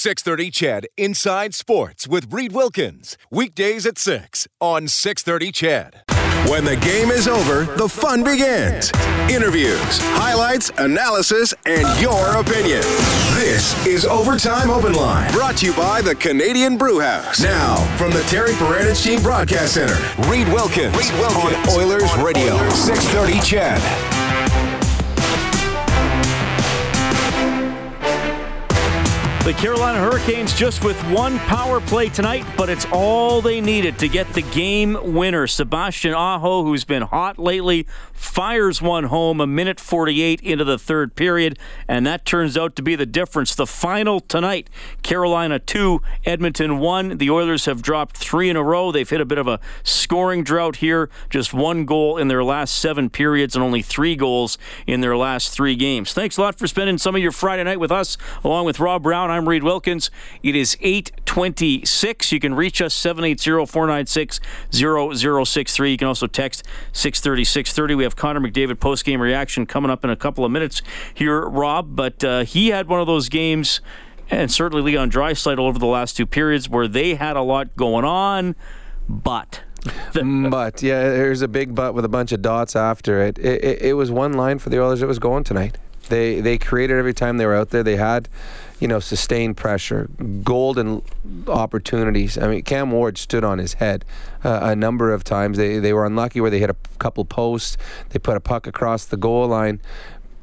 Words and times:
630 0.00 0.50
CHED 0.50 0.86
Inside 0.96 1.54
Sports 1.54 2.08
with 2.08 2.32
Reed 2.32 2.52
Wilkins. 2.52 3.18
Weekdays 3.30 3.84
at 3.84 3.98
6 3.98 4.48
on 4.58 4.88
630 4.88 5.52
CHED. 5.52 6.02
When 6.48 6.64
the 6.64 6.76
game 6.76 7.10
is 7.10 7.28
over, 7.28 7.66
the 7.76 7.86
fun 7.86 8.24
begins. 8.24 8.90
Interviews, 9.30 9.98
highlights, 10.16 10.70
analysis, 10.78 11.52
and 11.66 11.86
your 12.00 12.34
opinion. 12.36 12.80
This 13.34 13.76
is 13.86 14.06
Overtime 14.06 14.70
Open 14.70 14.94
Line, 14.94 15.30
brought 15.32 15.58
to 15.58 15.66
you 15.66 15.74
by 15.74 16.00
the 16.00 16.14
Canadian 16.14 16.78
Brewhouse. 16.78 17.38
Now, 17.38 17.76
from 17.98 18.10
the 18.10 18.22
Terry 18.22 18.52
Paranych 18.52 19.04
Team 19.04 19.20
Broadcast 19.20 19.74
Center, 19.74 19.98
Reed 20.30 20.48
Wilkins, 20.48 20.96
Reed 20.96 21.12
Wilkins 21.20 21.68
on 21.68 21.78
Oilers 21.78 22.10
on 22.14 22.24
Radio, 22.24 22.54
Oilers. 22.54 22.72
630 22.72 23.40
CHED. 23.46 24.19
The 29.44 29.54
Carolina 29.54 29.98
Hurricanes 29.98 30.52
just 30.52 30.84
with 30.84 31.00
one 31.10 31.38
power 31.38 31.80
play 31.80 32.10
tonight, 32.10 32.44
but 32.58 32.68
it's 32.68 32.86
all 32.92 33.40
they 33.40 33.62
needed 33.62 33.98
to 34.00 34.06
get 34.06 34.30
the 34.34 34.42
game 34.42 34.98
winner. 35.14 35.46
Sebastian 35.46 36.12
Aho, 36.12 36.62
who's 36.62 36.84
been 36.84 37.02
hot 37.02 37.38
lately, 37.38 37.86
fires 38.12 38.82
one 38.82 39.04
home 39.04 39.40
a 39.40 39.46
minute 39.46 39.80
48 39.80 40.42
into 40.42 40.62
the 40.62 40.78
third 40.78 41.16
period, 41.16 41.58
and 41.88 42.06
that 42.06 42.26
turns 42.26 42.58
out 42.58 42.76
to 42.76 42.82
be 42.82 42.94
the 42.94 43.06
difference. 43.06 43.54
The 43.54 43.66
final 43.66 44.20
tonight 44.20 44.68
Carolina 45.02 45.58
2, 45.58 46.02
Edmonton 46.26 46.78
1. 46.78 47.16
The 47.16 47.30
Oilers 47.30 47.64
have 47.64 47.80
dropped 47.80 48.18
three 48.18 48.50
in 48.50 48.56
a 48.56 48.62
row. 48.62 48.92
They've 48.92 49.08
hit 49.08 49.22
a 49.22 49.24
bit 49.24 49.38
of 49.38 49.48
a 49.48 49.58
scoring 49.82 50.44
drought 50.44 50.76
here, 50.76 51.08
just 51.30 51.54
one 51.54 51.86
goal 51.86 52.18
in 52.18 52.28
their 52.28 52.44
last 52.44 52.76
seven 52.76 53.08
periods 53.08 53.56
and 53.56 53.64
only 53.64 53.80
three 53.80 54.16
goals 54.16 54.58
in 54.86 55.00
their 55.00 55.16
last 55.16 55.54
three 55.54 55.76
games. 55.76 56.12
Thanks 56.12 56.36
a 56.36 56.42
lot 56.42 56.58
for 56.58 56.66
spending 56.66 56.98
some 56.98 57.16
of 57.16 57.22
your 57.22 57.32
Friday 57.32 57.64
night 57.64 57.80
with 57.80 57.90
us, 57.90 58.18
along 58.44 58.66
with 58.66 58.78
Rob 58.78 59.02
Brown. 59.02 59.29
I'm 59.30 59.48
Reed 59.48 59.62
Wilkins. 59.62 60.10
It 60.42 60.54
is 60.54 60.76
826. 60.80 62.32
You 62.32 62.40
can 62.40 62.54
reach 62.54 62.82
us 62.82 62.94
780 62.94 63.66
496 63.66 64.40
0063. 64.70 65.90
You 65.90 65.96
can 65.96 66.08
also 66.08 66.26
text 66.26 66.64
630 66.92 67.44
630. 67.44 67.94
We 67.94 68.04
have 68.04 68.16
Connor 68.16 68.40
McDavid 68.40 68.80
post 68.80 69.04
game 69.04 69.20
reaction 69.20 69.66
coming 69.66 69.90
up 69.90 70.04
in 70.04 70.10
a 70.10 70.16
couple 70.16 70.44
of 70.44 70.50
minutes 70.50 70.82
here, 71.14 71.40
Rob. 71.40 71.96
But 71.96 72.22
uh, 72.24 72.44
he 72.44 72.68
had 72.68 72.88
one 72.88 73.00
of 73.00 73.06
those 73.06 73.28
games, 73.28 73.80
and 74.30 74.50
certainly 74.50 74.82
Leon 74.82 75.10
Draisaitl 75.10 75.58
over 75.58 75.78
the 75.78 75.86
last 75.86 76.16
two 76.16 76.26
periods 76.26 76.68
where 76.68 76.88
they 76.88 77.14
had 77.14 77.36
a 77.36 77.42
lot 77.42 77.76
going 77.76 78.04
on, 78.04 78.56
but. 79.08 79.62
but 80.50 80.82
yeah, 80.82 81.08
there's 81.08 81.40
a 81.40 81.48
big 81.48 81.74
but 81.74 81.94
with 81.94 82.04
a 82.04 82.08
bunch 82.08 82.32
of 82.32 82.42
dots 82.42 82.76
after 82.76 83.22
it. 83.22 83.38
It, 83.38 83.64
it. 83.64 83.82
it 83.82 83.92
was 83.94 84.10
one 84.10 84.34
line 84.34 84.58
for 84.58 84.68
the 84.68 84.82
Oilers 84.82 85.00
that 85.00 85.06
was 85.06 85.18
going 85.18 85.44
tonight. 85.44 85.78
They 86.08 86.40
they 86.40 86.58
created 86.58 86.98
every 86.98 87.14
time 87.14 87.38
they 87.38 87.46
were 87.46 87.54
out 87.54 87.70
there. 87.70 87.82
They 87.82 87.96
had 87.96 88.28
you 88.80 88.88
know, 88.88 88.98
sustained 88.98 89.58
pressure, 89.58 90.08
golden 90.42 91.02
opportunities. 91.46 92.38
I 92.38 92.48
mean, 92.48 92.62
Cam 92.62 92.90
Ward 92.90 93.18
stood 93.18 93.44
on 93.44 93.58
his 93.58 93.74
head 93.74 94.06
uh, 94.42 94.60
a 94.62 94.74
number 94.74 95.12
of 95.12 95.22
times. 95.22 95.58
They 95.58 95.78
they 95.78 95.92
were 95.92 96.06
unlucky 96.06 96.40
where 96.40 96.50
they 96.50 96.58
hit 96.58 96.70
a 96.70 96.76
couple 96.98 97.24
posts. 97.26 97.76
They 98.08 98.18
put 98.18 98.36
a 98.36 98.40
puck 98.40 98.66
across 98.66 99.04
the 99.04 99.18
goal 99.18 99.46
line, 99.46 99.80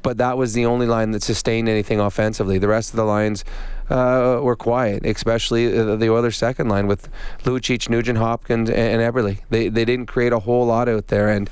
but 0.02 0.18
that 0.18 0.38
was 0.38 0.54
the 0.54 0.66
only 0.66 0.86
line 0.86 1.10
that 1.10 1.22
sustained 1.24 1.68
anything 1.68 1.98
offensively. 1.98 2.58
The 2.58 2.68
rest 2.68 2.90
of 2.90 2.96
the 2.96 3.04
lines. 3.04 3.44
Uh, 3.90 4.38
were 4.42 4.54
quiet, 4.54 5.06
especially 5.06 5.66
the, 5.66 5.96
the 5.96 6.10
Oilers' 6.10 6.36
second 6.36 6.68
line 6.68 6.86
with 6.86 7.08
Lucic, 7.44 7.88
Nugent 7.88 8.18
Hopkins, 8.18 8.68
and, 8.68 9.00
Eberle. 9.00 9.38
They 9.48 9.70
they 9.70 9.86
didn't 9.86 10.04
create 10.04 10.30
a 10.30 10.40
whole 10.40 10.66
lot 10.66 10.90
out 10.90 11.06
there, 11.06 11.30
and 11.30 11.48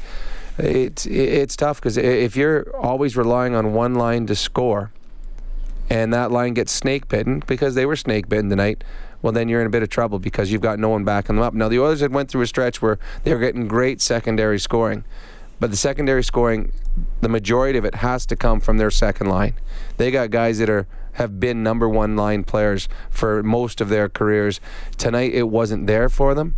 it's 0.59 1.07
it's 1.07 1.57
tough 1.57 1.81
because 1.81 1.97
if 1.97 2.37
you're 2.37 2.77
always 2.77 3.17
relying 3.17 3.55
on 3.55 3.73
one 3.73 3.95
line 3.95 4.27
to 4.27 4.35
score, 4.35 4.93
and 5.89 6.13
that 6.13 6.31
line 6.31 6.55
gets 6.55 6.73
snake 6.73 7.09
bitten 7.09 7.43
because 7.47 7.75
they 7.75 7.87
were 7.87 7.97
snake 7.97 8.29
bitten 8.29 8.51
tonight, 8.51 8.83
well, 9.23 9.33
then 9.33 9.49
you're 9.49 9.61
in 9.61 9.67
a 9.67 9.71
bit 9.71 9.83
of 9.83 9.89
trouble 9.89 10.19
because 10.19 10.53
you've 10.53 10.63
got 10.63 10.79
no 10.79 10.89
one 10.89 11.05
backing 11.05 11.37
them 11.37 11.45
up. 11.45 11.55
Now, 11.55 11.69
the 11.69 11.81
Oilers 11.81 12.01
had 12.01 12.13
went 12.13 12.31
through 12.31 12.43
a 12.43 12.47
stretch 12.47 12.83
where 12.83 12.99
they 13.25 13.33
were 13.33 13.41
getting 13.41 13.67
great 13.67 14.01
secondary 14.01 14.59
scoring, 14.59 15.05
but 15.59 15.71
the 15.71 15.77
secondary 15.77 16.23
scoring, 16.23 16.73
the 17.21 17.29
majority 17.29 17.79
of 17.79 17.85
it 17.85 17.97
has 17.97 18.27
to 18.27 18.37
come 18.37 18.61
from 18.61 18.77
their 18.77 18.91
second 18.91 19.29
line. 19.29 19.55
They 19.97 20.11
got 20.11 20.31
guys 20.31 20.59
that 20.59 20.71
are 20.71 20.87
have 21.13 21.41
been 21.41 21.63
number 21.63 21.89
one 21.89 22.15
line 22.15 22.45
players 22.45 22.91
for 23.09 23.43
most 23.43 23.81
of 23.81 23.89
their 23.89 24.07
careers. 24.07 24.61
Tonight, 24.99 25.33
it 25.33 25.49
wasn't 25.49 25.87
there 25.87 26.11
for 26.11 26.35
them 26.35 26.55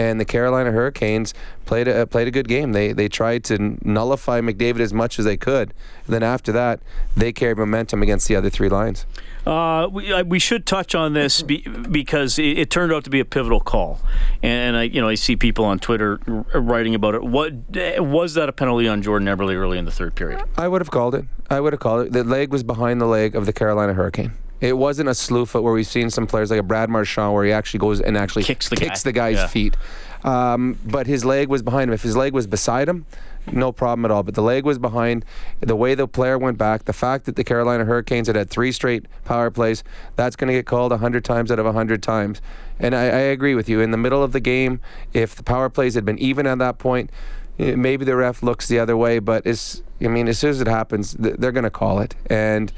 and 0.00 0.18
the 0.18 0.24
Carolina 0.24 0.72
Hurricanes 0.72 1.34
played 1.66 1.86
a 1.86 2.06
played 2.06 2.26
a 2.26 2.30
good 2.30 2.48
game. 2.48 2.72
They 2.72 2.92
they 2.92 3.06
tried 3.06 3.44
to 3.44 3.76
nullify 3.82 4.40
McDavid 4.40 4.80
as 4.80 4.94
much 4.94 5.18
as 5.18 5.26
they 5.26 5.36
could. 5.36 5.74
And 6.06 6.14
then 6.14 6.22
after 6.22 6.52
that, 6.52 6.80
they 7.14 7.32
carried 7.32 7.58
momentum 7.58 8.02
against 8.02 8.26
the 8.26 8.34
other 8.34 8.48
three 8.48 8.70
lines. 8.70 9.04
Uh, 9.46 9.88
we, 9.92 10.10
uh, 10.10 10.24
we 10.24 10.38
should 10.38 10.66
touch 10.66 10.94
on 10.94 11.12
this 11.12 11.42
be, 11.42 11.58
because 11.90 12.38
it, 12.38 12.58
it, 12.58 12.70
turned 12.70 12.92
out 12.92 13.04
to 13.04 13.10
be 13.10 13.20
a 13.20 13.24
pivotal 13.24 13.60
call, 13.60 13.98
and, 14.42 14.76
I 14.76 14.82
you 14.84 15.00
know 15.00 15.08
I 15.08 15.16
see 15.16 15.36
people 15.36 15.66
on 15.66 15.78
Twitter 15.78 16.18
writing 16.54 16.94
about 16.94 17.14
it. 17.14 17.22
What 17.22 17.52
was 17.98 18.34
that 18.34 18.48
a 18.48 18.52
penalty 18.52 18.88
on 18.88 19.02
Jordan 19.02 19.28
Eberle 19.28 19.54
early 19.54 19.78
in 19.78 19.84
the 19.84 19.90
third 19.90 20.14
period? 20.14 20.42
I 20.56 20.66
would 20.66 20.80
have 20.80 20.90
called 20.90 21.14
it. 21.14 21.26
I 21.50 21.60
would 21.60 21.74
have 21.74 21.80
called 21.80 22.06
it. 22.06 22.12
The 22.12 22.24
leg 22.24 22.50
was 22.50 22.62
behind 22.62 23.00
the 23.00 23.06
leg 23.06 23.34
of 23.34 23.44
the 23.44 23.52
Carolina 23.52 23.92
Hurricane. 23.92 24.32
It 24.60 24.76
wasn't 24.76 25.08
a 25.08 25.14
slew 25.14 25.46
foot 25.46 25.62
where 25.62 25.72
we've 25.72 25.86
seen 25.86 26.10
some 26.10 26.26
players 26.26 26.50
like 26.50 26.60
a 26.60 26.62
Brad 26.62 26.90
Marchand 26.90 27.32
where 27.32 27.44
he 27.44 27.52
actually 27.52 27.80
goes 27.80 28.00
and 28.00 28.16
actually 28.16 28.44
kicks 28.44 28.68
the, 28.68 28.76
kicks 28.76 29.02
guy. 29.02 29.08
the 29.08 29.12
guy's 29.12 29.36
yeah. 29.36 29.46
feet. 29.46 29.76
Um, 30.22 30.78
but 30.84 31.06
his 31.06 31.24
leg 31.24 31.48
was 31.48 31.62
behind 31.62 31.88
him. 31.88 31.94
If 31.94 32.02
his 32.02 32.16
leg 32.16 32.34
was 32.34 32.46
beside 32.46 32.88
him, 32.88 33.06
no 33.50 33.72
problem 33.72 34.04
at 34.04 34.10
all. 34.10 34.22
But 34.22 34.34
the 34.34 34.42
leg 34.42 34.64
was 34.64 34.78
behind. 34.78 35.24
The 35.60 35.76
way 35.76 35.94
the 35.94 36.06
player 36.06 36.38
went 36.38 36.58
back, 36.58 36.84
the 36.84 36.92
fact 36.92 37.24
that 37.24 37.36
the 37.36 37.44
Carolina 37.44 37.84
Hurricanes 37.84 38.26
had 38.26 38.36
had 38.36 38.50
three 38.50 38.72
straight 38.72 39.06
power 39.24 39.50
plays, 39.50 39.82
that's 40.16 40.36
going 40.36 40.48
to 40.48 40.54
get 40.54 40.66
called 40.66 40.90
100 40.92 41.24
times 41.24 41.50
out 41.50 41.58
of 41.58 41.64
100 41.64 42.02
times. 42.02 42.42
And 42.78 42.94
I, 42.94 43.04
I 43.04 43.20
agree 43.32 43.54
with 43.54 43.68
you. 43.68 43.80
In 43.80 43.90
the 43.90 43.96
middle 43.96 44.22
of 44.22 44.32
the 44.32 44.40
game, 44.40 44.80
if 45.12 45.34
the 45.34 45.42
power 45.42 45.68
plays 45.68 45.94
had 45.94 46.04
been 46.04 46.18
even 46.18 46.46
at 46.46 46.58
that 46.58 46.78
point, 46.78 47.10
eh, 47.58 47.74
maybe 47.74 48.04
the 48.04 48.16
ref 48.16 48.42
looks 48.42 48.68
the 48.68 48.78
other 48.78 48.96
way. 48.96 49.18
But 49.20 49.46
it's, 49.46 49.82
I 50.02 50.08
mean, 50.08 50.28
as 50.28 50.38
soon 50.38 50.50
as 50.50 50.60
it 50.60 50.68
happens, 50.68 51.14
they're 51.14 51.52
going 51.52 51.64
to 51.64 51.70
call 51.70 52.00
it. 52.00 52.14
And 52.26 52.72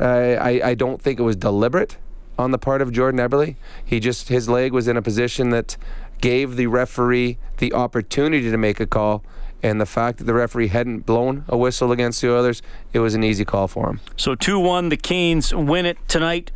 uh, 0.00 0.38
I, 0.40 0.60
I 0.64 0.74
don't 0.74 1.00
think 1.00 1.20
it 1.20 1.22
was 1.22 1.36
deliberate 1.36 1.98
on 2.38 2.50
the 2.50 2.58
part 2.58 2.80
of 2.80 2.90
Jordan 2.92 3.20
Eberle. 3.20 3.54
He 3.84 4.00
just 4.00 4.28
his 4.28 4.48
leg 4.48 4.72
was 4.72 4.88
in 4.88 4.96
a 4.96 5.02
position 5.02 5.50
that 5.50 5.76
gave 6.20 6.56
the 6.56 6.66
referee 6.66 7.38
the 7.58 7.72
opportunity 7.72 8.50
to 8.50 8.56
make 8.56 8.80
a 8.80 8.86
call. 8.86 9.22
And 9.62 9.78
the 9.78 9.86
fact 9.86 10.18
that 10.18 10.24
the 10.24 10.32
referee 10.32 10.68
hadn't 10.68 11.00
blown 11.00 11.44
a 11.46 11.56
whistle 11.56 11.92
against 11.92 12.22
the 12.22 12.32
Oilers, 12.32 12.62
it 12.94 13.00
was 13.00 13.14
an 13.14 13.22
easy 13.22 13.44
call 13.44 13.68
for 13.68 13.90
him. 13.90 14.00
So 14.16 14.34
2 14.34 14.58
1, 14.58 14.88
the 14.88 14.96
Canes 14.96 15.54
win 15.54 15.84
it 15.84 15.98
tonight. 16.08 16.50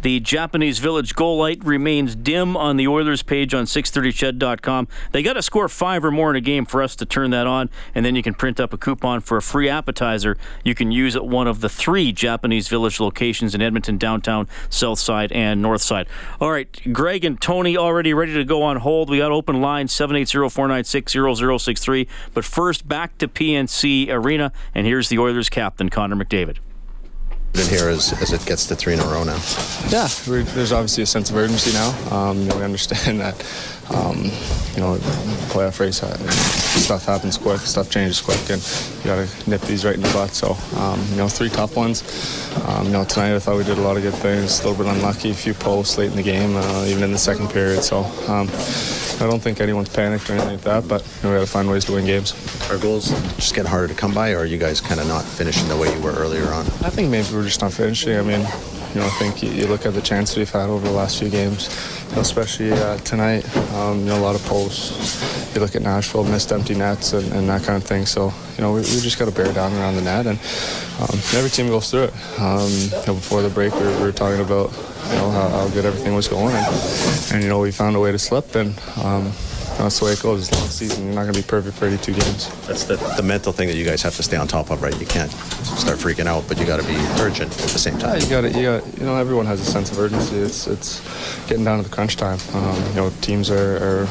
The 0.00 0.20
Japanese 0.20 0.78
Village 0.78 1.16
goal 1.16 1.38
light 1.38 1.64
remains 1.64 2.14
dim 2.14 2.56
on 2.56 2.76
the 2.76 2.86
Oilers 2.86 3.24
page 3.24 3.52
on 3.52 3.64
630ched.com. 3.64 4.86
They 5.10 5.24
got 5.24 5.32
to 5.32 5.42
score 5.42 5.68
five 5.68 6.04
or 6.04 6.12
more 6.12 6.30
in 6.30 6.36
a 6.36 6.40
game 6.40 6.66
for 6.66 6.82
us 6.82 6.94
to 6.96 7.06
turn 7.06 7.30
that 7.30 7.46
on, 7.48 7.68
and 7.94 8.04
then 8.06 8.14
you 8.14 8.22
can 8.22 8.34
print 8.34 8.60
up 8.60 8.72
a 8.72 8.78
coupon 8.78 9.20
for 9.20 9.36
a 9.36 9.42
free 9.42 9.68
appetizer 9.68 10.36
you 10.62 10.74
can 10.74 10.92
use 10.92 11.16
at 11.16 11.26
one 11.26 11.48
of 11.48 11.60
the 11.60 11.68
three 11.68 12.12
Japanese 12.12 12.68
Village 12.68 13.00
locations 13.00 13.54
in 13.54 13.62
Edmonton, 13.62 13.98
downtown, 13.98 14.46
south 14.70 15.00
side, 15.00 15.32
and 15.32 15.60
north 15.60 15.82
side. 15.82 16.06
All 16.40 16.52
right, 16.52 16.68
Greg 16.92 17.24
and 17.24 17.40
Tony 17.40 17.76
already 17.76 18.14
ready 18.14 18.34
to 18.34 18.44
go 18.44 18.62
on 18.62 18.76
hold. 18.76 19.10
We 19.10 19.18
got 19.18 19.32
open 19.32 19.60
line 19.60 19.88
780-496-0063. 19.88 22.06
But 22.34 22.44
first, 22.44 22.86
back 22.86 23.18
to 23.18 23.26
PNC 23.26 24.10
Arena, 24.10 24.52
and 24.74 24.86
here's 24.86 25.08
the 25.08 25.18
Oilers 25.18 25.48
captain, 25.48 25.88
Connor 25.88 26.16
McDavid 26.16 26.58
in 27.54 27.68
here 27.68 27.88
as, 27.88 28.12
as 28.22 28.32
it 28.32 28.44
gets 28.46 28.66
to 28.66 28.76
three 28.76 28.92
in 28.92 29.00
a 29.00 29.04
row 29.04 29.24
now? 29.24 29.38
Yeah, 29.88 30.08
there's 30.26 30.72
obviously 30.72 31.02
a 31.02 31.06
sense 31.06 31.30
of 31.30 31.36
urgency 31.36 31.72
now. 31.72 31.90
Um, 32.10 32.38
you 32.38 32.48
know, 32.48 32.56
we 32.56 32.62
understand 32.62 33.20
that 33.20 33.34
um, 33.90 34.24
you 34.74 34.80
know 34.80 34.96
playoff 35.50 35.80
race 35.80 36.02
uh, 36.02 36.16
stuff 36.28 37.06
happens 37.06 37.38
quick, 37.38 37.60
stuff 37.60 37.90
changes 37.90 38.20
quick, 38.20 38.38
and 38.50 38.62
you 38.98 39.04
got 39.04 39.26
to 39.26 39.50
nip 39.50 39.60
these 39.62 39.84
right 39.84 39.94
in 39.94 40.02
the 40.02 40.12
butt. 40.12 40.30
So 40.30 40.56
um, 40.78 41.00
you 41.10 41.16
know, 41.16 41.28
three 41.28 41.48
tough 41.48 41.76
ones. 41.76 42.02
Um, 42.66 42.86
you 42.86 42.92
know, 42.92 43.04
tonight 43.04 43.34
I 43.34 43.38
thought 43.38 43.56
we 43.56 43.64
did 43.64 43.78
a 43.78 43.82
lot 43.82 43.96
of 43.96 44.02
good 44.02 44.14
things. 44.14 44.60
A 44.60 44.68
little 44.68 44.84
bit 44.84 44.94
unlucky, 44.94 45.30
a 45.30 45.34
few 45.34 45.54
posts 45.54 45.98
late 45.98 46.10
in 46.10 46.16
the 46.16 46.22
game, 46.22 46.56
uh, 46.56 46.84
even 46.86 47.02
in 47.02 47.12
the 47.12 47.18
second 47.18 47.50
period. 47.50 47.82
So. 47.82 48.02
I 49.20 49.26
don't 49.26 49.40
think 49.40 49.60
anyone's 49.60 49.88
panicked 49.88 50.30
or 50.30 50.34
anything 50.34 50.52
like 50.52 50.60
that, 50.62 50.86
but 50.86 51.02
you 51.02 51.24
know, 51.24 51.34
we 51.34 51.40
got 51.40 51.46
to 51.46 51.50
find 51.50 51.68
ways 51.68 51.84
to 51.86 51.92
win 51.92 52.06
games. 52.06 52.34
Our 52.70 52.78
goals 52.78 53.10
just 53.34 53.54
getting 53.54 53.68
harder 53.68 53.88
to 53.88 53.94
come 53.94 54.14
by, 54.14 54.32
or 54.32 54.38
are 54.38 54.46
you 54.46 54.58
guys 54.58 54.80
kind 54.80 55.00
of 55.00 55.08
not 55.08 55.24
finishing 55.24 55.68
the 55.68 55.76
way 55.76 55.92
you 55.92 56.00
were 56.00 56.12
earlier 56.12 56.46
on? 56.52 56.64
I 56.84 56.90
think 56.90 57.10
maybe 57.10 57.26
we're 57.32 57.42
just 57.42 57.60
not 57.60 57.72
finishing. 57.72 58.16
I 58.16 58.22
mean, 58.22 58.46
you 58.94 59.00
know, 59.00 59.06
I 59.06 59.10
think 59.18 59.42
you, 59.42 59.50
you 59.50 59.66
look 59.66 59.86
at 59.86 59.94
the 59.94 60.00
chances 60.00 60.36
we've 60.36 60.50
had 60.50 60.70
over 60.70 60.86
the 60.86 60.94
last 60.94 61.18
few 61.18 61.28
games, 61.28 61.68
you 62.10 62.16
know, 62.16 62.22
especially 62.22 62.72
uh, 62.72 62.96
tonight. 62.98 63.44
Um, 63.74 64.00
you 64.00 64.06
know, 64.06 64.18
a 64.18 64.22
lot 64.22 64.36
of 64.36 64.42
posts. 64.44 65.54
You 65.54 65.60
look 65.60 65.74
at 65.74 65.82
Nashville, 65.82 66.24
missed 66.24 66.52
empty 66.52 66.74
nets 66.74 67.12
and, 67.12 67.32
and 67.32 67.48
that 67.48 67.64
kind 67.64 67.76
of 67.76 67.84
thing. 67.84 68.06
So, 68.06 68.32
you 68.56 68.62
know, 68.62 68.72
we, 68.72 68.80
we 68.80 69.00
just 69.00 69.18
got 69.18 69.26
to 69.26 69.34
bear 69.34 69.52
down 69.52 69.72
around 69.72 69.96
the 69.96 70.02
net, 70.02 70.26
and 70.26 70.38
um, 71.00 71.18
every 71.34 71.50
team 71.50 71.68
goes 71.68 71.90
through 71.90 72.04
it. 72.04 72.14
Um, 72.38 72.70
you 72.70 73.06
know, 73.06 73.14
before 73.14 73.42
the 73.42 73.50
break, 73.50 73.74
we 73.74 73.80
were, 73.80 73.96
we 73.96 74.02
were 74.02 74.12
talking 74.12 74.40
about 74.40 74.72
you 75.08 75.14
know 75.16 75.30
how, 75.30 75.48
how, 75.48 75.68
good 75.68 75.84
everything 75.84 76.14
was 76.14 76.28
going, 76.28 76.54
and, 76.54 77.32
and 77.32 77.42
you 77.42 77.48
know 77.48 77.60
we 77.60 77.72
found 77.72 77.96
a 77.96 78.00
way 78.00 78.12
to 78.12 78.18
slip, 78.18 78.54
and 78.54 78.78
um, 79.02 79.32
that's 79.78 80.00
the 80.00 80.06
way 80.06 80.12
it 80.12 80.20
goes. 80.22 80.48
It's 80.48 80.56
a 80.56 80.60
long 80.60 80.68
season. 80.70 81.04
You're 81.06 81.14
not 81.14 81.22
going 81.22 81.34
to 81.34 81.40
be 81.40 81.46
perfect 81.46 81.76
for 81.76 81.86
82 81.86 82.12
games. 82.12 82.66
That's 82.66 82.84
the, 82.84 82.96
the 83.16 83.22
mental 83.22 83.52
thing 83.52 83.68
that 83.68 83.76
you 83.76 83.84
guys 83.84 84.02
have 84.02 84.16
to 84.16 84.22
stay 84.24 84.36
on 84.36 84.48
top 84.48 84.70
of, 84.70 84.82
right? 84.82 84.98
You 84.98 85.06
can't 85.06 85.30
start 85.30 85.98
freaking 85.98 86.26
out, 86.26 86.44
but 86.48 86.58
you 86.58 86.66
got 86.66 86.80
to 86.80 86.86
be 86.86 86.96
urgent 87.20 87.52
at 87.52 87.68
the 87.68 87.78
same 87.78 87.94
Yeah, 87.94 88.00
time. 88.00 88.20
you 88.20 88.28
got 88.28 88.40
to, 88.40 88.48
you 88.50 88.62
got, 88.64 88.98
you 88.98 89.06
know, 89.06 89.16
everyone 89.16 89.46
has 89.46 89.60
a 89.60 89.64
sense 89.64 89.92
of 89.92 89.98
urgency. 90.00 90.36
It's, 90.36 90.66
it's 90.66 91.00
getting 91.46 91.64
down 91.64 91.80
to 91.80 91.88
the 91.88 91.94
crunch 91.94 92.16
time. 92.16 92.38
Um, 92.54 92.76
you 92.88 92.94
know, 92.94 93.12
teams 93.20 93.50
are, 93.50 93.76
are 93.76 94.08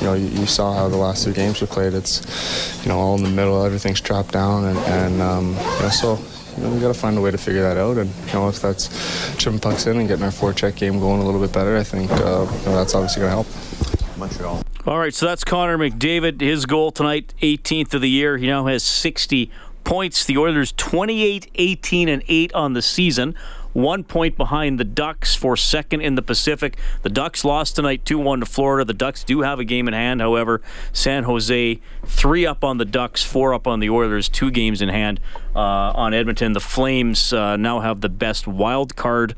you 0.00 0.06
know, 0.06 0.14
you, 0.14 0.26
you, 0.28 0.46
saw 0.46 0.72
how 0.72 0.88
the 0.88 0.96
last 0.96 1.24
two 1.24 1.34
games 1.34 1.60
were 1.60 1.66
played. 1.66 1.92
It's, 1.92 2.82
you 2.82 2.88
know, 2.88 2.98
all 2.98 3.16
in 3.16 3.22
the 3.22 3.28
middle. 3.30 3.62
Everything's 3.62 4.00
dropped 4.00 4.32
down, 4.32 4.64
and, 4.64 4.78
and 4.78 5.20
um, 5.20 5.48
you 5.50 5.82
know, 5.82 5.90
so 5.90 6.18
you 6.60 6.66
know, 6.66 6.74
we 6.74 6.80
got 6.80 6.88
to 6.88 6.98
find 6.98 7.16
a 7.16 7.20
way 7.20 7.30
to 7.30 7.38
figure 7.38 7.62
that 7.62 7.78
out. 7.78 7.96
And 7.96 8.10
you 8.26 8.32
know, 8.34 8.48
if 8.48 8.60
that's 8.60 9.34
chipping 9.36 9.60
pucks 9.60 9.86
in 9.86 9.96
and 9.96 10.06
getting 10.06 10.24
our 10.24 10.30
forecheck 10.30 10.76
game 10.76 11.00
going 11.00 11.22
a 11.22 11.24
little 11.24 11.40
bit 11.40 11.52
better, 11.52 11.76
I 11.76 11.82
think 11.82 12.10
uh, 12.10 12.16
you 12.16 12.66
know, 12.66 12.76
that's 12.76 12.94
obviously 12.94 13.20
going 13.22 13.30
to 13.30 13.44
help. 13.44 14.18
Montreal. 14.18 14.62
All 14.86 14.98
right, 14.98 15.14
so 15.14 15.26
that's 15.26 15.42
Connor 15.42 15.78
McDavid. 15.78 16.40
His 16.40 16.66
goal 16.66 16.90
tonight, 16.90 17.32
18th 17.40 17.94
of 17.94 18.02
the 18.02 18.10
year. 18.10 18.36
He 18.36 18.46
now 18.46 18.66
has 18.66 18.82
60 18.82 19.50
points. 19.84 20.24
The 20.24 20.36
Oilers 20.36 20.72
28, 20.72 21.50
18, 21.54 22.08
and 22.08 22.22
8 22.28 22.52
on 22.52 22.74
the 22.74 22.82
season. 22.82 23.34
One 23.72 24.02
point 24.02 24.36
behind 24.36 24.80
the 24.80 24.84
Ducks 24.84 25.34
for 25.34 25.56
second 25.56 26.00
in 26.00 26.16
the 26.16 26.22
Pacific. 26.22 26.76
The 27.02 27.08
Ducks 27.08 27.44
lost 27.44 27.76
tonight 27.76 28.04
2 28.04 28.18
1 28.18 28.40
to 28.40 28.46
Florida. 28.46 28.84
The 28.84 28.94
Ducks 28.94 29.22
do 29.22 29.42
have 29.42 29.60
a 29.60 29.64
game 29.64 29.86
in 29.86 29.94
hand, 29.94 30.20
however. 30.20 30.60
San 30.92 31.24
Jose, 31.24 31.80
three 32.04 32.46
up 32.46 32.64
on 32.64 32.78
the 32.78 32.84
Ducks, 32.84 33.22
four 33.22 33.54
up 33.54 33.66
on 33.66 33.80
the 33.80 33.90
Oilers, 33.90 34.28
two 34.28 34.50
games 34.50 34.82
in 34.82 34.88
hand 34.88 35.20
uh, 35.54 35.60
on 35.60 36.14
Edmonton. 36.14 36.52
The 36.52 36.60
Flames 36.60 37.32
uh, 37.32 37.56
now 37.56 37.80
have 37.80 38.00
the 38.00 38.08
best 38.08 38.46
wild 38.46 38.96
card 38.96 39.36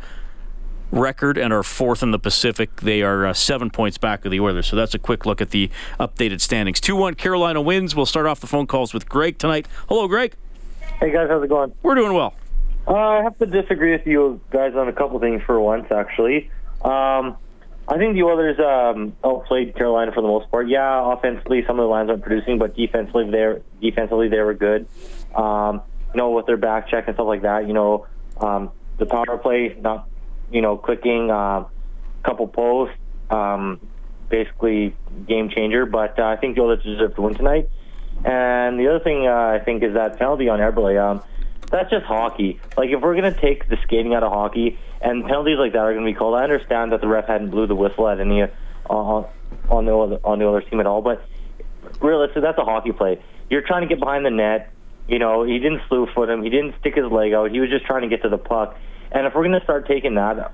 record 0.90 1.38
and 1.38 1.52
are 1.52 1.62
fourth 1.62 2.02
in 2.02 2.10
the 2.10 2.18
Pacific. 2.18 2.76
They 2.76 3.02
are 3.02 3.26
uh, 3.26 3.32
seven 3.32 3.70
points 3.70 3.98
back 3.98 4.24
of 4.24 4.30
the 4.30 4.40
Oilers. 4.40 4.66
So 4.66 4.76
that's 4.76 4.94
a 4.94 4.98
quick 4.98 5.26
look 5.26 5.40
at 5.40 5.50
the 5.50 5.70
updated 5.98 6.40
standings. 6.40 6.80
2 6.80 6.96
1 6.96 7.14
Carolina 7.14 7.60
wins. 7.60 7.94
We'll 7.94 8.06
start 8.06 8.26
off 8.26 8.40
the 8.40 8.46
phone 8.46 8.66
calls 8.66 8.94
with 8.94 9.08
Greg 9.08 9.38
tonight. 9.38 9.66
Hello, 9.88 10.08
Greg. 10.08 10.34
Hey, 11.00 11.10
guys. 11.10 11.28
How's 11.28 11.42
it 11.42 11.48
going? 11.48 11.72
We're 11.82 11.96
doing 11.96 12.14
well. 12.14 12.34
Uh, 12.86 12.94
I 12.94 13.22
have 13.22 13.38
to 13.38 13.46
disagree 13.46 13.92
with 13.92 14.06
you 14.06 14.40
guys 14.50 14.74
on 14.74 14.88
a 14.88 14.92
couple 14.92 15.18
things 15.20 15.42
for 15.46 15.60
once, 15.60 15.86
actually. 15.90 16.50
Um, 16.82 17.36
I 17.88 17.98
think 17.98 18.14
the 18.14 18.22
Oilers 18.22 18.58
um, 18.58 19.16
outplayed 19.24 19.74
Carolina 19.74 20.12
for 20.12 20.20
the 20.20 20.28
most 20.28 20.50
part. 20.50 20.68
Yeah, 20.68 21.12
offensively, 21.12 21.64
some 21.66 21.78
of 21.78 21.84
the 21.84 21.88
lines 21.88 22.10
aren't 22.10 22.22
producing, 22.22 22.58
but 22.58 22.76
defensively, 22.76 23.30
they 23.30 23.60
defensively 23.80 24.28
they 24.28 24.40
were 24.40 24.54
good. 24.54 24.86
Um, 25.34 25.82
you 26.12 26.18
know, 26.18 26.30
with 26.30 26.46
their 26.46 26.56
back 26.56 26.88
check 26.88 27.06
and 27.06 27.16
stuff 27.16 27.26
like 27.26 27.42
that. 27.42 27.66
You 27.66 27.72
know, 27.72 28.06
um, 28.40 28.70
the 28.98 29.06
power 29.06 29.38
play, 29.38 29.76
not 29.80 30.08
you 30.50 30.60
know, 30.60 30.76
clicking, 30.76 31.30
a 31.30 31.34
uh, 31.34 31.64
couple 32.24 32.46
posts, 32.46 32.96
um, 33.30 33.80
basically 34.28 34.94
game 35.26 35.48
changer. 35.48 35.86
But 35.86 36.18
uh, 36.18 36.24
I 36.24 36.36
think 36.36 36.56
the 36.56 36.62
Oilers 36.62 36.82
deserve 36.82 37.14
to 37.16 37.22
win 37.22 37.34
tonight. 37.34 37.68
And 38.24 38.78
the 38.78 38.88
other 38.88 39.00
thing 39.02 39.26
uh, 39.26 39.58
I 39.60 39.60
think 39.64 39.82
is 39.82 39.94
that 39.94 40.18
penalty 40.18 40.48
on 40.48 40.60
Eberle. 40.60 41.00
Um, 41.02 41.22
that's 41.72 41.90
just 41.90 42.04
hockey. 42.04 42.60
Like 42.76 42.90
if 42.90 43.00
we're 43.00 43.14
gonna 43.14 43.38
take 43.38 43.68
the 43.68 43.76
skating 43.82 44.14
out 44.14 44.22
of 44.22 44.30
hockey 44.30 44.78
and 45.00 45.24
penalties 45.24 45.58
like 45.58 45.72
that 45.72 45.78
are 45.78 45.94
gonna 45.94 46.06
be 46.06 46.14
called, 46.14 46.38
I 46.38 46.44
understand 46.44 46.92
that 46.92 47.00
the 47.00 47.08
ref 47.08 47.26
hadn't 47.26 47.50
blew 47.50 47.66
the 47.66 47.74
whistle 47.74 48.08
at 48.08 48.20
any 48.20 48.42
uh, 48.42 48.48
on 48.88 49.26
the 49.84 49.92
on 49.92 50.38
the 50.38 50.44
Oilers 50.44 50.64
team 50.70 50.80
at 50.80 50.86
all, 50.86 51.02
but 51.02 51.24
realistically, 52.00 52.42
that's 52.42 52.58
a 52.58 52.64
hockey 52.64 52.92
play. 52.92 53.22
You're 53.50 53.62
trying 53.62 53.82
to 53.82 53.88
get 53.88 54.00
behind 54.00 54.24
the 54.24 54.30
net. 54.30 54.70
You 55.08 55.18
know, 55.18 55.44
he 55.44 55.58
didn't 55.58 55.82
slew 55.88 56.06
foot 56.14 56.28
him. 56.28 56.42
He 56.42 56.50
didn't 56.50 56.74
stick 56.80 56.94
his 56.94 57.10
leg 57.10 57.32
out. 57.32 57.50
He 57.50 57.60
was 57.60 57.70
just 57.70 57.84
trying 57.84 58.02
to 58.02 58.08
get 58.08 58.22
to 58.22 58.28
the 58.28 58.38
puck. 58.38 58.76
And 59.10 59.26
if 59.26 59.34
we're 59.34 59.42
going 59.42 59.58
to 59.58 59.64
start 59.64 59.86
taking 59.86 60.14
that 60.14 60.52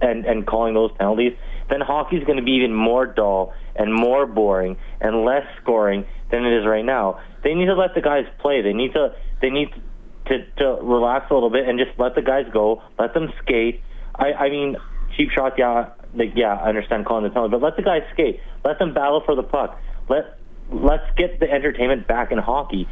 and 0.00 0.24
and 0.24 0.46
calling 0.46 0.74
those 0.74 0.92
penalties, 0.92 1.36
then 1.68 1.80
hockey's 1.80 2.24
going 2.24 2.38
to 2.38 2.42
be 2.42 2.52
even 2.52 2.74
more 2.74 3.06
dull 3.06 3.52
and 3.76 3.92
more 3.92 4.26
boring 4.26 4.76
and 5.00 5.24
less 5.24 5.46
scoring 5.60 6.06
than 6.30 6.44
it 6.44 6.60
is 6.60 6.66
right 6.66 6.84
now. 6.84 7.20
They 7.42 7.54
need 7.54 7.66
to 7.66 7.74
let 7.74 7.94
the 7.94 8.00
guys 8.00 8.26
play. 8.38 8.62
They 8.62 8.72
need 8.72 8.92
to 8.94 9.14
they 9.40 9.50
need 9.50 9.70
to 10.30 10.44
to 10.58 10.78
relax 10.82 11.30
a 11.30 11.34
little 11.34 11.50
bit 11.50 11.68
and 11.68 11.78
just 11.78 11.98
let 11.98 12.14
the 12.14 12.22
guys 12.22 12.46
go. 12.52 12.82
Let 12.98 13.12
them 13.14 13.32
skate. 13.42 13.82
I 14.14 14.32
I 14.32 14.50
mean, 14.50 14.76
cheap 15.16 15.30
shots, 15.30 15.56
yeah, 15.58 15.90
like, 16.14 16.32
yeah, 16.34 16.54
I 16.54 16.68
understand 16.68 17.06
calling 17.06 17.24
the 17.24 17.30
penalty, 17.30 17.52
but 17.52 17.62
let 17.62 17.76
the 17.76 17.82
guys 17.82 18.02
skate. 18.12 18.40
Let 18.64 18.78
them 18.78 18.94
battle 18.94 19.22
for 19.24 19.34
the 19.34 19.42
puck. 19.42 19.78
Let 20.08 20.38
let's 20.70 21.06
get 21.16 21.40
the 21.40 21.50
entertainment 21.50 22.06
back 22.06 22.32
in 22.32 22.38
hockey. 22.38 22.88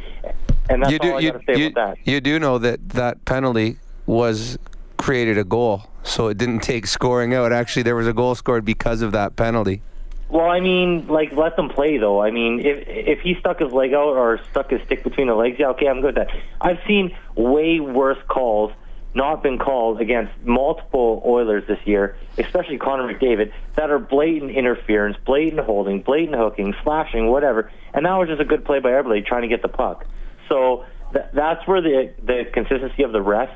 And 0.69 0.83
that's 0.83 0.91
you 0.91 0.99
do, 0.99 1.11
all 1.11 1.17
I 1.17 1.19
you, 1.21 1.31
got 1.31 1.39
to 1.39 1.53
say 1.53 1.59
you, 1.59 1.67
about 1.67 1.95
that. 1.95 2.07
You 2.07 2.21
do 2.21 2.39
know 2.39 2.57
that 2.59 2.89
that 2.89 3.25
penalty 3.25 3.77
was 4.05 4.57
created 4.97 5.37
a 5.37 5.43
goal, 5.43 5.83
so 6.03 6.27
it 6.27 6.37
didn't 6.37 6.59
take 6.63 6.87
scoring 6.87 7.33
out. 7.33 7.51
Actually, 7.51 7.83
there 7.83 7.95
was 7.95 8.07
a 8.07 8.13
goal 8.13 8.35
scored 8.35 8.65
because 8.65 9.01
of 9.01 9.11
that 9.13 9.35
penalty. 9.35 9.81
Well, 10.29 10.47
I 10.47 10.59
mean, 10.59 11.07
like 11.07 11.31
let 11.31 11.55
them 11.55 11.69
play 11.69 11.97
though. 11.97 12.21
I 12.21 12.29
mean, 12.29 12.59
if 12.59 12.87
if 12.87 13.19
he 13.21 13.35
stuck 13.39 13.59
his 13.59 13.71
leg 13.71 13.93
out 13.93 14.15
or 14.15 14.39
stuck 14.51 14.69
his 14.69 14.81
stick 14.83 15.03
between 15.03 15.27
the 15.27 15.35
legs, 15.35 15.57
yeah, 15.59 15.69
okay, 15.69 15.87
I'm 15.87 16.01
good 16.01 16.15
with 16.15 16.27
that. 16.27 16.35
I've 16.61 16.79
seen 16.87 17.17
way 17.35 17.79
worse 17.79 18.19
calls 18.27 18.71
not 19.15 19.41
been 19.41 19.57
called 19.57 19.99
against 19.99 20.31
multiple 20.43 21.23
Oilers 21.25 21.65
this 21.67 21.79
year, 21.85 22.15
especially 22.37 22.77
Connor 22.77 23.11
McDavid, 23.11 23.51
that 23.75 23.89
are 23.89 23.97
blatant 23.97 24.51
interference, 24.51 25.17
blatant 25.25 25.61
holding, 25.65 26.03
blatant 26.03 26.37
hooking, 26.37 26.75
slashing, 26.83 27.27
whatever. 27.27 27.71
And 27.91 28.05
that 28.05 28.13
was 28.13 28.29
just 28.29 28.39
a 28.39 28.45
good 28.45 28.65
play 28.65 28.79
by 28.79 28.91
everybody 28.93 29.23
trying 29.23 29.41
to 29.41 29.47
get 29.47 29.63
the 29.63 29.67
puck. 29.67 30.05
So 30.47 30.85
th- 31.11 31.25
that's 31.33 31.65
where 31.67 31.81
the 31.81 32.13
the 32.21 32.45
consistency 32.53 33.01
of 33.01 33.11
the 33.11 33.19
refs 33.19 33.55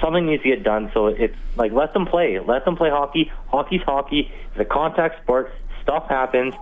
something 0.00 0.26
needs 0.26 0.42
to 0.42 0.48
get 0.48 0.62
done. 0.62 0.90
So 0.94 1.08
it's 1.08 1.36
like 1.56 1.72
let 1.72 1.92
them 1.92 2.06
play, 2.06 2.38
let 2.40 2.64
them 2.64 2.76
play 2.76 2.90
hockey. 2.90 3.30
Hockey's 3.48 3.82
hockey. 3.82 4.32
It's 4.50 4.60
a 4.60 4.64
contact 4.64 5.22
sport. 5.22 5.52
Stuff 5.88 6.06
happens. 6.06 6.52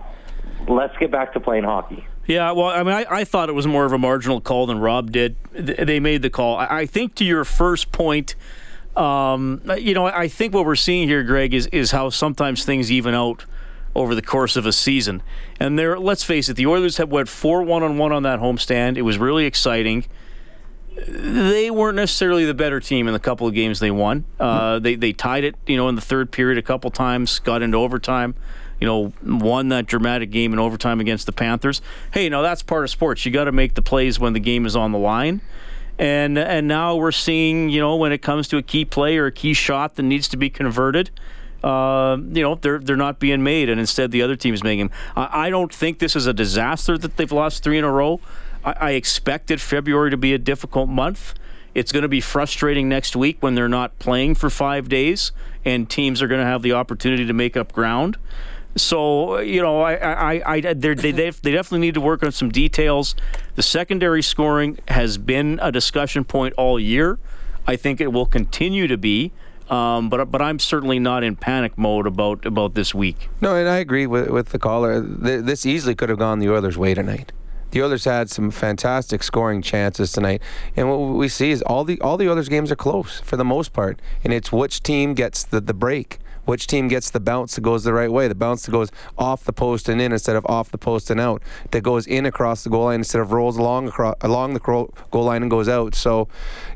Let's 0.68 0.96
get 0.98 1.10
back 1.10 1.32
to 1.32 1.40
playing 1.40 1.64
hockey. 1.64 2.06
Yeah, 2.26 2.52
well, 2.52 2.68
I 2.68 2.84
mean, 2.84 2.92
I, 2.92 3.06
I 3.10 3.24
thought 3.24 3.48
it 3.48 3.54
was 3.54 3.66
more 3.66 3.84
of 3.84 3.90
a 3.90 3.98
marginal 3.98 4.40
call 4.40 4.66
than 4.66 4.78
Rob 4.78 5.10
did. 5.10 5.34
They 5.52 5.98
made 5.98 6.22
the 6.22 6.30
call. 6.30 6.56
I, 6.56 6.66
I 6.66 6.86
think 6.86 7.16
to 7.16 7.24
your 7.24 7.44
first 7.44 7.90
point, 7.90 8.36
um, 8.96 9.62
you 9.78 9.94
know, 9.94 10.06
I 10.06 10.28
think 10.28 10.54
what 10.54 10.64
we're 10.64 10.76
seeing 10.76 11.08
here, 11.08 11.24
Greg, 11.24 11.54
is 11.54 11.66
is 11.68 11.90
how 11.90 12.08
sometimes 12.10 12.64
things 12.64 12.92
even 12.92 13.14
out 13.14 13.46
over 13.96 14.14
the 14.14 14.22
course 14.22 14.54
of 14.54 14.64
a 14.64 14.72
season. 14.72 15.24
And 15.58 15.76
there, 15.76 15.98
let's 15.98 16.22
face 16.22 16.48
it, 16.48 16.54
the 16.54 16.68
Oilers 16.68 16.98
have 16.98 17.10
went 17.10 17.28
four 17.28 17.64
one 17.64 17.82
on 17.82 17.98
one 17.98 18.12
on 18.12 18.22
that 18.22 18.38
homestand. 18.38 18.96
It 18.96 19.02
was 19.02 19.18
really 19.18 19.44
exciting 19.44 20.06
they 21.06 21.70
weren't 21.70 21.96
necessarily 21.96 22.46
the 22.46 22.54
better 22.54 22.80
team 22.80 23.06
in 23.06 23.12
the 23.12 23.20
couple 23.20 23.46
of 23.46 23.54
games 23.54 23.80
they 23.80 23.90
won. 23.90 24.24
Uh, 24.40 24.78
they 24.78 24.94
they 24.94 25.12
tied 25.12 25.44
it, 25.44 25.54
you 25.66 25.76
know, 25.76 25.88
in 25.88 25.94
the 25.94 26.00
third 26.00 26.30
period 26.30 26.58
a 26.58 26.62
couple 26.62 26.90
times, 26.90 27.38
got 27.40 27.62
into 27.62 27.76
overtime. 27.76 28.34
You 28.80 28.86
know, 28.86 29.12
won 29.24 29.68
that 29.68 29.86
dramatic 29.86 30.30
game 30.30 30.52
in 30.52 30.58
overtime 30.58 31.00
against 31.00 31.26
the 31.26 31.32
Panthers. 31.32 31.80
Hey, 32.12 32.24
you 32.24 32.30
know 32.30 32.42
that's 32.42 32.62
part 32.62 32.84
of 32.84 32.90
sports. 32.90 33.24
You 33.24 33.32
got 33.32 33.44
to 33.44 33.52
make 33.52 33.74
the 33.74 33.82
plays 33.82 34.20
when 34.20 34.32
the 34.32 34.40
game 34.40 34.66
is 34.66 34.76
on 34.76 34.92
the 34.92 34.98
line. 34.98 35.40
And 35.98 36.38
and 36.38 36.68
now 36.68 36.96
we're 36.96 37.12
seeing, 37.12 37.70
you 37.70 37.80
know, 37.80 37.96
when 37.96 38.12
it 38.12 38.18
comes 38.18 38.48
to 38.48 38.58
a 38.58 38.62
key 38.62 38.84
play 38.84 39.16
or 39.16 39.26
a 39.26 39.32
key 39.32 39.54
shot 39.54 39.94
that 39.94 40.02
needs 40.02 40.28
to 40.28 40.36
be 40.36 40.50
converted, 40.50 41.10
uh, 41.64 42.18
you 42.20 42.42
know, 42.42 42.56
they're 42.56 42.78
they're 42.78 42.96
not 42.96 43.18
being 43.18 43.42
made, 43.42 43.70
and 43.70 43.80
instead 43.80 44.10
the 44.10 44.20
other 44.20 44.36
team 44.36 44.52
is 44.52 44.62
making 44.62 44.88
them. 44.88 44.96
I, 45.16 45.46
I 45.46 45.50
don't 45.50 45.72
think 45.72 45.98
this 45.98 46.14
is 46.14 46.26
a 46.26 46.34
disaster 46.34 46.98
that 46.98 47.16
they've 47.16 47.32
lost 47.32 47.64
three 47.64 47.78
in 47.78 47.84
a 47.84 47.90
row. 47.90 48.20
I, 48.62 48.72
I 48.72 48.90
expected 48.92 49.60
February 49.60 50.10
to 50.10 50.18
be 50.18 50.34
a 50.34 50.38
difficult 50.38 50.90
month. 50.90 51.34
It's 51.74 51.92
going 51.92 52.04
to 52.04 52.08
be 52.08 52.22
frustrating 52.22 52.88
next 52.88 53.16
week 53.16 53.36
when 53.40 53.54
they're 53.54 53.68
not 53.68 53.98
playing 53.98 54.34
for 54.34 54.48
five 54.48 54.88
days 54.88 55.32
and 55.66 55.90
teams 55.90 56.22
are 56.22 56.28
going 56.28 56.40
to 56.40 56.46
have 56.46 56.62
the 56.62 56.72
opportunity 56.72 57.26
to 57.26 57.32
make 57.34 57.54
up 57.56 57.72
ground. 57.72 58.16
So 58.76 59.38
you 59.38 59.62
know, 59.62 59.80
I, 59.80 59.94
I, 59.94 60.42
I 60.46 60.60
they, 60.60 60.94
they 60.94 61.10
they 61.10 61.52
definitely 61.52 61.80
need 61.80 61.94
to 61.94 62.00
work 62.00 62.22
on 62.22 62.32
some 62.32 62.50
details. 62.50 63.14
The 63.54 63.62
secondary 63.62 64.22
scoring 64.22 64.78
has 64.88 65.18
been 65.18 65.58
a 65.62 65.72
discussion 65.72 66.24
point 66.24 66.54
all 66.56 66.78
year. 66.78 67.18
I 67.66 67.76
think 67.76 68.00
it 68.00 68.12
will 68.12 68.26
continue 68.26 68.86
to 68.86 68.96
be. 68.96 69.32
Um, 69.68 70.08
but 70.08 70.30
but 70.30 70.40
I'm 70.40 70.60
certainly 70.60 71.00
not 71.00 71.24
in 71.24 71.34
panic 71.34 71.76
mode 71.76 72.06
about 72.06 72.46
about 72.46 72.74
this 72.74 72.94
week. 72.94 73.28
No, 73.40 73.56
and 73.56 73.68
I 73.68 73.78
agree 73.78 74.06
with 74.06 74.30
with 74.30 74.50
the 74.50 74.58
caller. 74.58 75.00
This 75.00 75.66
easily 75.66 75.94
could 75.94 76.08
have 76.08 76.18
gone 76.18 76.38
the 76.38 76.48
Oilers' 76.48 76.78
way 76.78 76.94
tonight 76.94 77.32
the 77.76 77.82
Oilers 77.82 78.04
had 78.04 78.30
some 78.30 78.50
fantastic 78.50 79.22
scoring 79.22 79.60
chances 79.60 80.12
tonight, 80.12 80.40
and 80.76 80.88
what 80.88 80.96
we 80.96 81.28
see 81.28 81.50
is 81.50 81.62
all 81.62 81.84
the 81.84 82.00
all 82.00 82.16
the 82.16 82.28
Oilers 82.28 82.48
games 82.48 82.70
are 82.70 82.76
close 82.76 83.20
for 83.20 83.36
the 83.36 83.44
most 83.44 83.72
part, 83.72 84.00
and 84.24 84.32
it's 84.32 84.52
which 84.52 84.82
team 84.82 85.14
gets 85.14 85.44
the, 85.44 85.60
the 85.60 85.74
break, 85.74 86.18
which 86.46 86.66
team 86.66 86.88
gets 86.88 87.10
the 87.10 87.20
bounce 87.20 87.54
that 87.54 87.60
goes 87.60 87.84
the 87.84 87.92
right 87.92 88.10
way, 88.10 88.26
the 88.26 88.34
bounce 88.34 88.64
that 88.64 88.72
goes 88.72 88.90
off 89.18 89.44
the 89.44 89.52
post 89.52 89.88
and 89.88 90.00
in 90.00 90.12
instead 90.12 90.36
of 90.36 90.46
off 90.46 90.70
the 90.70 90.78
post 90.78 91.10
and 91.10 91.20
out, 91.20 91.42
that 91.72 91.82
goes 91.82 92.06
in 92.06 92.24
across 92.24 92.64
the 92.64 92.70
goal 92.70 92.86
line 92.86 93.00
instead 93.00 93.20
of 93.20 93.32
rolls 93.32 93.58
along 93.58 93.88
across, 93.88 94.16
along 94.22 94.54
the 94.54 94.60
goal 94.60 94.90
line 95.12 95.42
and 95.42 95.50
goes 95.50 95.68
out. 95.68 95.94
So, 95.94 96.28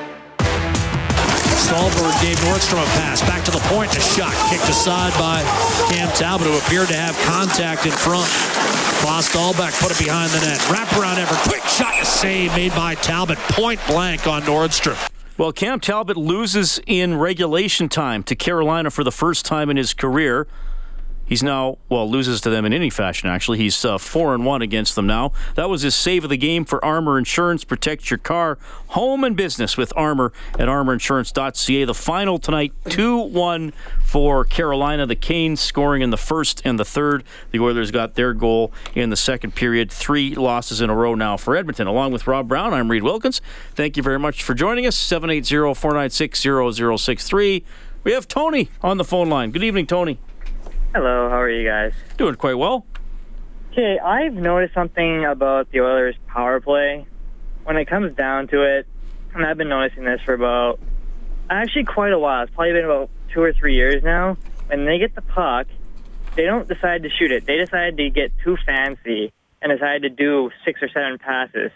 Stalberg 1.69 2.23
gave 2.23 2.39
Nordstrom 2.39 2.83
a 2.83 2.87
pass. 2.97 3.21
Back 3.21 3.45
to 3.45 3.51
the 3.51 3.61
point. 3.69 3.95
A 3.95 4.01
shot 4.01 4.33
kicked 4.49 4.71
aside 4.71 5.13
by 5.19 5.43
Cam 5.93 6.11
Talbot, 6.15 6.47
who 6.47 6.57
appeared 6.57 6.89
to 6.89 6.97
have 6.97 7.15
contact 7.27 7.85
in 7.85 7.93
front. 7.93 8.27
Klas 9.03 9.29
Dahlbeck 9.29 9.79
put 9.79 9.91
it 9.91 10.03
behind 10.03 10.31
the 10.31 10.41
net. 10.41 10.59
Wraparound 10.61 11.19
effort. 11.19 11.37
Quick 11.47 11.63
shot 11.65 11.93
to 11.99 12.07
save 12.07 12.53
made 12.53 12.73
by 12.73 12.95
Talbot. 12.95 13.37
Point 13.51 13.81
blank 13.87 14.27
on 14.27 14.41
Nordstrom. 14.43 14.97
Well, 15.37 15.53
Cam 15.53 15.79
Talbot 15.79 16.17
loses 16.17 16.81
in 16.87 17.19
regulation 17.19 17.91
time 17.91 18.23
to 18.25 18.35
Carolina 18.35 18.91
for 18.91 19.05
the 19.05 19.13
first 19.13 19.45
time 19.45 19.69
in 19.69 19.77
his 19.77 19.93
career. 19.93 20.47
He's 21.29 21.43
now, 21.43 21.77
well, 21.91 22.09
loses 22.09 22.41
to 22.41 22.51
them 22.51 22.65
in 22.65 22.73
any 22.73 22.89
fashion, 22.89 23.29
actually. 23.29 23.59
He's 23.59 23.85
uh, 23.85 23.99
4 23.99 24.35
and 24.35 24.47
1 24.47 24.63
against 24.63 24.95
them 24.95 25.07
now. 25.07 25.33
That 25.57 25.69
was 25.69 25.83
his 25.83 25.95
save 25.95 26.25
of 26.25 26.31
the 26.31 26.39
game 26.39 26.65
for 26.65 26.83
Armor 26.83 27.19
Insurance. 27.19 27.65
Protect 27.65 28.11
your 28.11 28.19
car, 28.19 28.57
home, 28.89 29.25
and 29.25 29.37
business 29.37 29.77
with 29.77 29.93
Armor 29.95 30.33
at 30.55 30.69
armorinsurance.ca. 30.69 31.85
The 31.85 31.95
final 31.95 32.39
tonight 32.39 32.73
2 32.89 33.19
1 33.19 33.73
for 34.03 34.47
Carolina. 34.47 35.05
The 35.05 35.17
Canes 35.17 35.61
scoring 35.61 36.01
in 36.01 36.09
the 36.09 36.17
first 36.17 36.63
and 36.65 36.79
the 36.79 36.85
third. 36.85 37.25
The 37.51 37.61
Oilers 37.61 37.91
got 37.91 38.15
their 38.15 38.33
goal 38.33 38.73
in 38.95 39.11
the 39.11 39.17
second 39.17 39.55
period. 39.55 39.93
Three 39.93 40.35
losses 40.35 40.81
in 40.81 40.89
a 40.89 40.95
row 40.95 41.15
now 41.15 41.37
for 41.37 41.55
Edmonton. 41.55 41.87
Along 41.87 42.11
with 42.11 42.27
Rob 42.27 42.49
Brown, 42.49 42.73
I'm 42.73 42.91
Reed 42.91 43.03
Wilkins. 43.03 43.43
Thank 43.75 43.99
you 43.99 44.03
very 44.03 44.19
much 44.19 44.43
for 44.43 44.55
joining 44.55 44.87
us. 44.87 44.97
780 44.97 45.75
496 45.75 46.41
0063. 47.03 47.65
We 48.05 48.13
have 48.13 48.27
Tony 48.27 48.71
on 48.83 48.97
the 48.97 49.05
phone 49.05 49.29
line. 49.29 49.51
Good 49.51 49.65
evening, 49.65 49.87
Tony. 49.87 50.19
Hello, 50.95 51.29
how 51.29 51.39
are 51.39 51.51
you 51.51 51.69
guys? 51.69 51.93
Doing 52.17 52.37
quite 52.37 52.55
well. 52.55 52.87
Okay, 53.73 53.99
I've 53.99 54.33
noticed 54.33 54.73
something 54.73 55.27
about 55.27 55.71
the 55.71 55.81
Oilers' 55.81 56.17
power 56.27 56.61
play. 56.61 57.07
When 57.65 57.77
it 57.77 57.87
comes 57.87 58.17
down 58.17 58.49
to 58.49 58.63
it, 58.63 58.87
and 59.35 59.45
I've 59.45 59.59
been 59.59 59.69
noticing 59.69 60.05
this 60.05 60.23
for 60.25 60.33
about 60.33 60.81
actually 61.51 61.85
quite 61.85 62.13
a 62.13 62.19
while. 62.19 62.45
It's 62.45 62.55
probably 62.55 62.73
been 62.73 62.87
about 62.87 63.11
two 63.35 63.43
or 63.43 63.53
three 63.53 63.75
years 63.75 64.03
now. 64.03 64.39
When 64.69 64.87
they 64.87 64.99
get 64.99 65.15
the 65.15 65.21
puck, 65.21 65.67
they 66.37 66.45
don't 66.45 66.67
decide 66.67 67.03
to 67.03 67.11
shoot 67.11 67.33
it. 67.33 67.45
They 67.45 67.59
decide 67.59 67.99
to 67.99 68.09
get 68.09 68.33
too 68.43 68.57
fancy 68.65 69.31
and 69.61 69.71
decide 69.71 70.03
to 70.03 70.09
do 70.09 70.51
six 70.65 70.83
or 70.83 70.89
seven 70.89 71.19
passes 71.19 71.71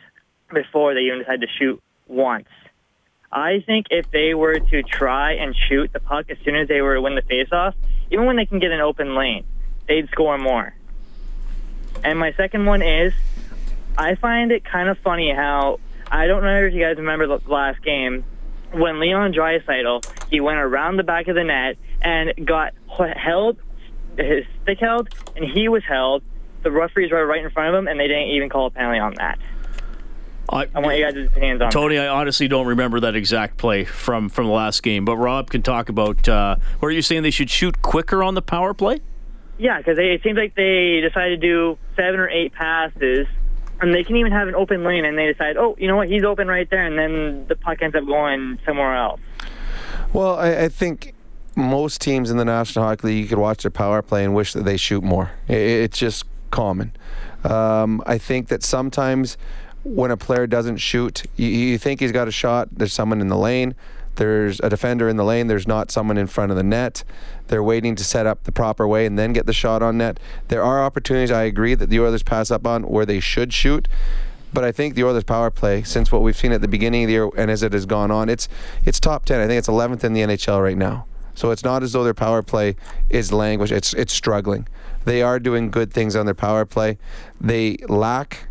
before 0.52 0.94
they 0.94 1.00
even 1.00 1.18
decide 1.18 1.42
to 1.42 1.48
shoot 1.58 1.82
once. 2.06 2.48
I 3.32 3.62
think 3.64 3.86
if 3.90 4.10
they 4.10 4.34
were 4.34 4.60
to 4.60 4.82
try 4.82 5.32
and 5.34 5.56
shoot 5.68 5.92
the 5.92 6.00
puck 6.00 6.26
as 6.28 6.36
soon 6.44 6.54
as 6.54 6.68
they 6.68 6.82
were 6.82 6.94
to 6.96 7.00
win 7.00 7.14
the 7.14 7.22
faceoff, 7.22 7.74
even 8.10 8.26
when 8.26 8.36
they 8.36 8.44
can 8.44 8.58
get 8.58 8.72
an 8.72 8.80
open 8.80 9.14
lane, 9.14 9.44
they'd 9.88 10.08
score 10.10 10.36
more. 10.36 10.74
And 12.04 12.18
my 12.18 12.32
second 12.34 12.66
one 12.66 12.82
is, 12.82 13.12
I 13.96 14.16
find 14.16 14.52
it 14.52 14.64
kind 14.64 14.88
of 14.88 14.98
funny 14.98 15.32
how 15.34 15.80
I 16.10 16.26
don't 16.26 16.42
know 16.42 16.64
if 16.64 16.74
you 16.74 16.82
guys 16.82 16.96
remember 16.98 17.26
the 17.26 17.40
last 17.48 17.82
game 17.82 18.24
when 18.72 19.00
Leon 19.00 19.32
Draisaitl 19.32 20.04
he 20.28 20.40
went 20.40 20.58
around 20.58 20.96
the 20.96 21.02
back 21.02 21.28
of 21.28 21.34
the 21.34 21.44
net 21.44 21.76
and 22.00 22.46
got 22.46 22.72
held, 23.16 23.58
his 24.16 24.44
stick 24.62 24.78
held, 24.80 25.08
and 25.36 25.44
he 25.44 25.68
was 25.68 25.82
held. 25.86 26.22
The 26.62 26.70
referees 26.70 27.12
were 27.12 27.26
right 27.26 27.44
in 27.44 27.50
front 27.50 27.74
of 27.74 27.78
him, 27.78 27.88
and 27.88 28.00
they 28.00 28.08
didn't 28.08 28.28
even 28.28 28.48
call 28.48 28.66
a 28.66 28.70
penalty 28.70 28.98
on 28.98 29.14
that. 29.16 29.38
I, 30.48 30.66
I 30.74 30.80
want 30.80 30.98
you 30.98 31.04
guys' 31.04 31.26
opinions 31.26 31.60
on 31.62 31.66
that. 31.68 31.72
Tony, 31.72 31.98
I 31.98 32.08
honestly 32.08 32.48
don't 32.48 32.66
remember 32.66 33.00
that 33.00 33.14
exact 33.16 33.56
play 33.56 33.84
from 33.84 34.28
from 34.28 34.46
the 34.46 34.52
last 34.52 34.82
game, 34.82 35.04
but 35.04 35.16
Rob 35.16 35.50
can 35.50 35.62
talk 35.62 35.88
about. 35.88 36.28
Uh, 36.28 36.56
what 36.78 36.88
are 36.88 36.92
you 36.92 37.02
saying? 37.02 37.22
They 37.22 37.30
should 37.30 37.50
shoot 37.50 37.80
quicker 37.82 38.22
on 38.22 38.34
the 38.34 38.42
power 38.42 38.74
play? 38.74 39.00
Yeah, 39.58 39.78
because 39.78 39.98
it 39.98 40.22
seems 40.22 40.36
like 40.36 40.54
they 40.54 41.00
decided 41.00 41.40
to 41.40 41.46
do 41.46 41.78
seven 41.96 42.18
or 42.18 42.28
eight 42.28 42.52
passes, 42.52 43.26
and 43.80 43.94
they 43.94 44.02
can 44.02 44.16
even 44.16 44.32
have 44.32 44.48
an 44.48 44.54
open 44.54 44.82
lane, 44.82 45.04
and 45.04 45.16
they 45.16 45.26
decide, 45.26 45.56
oh, 45.56 45.76
you 45.78 45.86
know 45.86 45.96
what, 45.96 46.08
he's 46.08 46.24
open 46.24 46.48
right 46.48 46.68
there, 46.68 46.84
and 46.84 46.98
then 46.98 47.46
the 47.46 47.54
puck 47.54 47.80
ends 47.80 47.94
up 47.94 48.04
going 48.04 48.58
somewhere 48.66 48.96
else. 48.96 49.20
Well, 50.12 50.36
I, 50.36 50.64
I 50.64 50.68
think 50.68 51.14
most 51.54 52.00
teams 52.00 52.30
in 52.30 52.38
the 52.38 52.44
National 52.44 52.84
Hockey 52.86 53.06
League, 53.08 53.22
you 53.22 53.28
could 53.28 53.38
watch 53.38 53.62
their 53.62 53.70
power 53.70 54.02
play 54.02 54.24
and 54.24 54.34
wish 54.34 54.52
that 54.54 54.64
they 54.64 54.76
shoot 54.76 55.04
more. 55.04 55.30
I- 55.48 55.52
it's 55.52 55.98
just 55.98 56.24
common. 56.50 56.92
Um, 57.44 58.02
I 58.06 58.18
think 58.18 58.48
that 58.48 58.62
sometimes 58.62 59.36
when 59.84 60.10
a 60.10 60.16
player 60.16 60.46
doesn't 60.46 60.78
shoot, 60.78 61.24
you, 61.36 61.48
you 61.48 61.78
think 61.78 62.00
he's 62.00 62.12
got 62.12 62.28
a 62.28 62.32
shot. 62.32 62.68
There's 62.72 62.92
someone 62.92 63.20
in 63.20 63.28
the 63.28 63.36
lane. 63.36 63.74
There's 64.16 64.60
a 64.60 64.68
defender 64.68 65.08
in 65.08 65.16
the 65.16 65.24
lane. 65.24 65.46
There's 65.46 65.66
not 65.66 65.90
someone 65.90 66.18
in 66.18 66.26
front 66.26 66.50
of 66.50 66.56
the 66.56 66.62
net. 66.62 67.02
They're 67.48 67.62
waiting 67.62 67.96
to 67.96 68.04
set 68.04 68.26
up 68.26 68.44
the 68.44 68.52
proper 68.52 68.86
way 68.86 69.06
and 69.06 69.18
then 69.18 69.32
get 69.32 69.46
the 69.46 69.52
shot 69.52 69.82
on 69.82 69.98
net. 69.98 70.20
There 70.48 70.62
are 70.62 70.82
opportunities, 70.82 71.30
I 71.30 71.44
agree, 71.44 71.74
that 71.74 71.88
the 71.88 72.00
Oilers 72.00 72.22
pass 72.22 72.50
up 72.50 72.66
on 72.66 72.84
where 72.84 73.06
they 73.06 73.20
should 73.20 73.52
shoot. 73.52 73.88
But 74.52 74.64
I 74.64 74.72
think 74.72 74.94
the 74.94 75.04
Oilers' 75.04 75.24
power 75.24 75.50
play, 75.50 75.82
since 75.82 76.12
what 76.12 76.20
we've 76.20 76.36
seen 76.36 76.52
at 76.52 76.60
the 76.60 76.68
beginning 76.68 77.04
of 77.04 77.08
the 77.08 77.12
year 77.14 77.30
and 77.38 77.50
as 77.50 77.62
it 77.62 77.72
has 77.72 77.86
gone 77.86 78.10
on, 78.10 78.28
it's 78.28 78.48
it's 78.84 79.00
top 79.00 79.24
ten. 79.24 79.40
I 79.40 79.46
think 79.46 79.58
it's 79.58 79.68
11th 79.68 80.04
in 80.04 80.12
the 80.12 80.20
NHL 80.20 80.62
right 80.62 80.76
now. 80.76 81.06
So 81.34 81.50
it's 81.50 81.64
not 81.64 81.82
as 81.82 81.92
though 81.92 82.04
their 82.04 82.12
power 82.12 82.42
play 82.42 82.76
is 83.08 83.32
language. 83.32 83.72
It's 83.72 83.94
it's 83.94 84.12
struggling. 84.12 84.68
They 85.06 85.22
are 85.22 85.38
doing 85.38 85.70
good 85.70 85.90
things 85.90 86.14
on 86.14 86.26
their 86.26 86.34
power 86.34 86.66
play. 86.66 86.98
They 87.40 87.78
lack 87.88 88.46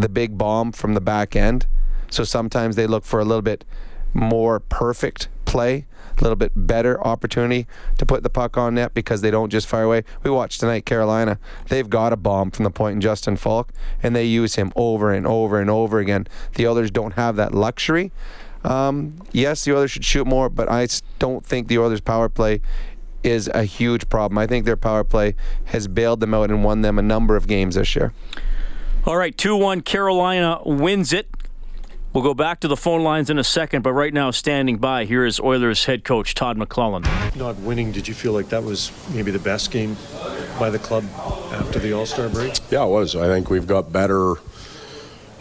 the 0.00 0.08
big 0.08 0.36
bomb 0.38 0.72
from 0.72 0.94
the 0.94 1.00
back 1.00 1.36
end. 1.36 1.66
So 2.10 2.24
sometimes 2.24 2.76
they 2.76 2.86
look 2.86 3.04
for 3.04 3.20
a 3.20 3.24
little 3.24 3.42
bit 3.42 3.64
more 4.12 4.60
perfect 4.60 5.28
play, 5.44 5.86
a 6.18 6.22
little 6.22 6.36
bit 6.36 6.52
better 6.54 7.02
opportunity 7.04 7.66
to 7.98 8.06
put 8.06 8.22
the 8.22 8.30
puck 8.30 8.56
on 8.56 8.74
net 8.74 8.94
because 8.94 9.20
they 9.20 9.30
don't 9.30 9.50
just 9.50 9.66
fire 9.66 9.84
away. 9.84 10.04
We 10.22 10.30
watched 10.30 10.60
tonight 10.60 10.84
Carolina. 10.84 11.38
They've 11.68 11.88
got 11.88 12.12
a 12.12 12.16
bomb 12.16 12.50
from 12.50 12.64
the 12.64 12.70
point 12.70 12.94
in 12.94 13.00
Justin 13.00 13.36
Faulk, 13.36 13.72
and 14.02 14.14
they 14.14 14.24
use 14.24 14.56
him 14.56 14.72
over 14.74 15.12
and 15.12 15.26
over 15.26 15.60
and 15.60 15.70
over 15.70 15.98
again. 15.98 16.26
The 16.54 16.66
others 16.66 16.90
don't 16.90 17.14
have 17.14 17.36
that 17.36 17.54
luxury. 17.54 18.12
Um, 18.64 19.22
yes, 19.32 19.64
the 19.64 19.76
others 19.76 19.92
should 19.92 20.04
shoot 20.04 20.26
more, 20.26 20.48
but 20.48 20.68
I 20.68 20.86
don't 21.18 21.44
think 21.44 21.68
the 21.68 21.78
others' 21.82 22.00
power 22.00 22.28
play 22.28 22.60
is 23.22 23.48
a 23.54 23.64
huge 23.64 24.08
problem. 24.08 24.38
I 24.38 24.46
think 24.46 24.64
their 24.64 24.76
power 24.76 25.04
play 25.04 25.34
has 25.66 25.88
bailed 25.88 26.20
them 26.20 26.34
out 26.34 26.50
and 26.50 26.64
won 26.64 26.82
them 26.82 26.98
a 26.98 27.02
number 27.02 27.36
of 27.36 27.46
games 27.46 27.74
this 27.74 27.94
year. 27.94 28.12
All 29.06 29.16
right, 29.16 29.34
2 29.36 29.56
1, 29.56 29.80
Carolina 29.80 30.60
wins 30.64 31.14
it. 31.14 31.26
We'll 32.12 32.22
go 32.22 32.34
back 32.34 32.60
to 32.60 32.68
the 32.68 32.76
phone 32.76 33.02
lines 33.02 33.30
in 33.30 33.38
a 33.38 33.44
second, 33.44 33.80
but 33.80 33.94
right 33.94 34.12
now, 34.12 34.30
standing 34.30 34.76
by, 34.76 35.06
here 35.06 35.24
is 35.24 35.40
Oilers 35.40 35.86
head 35.86 36.04
coach 36.04 36.34
Todd 36.34 36.58
McLellan. 36.58 37.06
not 37.34 37.56
winning, 37.60 37.92
did 37.92 38.06
you 38.06 38.12
feel 38.12 38.32
like 38.32 38.50
that 38.50 38.62
was 38.62 38.92
maybe 39.14 39.30
the 39.30 39.38
best 39.38 39.70
game 39.70 39.96
by 40.58 40.68
the 40.68 40.78
club 40.78 41.04
after 41.52 41.78
the 41.78 41.94
All 41.94 42.04
Star 42.04 42.28
break? 42.28 42.52
Yeah, 42.70 42.84
it 42.84 42.88
was. 42.88 43.16
I 43.16 43.26
think 43.26 43.48
we've 43.48 43.66
got 43.66 43.90
better 43.90 44.34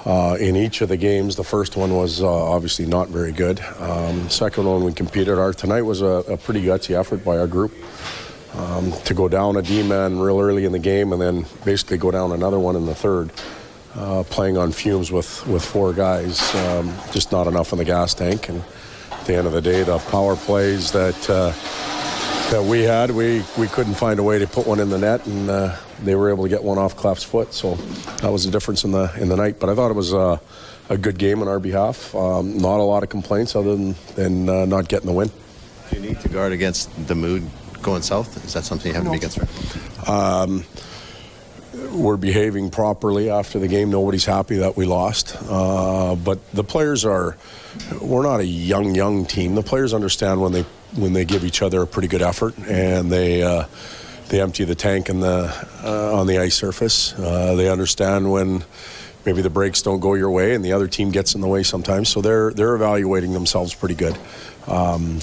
uh, 0.06 0.38
in 0.40 0.56
each 0.56 0.80
of 0.80 0.88
the 0.88 0.98
games. 0.98 1.36
The 1.36 1.44
first 1.44 1.76
one 1.76 1.94
was 1.94 2.22
uh, 2.22 2.28
obviously 2.28 2.86
not 2.86 3.10
very 3.10 3.34
good. 3.34 3.60
Um, 3.80 4.30
second 4.30 4.66
one 4.66 4.86
we 4.86 4.94
competed. 4.94 5.38
Our 5.38 5.52
tonight 5.52 5.82
was 5.82 6.02
a, 6.02 6.24
a 6.30 6.38
pretty 6.38 6.62
gutsy 6.64 6.98
effort 6.98 7.26
by 7.26 7.38
our 7.38 7.48
group 7.48 7.74
um, 8.56 8.92
to 9.06 9.14
go 9.14 9.28
down 9.28 9.58
a 9.58 9.62
D 9.62 9.84
man 9.84 10.20
real 10.20 10.40
early 10.40 10.66
in 10.66 10.72
the 10.72 10.80
game 10.80 11.14
and 11.14 11.22
then 11.22 11.46
basically 11.66 11.98
go 11.98 12.12
down 12.12 12.32
another 12.32 12.60
one 12.60 12.76
in 12.76 12.86
the 12.86 12.96
third. 12.96 13.32
Uh, 13.96 14.24
playing 14.30 14.56
on 14.56 14.72
fumes 14.72 15.12
with, 15.12 15.46
with 15.48 15.66
four 15.66 15.94
guys, 15.94 16.54
um, 16.56 16.94
just 17.12 17.32
not 17.32 17.48
enough 17.48 17.72
in 17.72 17.80
the 17.80 17.84
gas 17.84 18.14
tank. 18.14 18.48
And 18.48 18.64
at 19.12 19.26
the 19.26 19.36
end 19.36 19.48
of 19.48 19.54
the 19.54 19.62
day, 19.62 19.82
the 19.82 19.98
power 19.98 20.36
plays 20.36 20.92
that 20.92 21.30
uh, 21.30 21.52
that 22.52 22.64
we 22.64 22.82
had, 22.82 23.12
we, 23.12 23.44
we 23.58 23.68
couldn't 23.68 23.96
find 23.96 24.20
a 24.20 24.24
way 24.24 24.40
to 24.40 24.48
put 24.48 24.66
one 24.66 24.80
in 24.80 24.90
the 24.90 24.98
net, 24.98 25.26
and 25.26 25.50
uh, 25.50 25.76
they 26.04 26.16
were 26.16 26.30
able 26.30 26.44
to 26.44 26.50
get 26.50 26.64
one 26.64 26.78
off 26.78 26.96
Clef's 26.96 27.24
foot. 27.24 27.54
So 27.54 27.76
that 28.22 28.32
was 28.32 28.46
the 28.46 28.52
difference 28.52 28.84
in 28.84 28.92
the 28.92 29.12
in 29.20 29.28
the 29.28 29.36
night. 29.36 29.60
But 29.60 29.70
I 29.70 29.76
thought 29.76 29.92
it 29.92 29.96
was 29.96 30.14
uh, 30.14 30.38
a 30.90 30.98
good 30.98 31.18
game 31.18 31.42
on 31.42 31.48
our 31.48 31.60
behalf. 31.60 32.14
Um, 32.16 32.58
not 32.58 32.80
a 32.80 32.84
lot 32.84 33.04
of 33.04 33.10
complaints 33.10 33.56
other 33.56 33.76
than, 33.76 33.96
than 34.16 34.50
uh, 34.50 34.66
not 34.66 34.88
getting 34.88 35.08
the 35.08 35.14
win. 35.14 35.32
You 35.92 36.00
need 36.00 36.20
to 36.22 36.30
guard 36.30 36.52
against 36.52 37.08
the 37.08 37.16
mood 37.16 37.50
going 37.82 38.02
south? 38.02 38.44
Is 38.46 38.54
that 38.54 38.64
something 38.66 38.92
you 38.92 38.96
have 38.96 39.06
to 39.06 39.12
be 39.12 39.20
concerned? 39.20 39.50
Um, 40.08 40.66
we're 41.92 42.18
behaving 42.18 42.70
properly 42.70 43.30
after 43.30 43.60
the 43.60 43.68
game. 43.68 43.90
Nobody's 43.90 44.26
happy 44.26 44.58
that 44.58 44.78
we 44.78 44.86
lost. 44.86 45.36
Uh, 45.50 46.16
but 46.16 46.40
the 46.52 46.64
players 46.64 47.06
are, 47.06 47.38
we're 48.02 48.24
not 48.24 48.40
a 48.40 48.46
young, 48.46 48.96
young 48.96 49.26
team. 49.26 49.56
The 49.56 49.64
players 49.64 49.94
understand 49.94 50.42
when 50.42 50.52
they 50.52 50.66
when 50.96 51.14
they 51.14 51.26
give 51.26 51.44
each 51.44 51.62
other 51.62 51.82
a 51.82 51.88
pretty 51.88 52.08
good 52.08 52.22
effort 52.22 52.58
and 52.68 53.12
they 53.12 53.44
uh, 53.44 53.66
they 54.30 54.42
empty 54.42 54.64
the 54.64 54.76
tank 54.76 55.10
in 55.10 55.20
the 55.20 55.54
uh, 55.84 56.18
on 56.18 56.28
the 56.28 56.40
ice 56.40 56.56
surface. 56.56 57.14
Uh, 57.14 57.56
they 57.56 57.70
understand 57.70 58.32
when 58.32 58.64
maybe 59.26 59.42
the 59.42 59.50
breaks 59.50 59.82
don't 59.82 60.00
go 60.00 60.14
your 60.14 60.32
way 60.32 60.56
and 60.56 60.64
the 60.64 60.74
other 60.74 60.88
team 60.88 61.12
gets 61.12 61.36
in 61.36 61.42
the 61.42 61.48
way 61.48 61.64
sometimes. 61.64 62.10
So 62.10 62.22
they're 62.22 62.52
they're 62.52 62.76
evaluating 62.76 63.34
themselves 63.34 63.74
pretty 63.74 63.96
good. 63.96 64.18
Um, 64.68 65.20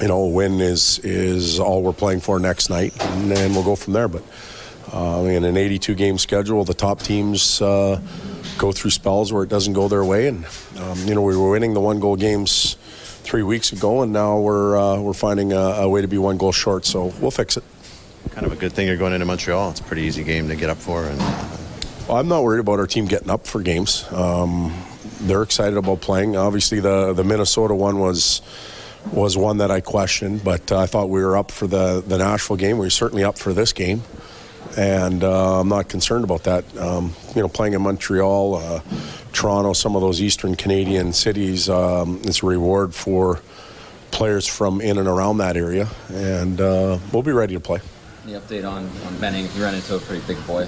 you 0.00 0.08
know, 0.08 0.22
a 0.22 0.28
win 0.28 0.60
is 0.60 0.98
is 1.00 1.60
all 1.60 1.82
we're 1.82 1.92
playing 1.92 2.20
for 2.20 2.38
next 2.38 2.70
night, 2.70 2.94
and, 3.04 3.30
then 3.30 3.52
we'll 3.52 3.64
go 3.64 3.76
from 3.76 3.92
there. 3.92 4.08
But 4.08 4.22
uh, 4.92 5.24
in 5.24 5.44
an 5.44 5.56
82 5.56 5.94
game 5.94 6.18
schedule, 6.18 6.64
the 6.64 6.74
top 6.74 7.00
teams 7.00 7.60
uh, 7.60 8.00
go 8.58 8.72
through 8.72 8.90
spells 8.90 9.32
where 9.32 9.42
it 9.42 9.48
doesn't 9.50 9.74
go 9.74 9.88
their 9.88 10.04
way, 10.04 10.28
and 10.28 10.46
um, 10.78 10.98
you 11.06 11.14
know 11.14 11.22
we 11.22 11.36
were 11.36 11.50
winning 11.50 11.74
the 11.74 11.80
one 11.80 12.00
goal 12.00 12.16
games 12.16 12.76
three 13.22 13.42
weeks 13.42 13.72
ago, 13.72 14.02
and 14.02 14.12
now 14.12 14.38
we're 14.38 14.76
uh, 14.76 15.00
we're 15.00 15.12
finding 15.12 15.52
a, 15.52 15.56
a, 15.56 15.88
way 15.88 16.00
to 16.00 16.08
be 16.08 16.18
one 16.18 16.38
goal 16.38 16.52
short. 16.52 16.84
So 16.86 17.12
we'll 17.20 17.30
fix 17.30 17.56
it. 17.56 17.64
Kind 18.30 18.46
of 18.46 18.52
a 18.52 18.56
good 18.56 18.72
thing 18.72 18.86
you're 18.86 18.96
going 18.96 19.12
into 19.12 19.26
Montreal. 19.26 19.70
It's 19.70 19.80
a 19.80 19.84
pretty 19.84 20.02
easy 20.02 20.24
game 20.24 20.48
to 20.48 20.56
get 20.56 20.70
up 20.70 20.78
for, 20.78 21.04
and 21.04 21.18
well, 22.08 22.16
I'm 22.16 22.28
not 22.28 22.42
worried 22.42 22.60
about 22.60 22.78
our 22.78 22.86
team 22.86 23.06
getting 23.06 23.30
up 23.30 23.46
for 23.46 23.62
games. 23.62 24.10
Um, 24.12 24.74
they're 25.22 25.42
excited 25.42 25.76
about 25.76 26.00
playing. 26.00 26.36
Obviously, 26.36 26.80
the 26.80 27.12
the 27.12 27.24
Minnesota 27.24 27.74
one 27.74 27.98
was 27.98 28.40
was 29.12 29.36
one 29.36 29.58
that 29.58 29.70
I 29.70 29.80
questioned, 29.80 30.44
but 30.44 30.70
uh, 30.70 30.78
I 30.78 30.86
thought 30.86 31.08
we 31.08 31.22
were 31.22 31.36
up 31.36 31.50
for 31.50 31.66
the 31.66 32.02
the 32.06 32.18
Nashville 32.18 32.56
game. 32.56 32.78
We 32.78 32.86
are 32.86 32.90
certainly 32.90 33.24
up 33.24 33.38
for 33.38 33.52
this 33.52 33.72
game 33.72 34.02
and 34.76 35.24
uh, 35.24 35.60
I'm 35.60 35.68
not 35.68 35.88
concerned 35.88 36.24
about 36.24 36.44
that. 36.44 36.76
Um, 36.76 37.14
you 37.34 37.42
know, 37.42 37.48
playing 37.48 37.74
in 37.74 37.82
Montreal, 37.82 38.54
uh, 38.56 38.80
Toronto, 39.32 39.72
some 39.72 39.96
of 39.96 40.02
those 40.02 40.20
Eastern 40.20 40.54
Canadian 40.54 41.12
cities, 41.12 41.68
um, 41.68 42.20
it's 42.24 42.42
a 42.42 42.46
reward 42.46 42.94
for 42.94 43.40
players 44.10 44.46
from 44.46 44.80
in 44.80 44.98
and 44.98 45.08
around 45.08 45.38
that 45.38 45.56
area, 45.56 45.88
and 46.08 46.60
uh, 46.60 46.98
we'll 47.12 47.22
be 47.22 47.32
ready 47.32 47.54
to 47.54 47.60
play. 47.60 47.80
The 48.26 48.32
update 48.32 48.68
on, 48.68 48.88
on 49.06 49.18
Benning, 49.18 49.48
he 49.48 49.62
ran 49.62 49.74
into 49.74 49.96
a 49.96 49.98
pretty 49.98 50.24
big 50.26 50.44
boy. 50.46 50.66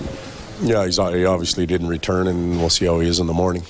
Yeah, 0.63 0.85
he's, 0.85 0.97
he 0.97 1.25
obviously 1.25 1.67
didn't 1.67 1.89
return, 1.89 2.29
and 2.29 2.59
we'll 2.59 2.71
see 2.71 2.87
how 2.87 3.01
he 3.01 3.09
is 3.09 3.21
in 3.21 3.27
the 3.27 3.35
morning. 3.35 3.63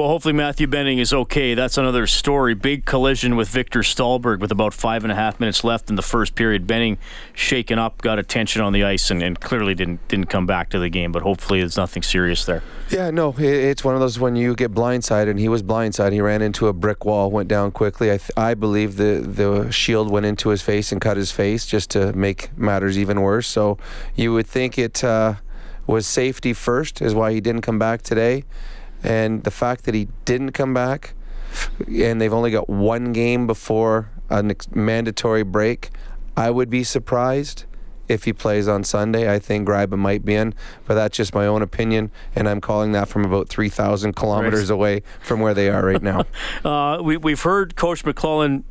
Well, 0.00 0.08
hopefully 0.08 0.32
Matthew 0.32 0.66
Benning 0.66 0.98
is 0.98 1.12
okay. 1.12 1.52
That's 1.52 1.76
another 1.76 2.06
story. 2.06 2.54
Big 2.54 2.86
collision 2.86 3.36
with 3.36 3.50
Victor 3.50 3.80
Stalberg 3.80 4.40
with 4.40 4.50
about 4.50 4.72
five 4.72 5.04
and 5.04 5.12
a 5.12 5.14
half 5.14 5.38
minutes 5.38 5.62
left 5.62 5.90
in 5.90 5.96
the 5.96 6.02
first 6.02 6.34
period. 6.34 6.66
Benning 6.66 6.96
shaken 7.34 7.78
up, 7.78 8.00
got 8.00 8.18
attention 8.18 8.62
on 8.62 8.72
the 8.72 8.82
ice, 8.82 9.10
and, 9.10 9.22
and 9.22 9.38
clearly 9.38 9.74
didn't 9.74 10.08
didn't 10.08 10.28
come 10.28 10.46
back 10.46 10.70
to 10.70 10.78
the 10.78 10.88
game. 10.88 11.12
But 11.12 11.22
hopefully, 11.22 11.60
there's 11.60 11.76
nothing 11.76 12.02
serious 12.02 12.46
there. 12.46 12.62
Yeah, 12.88 13.10
no, 13.10 13.34
it's 13.36 13.84
one 13.84 13.92
of 13.92 14.00
those 14.00 14.18
when 14.18 14.36
you 14.36 14.54
get 14.54 14.72
blindsided, 14.72 15.28
and 15.28 15.38
he 15.38 15.50
was 15.50 15.62
blindsided. 15.62 16.12
He 16.12 16.22
ran 16.22 16.40
into 16.40 16.68
a 16.68 16.72
brick 16.72 17.04
wall, 17.04 17.30
went 17.30 17.50
down 17.50 17.70
quickly. 17.70 18.10
I, 18.10 18.16
th- 18.16 18.30
I 18.38 18.54
believe 18.54 18.96
the 18.96 19.20
the 19.22 19.70
shield 19.70 20.10
went 20.10 20.24
into 20.24 20.48
his 20.48 20.62
face 20.62 20.92
and 20.92 21.00
cut 21.02 21.18
his 21.18 21.30
face 21.30 21.66
just 21.66 21.90
to 21.90 22.14
make 22.14 22.56
matters 22.56 22.96
even 22.96 23.20
worse. 23.20 23.46
So 23.46 23.76
you 24.16 24.32
would 24.32 24.46
think 24.46 24.78
it 24.78 25.04
uh, 25.04 25.34
was 25.86 26.06
safety 26.06 26.54
first, 26.54 27.02
is 27.02 27.14
why 27.14 27.34
he 27.34 27.42
didn't 27.42 27.60
come 27.60 27.78
back 27.78 28.00
today. 28.00 28.44
And 29.02 29.44
the 29.44 29.50
fact 29.50 29.84
that 29.84 29.94
he 29.94 30.08
didn't 30.24 30.52
come 30.52 30.74
back, 30.74 31.14
and 31.88 32.20
they've 32.20 32.32
only 32.32 32.50
got 32.50 32.68
one 32.68 33.12
game 33.12 33.46
before 33.46 34.10
a 34.28 34.44
mandatory 34.72 35.42
break, 35.42 35.90
I 36.36 36.50
would 36.50 36.70
be 36.70 36.84
surprised 36.84 37.64
if 38.08 38.24
he 38.24 38.32
plays 38.32 38.66
on 38.66 38.82
Sunday. 38.84 39.32
I 39.32 39.38
think 39.38 39.68
Gryba 39.68 39.96
might 39.96 40.24
be 40.24 40.34
in, 40.34 40.54
but 40.86 40.94
that's 40.94 41.16
just 41.16 41.34
my 41.34 41.46
own 41.46 41.62
opinion, 41.62 42.10
and 42.34 42.48
I'm 42.48 42.60
calling 42.60 42.92
that 42.92 43.08
from 43.08 43.24
about 43.24 43.48
3,000 43.48 44.14
kilometers 44.14 44.68
right. 44.68 44.74
away 44.74 45.02
from 45.20 45.40
where 45.40 45.54
they 45.54 45.68
are 45.68 45.84
right 45.84 46.02
now. 46.02 46.24
uh, 46.64 47.00
we, 47.02 47.16
we've 47.16 47.42
heard 47.42 47.76
Coach 47.76 48.04
McLellan 48.04 48.64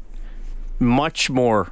much 0.80 1.30
more 1.30 1.72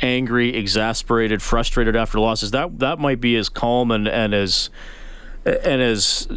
angry, 0.00 0.54
exasperated, 0.54 1.42
frustrated 1.42 1.96
after 1.96 2.18
losses. 2.20 2.50
That 2.50 2.78
that 2.80 2.98
might 2.98 3.20
be 3.20 3.36
as 3.36 3.48
calm 3.48 3.90
and, 3.90 4.06
and 4.06 4.34
as 4.34 4.70
and 5.44 5.80
as 5.80 6.28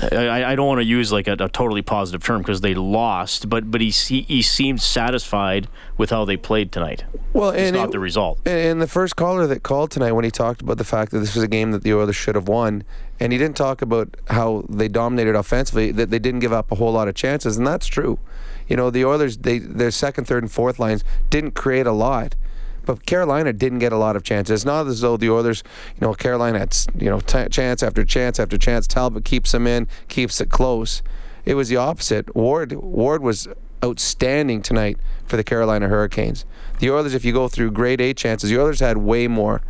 I, 0.00 0.52
I, 0.52 0.56
don't 0.56 0.66
want 0.66 0.80
to 0.80 0.84
use 0.84 1.12
like 1.12 1.28
a, 1.28 1.32
a 1.32 1.48
totally 1.48 1.82
positive 1.82 2.22
term 2.22 2.40
because 2.40 2.60
they 2.60 2.74
lost, 2.74 3.48
but 3.48 3.70
but 3.70 3.80
he 3.80 3.90
he 3.90 4.42
seemed 4.42 4.80
satisfied 4.80 5.68
with 5.96 6.10
how 6.10 6.24
they 6.24 6.36
played 6.36 6.72
tonight. 6.72 7.04
Well, 7.32 7.50
it's 7.50 7.60
and 7.60 7.76
not 7.76 7.88
it, 7.88 7.92
the 7.92 7.98
result. 7.98 8.46
And 8.46 8.80
the 8.80 8.86
first 8.86 9.16
caller 9.16 9.46
that 9.46 9.62
called 9.62 9.90
tonight, 9.90 10.12
when 10.12 10.24
he 10.24 10.30
talked 10.30 10.62
about 10.62 10.78
the 10.78 10.84
fact 10.84 11.12
that 11.12 11.18
this 11.18 11.34
was 11.34 11.44
a 11.44 11.48
game 11.48 11.72
that 11.72 11.82
the 11.82 11.94
Oilers 11.94 12.16
should 12.16 12.34
have 12.34 12.48
won, 12.48 12.84
and 13.20 13.32
he 13.32 13.38
didn't 13.38 13.56
talk 13.56 13.82
about 13.82 14.16
how 14.28 14.64
they 14.68 14.88
dominated 14.88 15.34
offensively, 15.34 15.92
that 15.92 16.10
they 16.10 16.18
didn't 16.18 16.40
give 16.40 16.52
up 16.52 16.72
a 16.72 16.76
whole 16.76 16.92
lot 16.92 17.08
of 17.08 17.14
chances, 17.14 17.56
and 17.56 17.66
that's 17.66 17.86
true. 17.86 18.18
You 18.68 18.76
know, 18.76 18.90
the 18.90 19.04
Oilers, 19.04 19.38
they 19.38 19.58
their 19.58 19.90
second, 19.90 20.26
third, 20.26 20.42
and 20.42 20.50
fourth 20.50 20.78
lines 20.78 21.04
didn't 21.30 21.52
create 21.52 21.86
a 21.86 21.92
lot. 21.92 22.34
But 22.84 23.06
Carolina 23.06 23.52
didn't 23.52 23.78
get 23.78 23.92
a 23.92 23.96
lot 23.96 24.16
of 24.16 24.22
chances. 24.22 24.60
It's 24.60 24.64
not 24.64 24.86
as 24.86 25.00
though 25.00 25.16
the 25.16 25.30
Oilers, 25.30 25.62
you 26.00 26.06
know, 26.06 26.14
Carolina 26.14 26.58
had 26.58 26.76
you 26.98 27.10
know 27.10 27.20
t- 27.20 27.48
chance 27.48 27.82
after 27.82 28.04
chance 28.04 28.40
after 28.40 28.58
chance. 28.58 28.86
Talbot 28.86 29.24
keeps 29.24 29.52
them 29.52 29.66
in, 29.66 29.88
keeps 30.08 30.40
it 30.40 30.50
close. 30.50 31.02
It 31.44 31.54
was 31.54 31.68
the 31.68 31.76
opposite. 31.76 32.34
Ward 32.34 32.72
Ward 32.72 33.22
was 33.22 33.48
outstanding 33.84 34.62
tonight 34.62 34.98
for 35.26 35.36
the 35.36 35.44
Carolina 35.44 35.88
Hurricanes. 35.88 36.44
The 36.78 36.90
Oilers, 36.90 37.14
if 37.14 37.24
you 37.24 37.32
go 37.32 37.48
through 37.48 37.72
grade 37.72 38.00
A 38.00 38.14
chances, 38.14 38.50
the 38.50 38.60
Oilers 38.60 38.80
had 38.80 38.98
way 38.98 39.28
more 39.28 39.62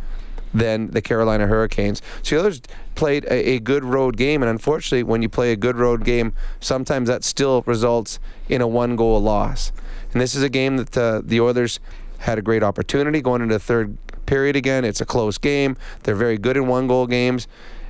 than 0.53 0.91
the 0.91 1.01
Carolina 1.01 1.47
Hurricanes. 1.47 2.01
So 2.21 2.35
the 2.35 2.41
others 2.41 2.61
played 2.95 3.25
a, 3.25 3.53
a, 3.53 3.59
good 3.59 3.83
road 3.83 4.17
game, 4.17 4.43
and 4.43 4.49
unfortunately, 4.49 5.03
when 5.03 5.21
you 5.21 5.29
play 5.29 5.51
a 5.51 5.55
good 5.55 5.77
road 5.77 6.03
game, 6.05 6.33
sometimes 6.59 7.07
that 7.09 7.23
still 7.23 7.63
results 7.65 8.19
in 8.49 8.61
a 8.61 8.67
one-goal 8.67 9.19
loss. 9.19 9.71
And 10.11 10.21
this 10.21 10.35
is 10.35 10.43
a 10.43 10.49
game 10.49 10.77
that 10.77 10.95
uh, 10.95 11.21
the 11.23 11.41
Oilers 11.41 11.79
had 12.23 12.37
a 12.37 12.41
great 12.41 12.63
opportunity 12.63 13.21
going 13.21 13.41
into 13.41 13.53
the 13.53 13.59
third 13.59 13.97
period 14.25 14.55
again. 14.55 14.85
It's 14.85 15.01
a 15.01 15.05
close 15.05 15.37
game. 15.37 15.77
They're 16.03 16.15
very 16.15 16.37
good 16.37 16.57
in 16.57 16.67
one 16.67 16.87
goal 16.87 17.05
games. 17.05 17.47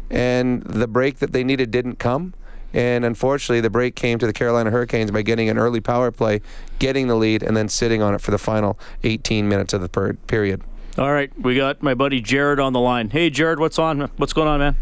And 0.10 0.63
the 0.63 0.88
break 0.88 1.19
that 1.19 1.34
they 1.34 1.43
needed 1.43 1.72
didn't 1.72 2.00
come. 2.00 2.34
And 2.74 3.06
unfortunately, 3.06 3.62
the 3.62 3.69
break 3.69 3.96
came 3.96 4.17
to 4.17 4.26
the 4.26 4.34
Carolina 4.34 4.72
Hurricanes 4.72 5.12
by 5.12 5.22
getting 5.22 5.48
an 5.48 5.60
early 5.60 5.80
power 5.80 6.12
play, 6.12 6.41
getting 6.80 7.08
the 7.08 7.15
lead, 7.15 7.43
and 7.43 7.56
then 7.56 7.69
sitting 7.69 8.02
on 8.02 8.15
it 8.15 8.22
for 8.22 8.32
the 8.32 8.39
final 8.39 8.80
18 9.04 9.48
minutes 9.48 9.74
of 9.74 9.82
the 9.82 9.89
per- 9.89 10.13
period. 10.13 10.62
All 10.98 11.12
right, 11.12 11.32
we 11.39 11.56
got 11.56 11.84
my 11.84 11.93
buddy 11.93 12.19
Jared 12.19 12.60
on 12.60 12.74
the 12.74 12.80
line. 12.80 13.12
Hey, 13.12 13.30
Jared, 13.30 13.60
what's 13.60 13.78
on? 13.78 14.02
What's 14.17 14.34
going 14.34 14.48
on, 14.48 14.60
man? 14.60 14.76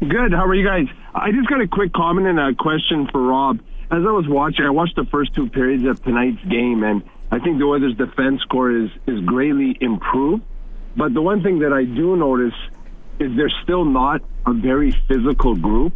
Good. 0.00 0.32
How 0.32 0.44
are 0.46 0.54
you 0.54 0.66
guys? 0.66 0.86
I 1.14 1.30
just 1.32 1.48
got 1.48 1.60
a 1.60 1.68
quick 1.68 1.92
comment 1.92 2.26
and 2.26 2.38
a 2.38 2.54
question 2.54 3.08
for 3.08 3.20
Rob. 3.20 3.60
As 3.90 4.04
I 4.04 4.10
was 4.10 4.26
watching, 4.28 4.64
I 4.64 4.70
watched 4.70 4.96
the 4.96 5.04
first 5.04 5.34
two 5.34 5.48
periods 5.48 5.84
of 5.84 6.02
tonight's 6.02 6.42
game, 6.44 6.82
and 6.82 7.02
I 7.32 7.38
think 7.38 7.58
the 7.58 7.64
Oilers' 7.64 7.96
defense 7.96 8.42
score 8.42 8.70
is 8.70 8.90
is 9.06 9.20
greatly 9.24 9.76
improved. 9.80 10.42
But 10.94 11.14
the 11.14 11.22
one 11.22 11.42
thing 11.42 11.60
that 11.60 11.72
I 11.72 11.84
do 11.84 12.14
notice 12.14 12.54
is 13.18 13.34
they're 13.36 13.56
still 13.62 13.86
not 13.86 14.20
a 14.46 14.52
very 14.52 14.90
physical 15.08 15.56
group, 15.56 15.94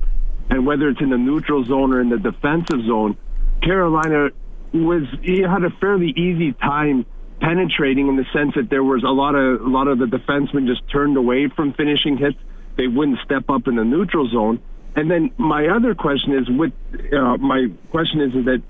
and 0.49 0.66
whether 0.66 0.88
it's 0.88 1.01
in 1.03 1.11
the 1.11 1.18
neutral 1.18 1.62
zone 1.64 1.92
or 1.92 2.01
in 2.01 2.09
the 2.09 2.18
defensive 2.18 2.81
zone, 2.87 3.18
Carolina 3.62 4.31
was 4.72 5.03
had 5.22 5.62
a 5.62 5.70
fairly 5.79 6.09
easy 6.16 6.53
time 6.55 7.05
penetrating 7.38 8.09
in 8.09 8.16
the 8.16 8.25
sense 8.33 8.55
that 8.55 8.70
there 8.70 8.83
was 8.83 9.05
a 9.05 9.12
lot 9.12 9.35
of 9.35 9.61
a 9.61 9.68
lot 9.68 9.88
of 9.88 9.99
the 9.99 10.07
defensemen 10.07 10.66
just 10.66 10.88
turned 10.90 11.18
away 11.18 11.49
from 11.49 11.75
finishing 11.75 12.16
hits. 12.16 12.38
They 12.77 12.87
wouldn't 12.87 13.18
step 13.25 13.51
up 13.51 13.68
in 13.68 13.77
the 13.77 13.85
neutral 13.85 14.29
zone. 14.29 14.62
And 14.94 15.11
then 15.11 15.33
my 15.37 15.68
other 15.68 15.94
question 15.94 16.33
is, 16.33 16.49
with 16.49 16.72
uh, 17.12 17.37
my 17.37 17.66
question 17.90 18.22
is, 18.22 18.35
is 18.35 18.44
that 18.46 18.62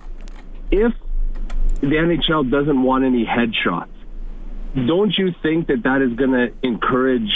if 0.72 0.92
the 1.80 1.86
NHL 1.86 2.50
doesn't 2.50 2.82
want 2.82 3.04
any 3.04 3.24
headshots. 3.24 3.88
Don't 4.74 5.16
you 5.16 5.34
think 5.42 5.68
that 5.68 5.82
that 5.84 6.02
is 6.02 6.12
going 6.14 6.32
to 6.32 6.52
encourage 6.62 7.30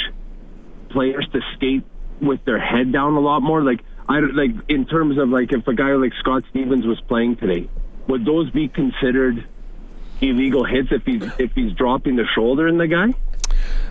players 0.91 1.27
to 1.33 1.41
skate 1.55 1.85
with 2.21 2.45
their 2.45 2.59
head 2.59 2.93
down 2.93 3.15
a 3.15 3.21
lot 3.21 3.41
more? 3.41 3.63
Like, 3.63 3.81
I 4.09 4.21
like 4.21 4.51
in 4.69 4.87
terms 4.87 5.19
of 5.19 5.29
like 5.29 5.53
if 5.53 5.67
a 5.67 5.75
guy 5.75 5.93
like 5.93 6.13
Scott 6.19 6.45
Stevens 6.51 6.85
was 6.85 7.01
playing 7.03 7.37
today, 7.37 7.69
would 8.09 8.25
those 8.25 8.51
be 8.51 8.69
considered 8.69 9.47
illegal 10.21 10.65
hits 10.65 10.89
if 10.91 11.05
he's 11.05 11.23
if 11.39 11.53
he's 11.55 11.73
dropping 11.73 12.17
the 12.17 12.27
shoulder 12.35 12.69
in 12.69 12.77
the 12.77 12.89
guy? 12.89 13.15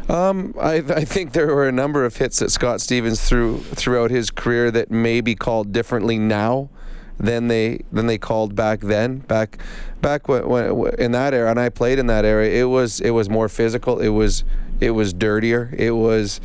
Um, 0.09 0.55
I, 0.59 0.77
I, 0.77 1.05
think 1.05 1.33
there 1.33 1.53
were 1.53 1.67
a 1.67 1.71
number 1.71 2.03
of 2.03 2.17
hits 2.17 2.39
that 2.39 2.49
Scott 2.49 2.81
Stevens 2.81 3.21
threw 3.21 3.59
throughout 3.59 4.09
his 4.09 4.31
career 4.31 4.71
that 4.71 4.89
may 4.89 5.21
be 5.21 5.35
called 5.35 5.71
differently 5.71 6.17
now 6.17 6.69
than 7.19 7.47
they 7.47 7.81
than 7.91 8.07
they 8.07 8.17
called 8.17 8.55
back 8.55 8.79
then. 8.81 9.19
Back 9.19 9.57
back 10.01 10.27
when, 10.27 10.47
when, 10.47 10.95
in 10.95 11.11
that 11.11 11.33
era, 11.33 11.49
and 11.49 11.59
I 11.59 11.69
played 11.69 11.99
in 11.99 12.07
that 12.07 12.25
era. 12.25 12.47
It 12.47 12.65
was 12.65 12.99
it 13.01 13.11
was 13.11 13.29
more 13.29 13.49
physical. 13.49 13.99
It 13.99 14.09
was 14.09 14.43
it 14.79 14.91
was 14.91 15.13
dirtier. 15.13 15.73
It 15.77 15.91
was 15.91 16.41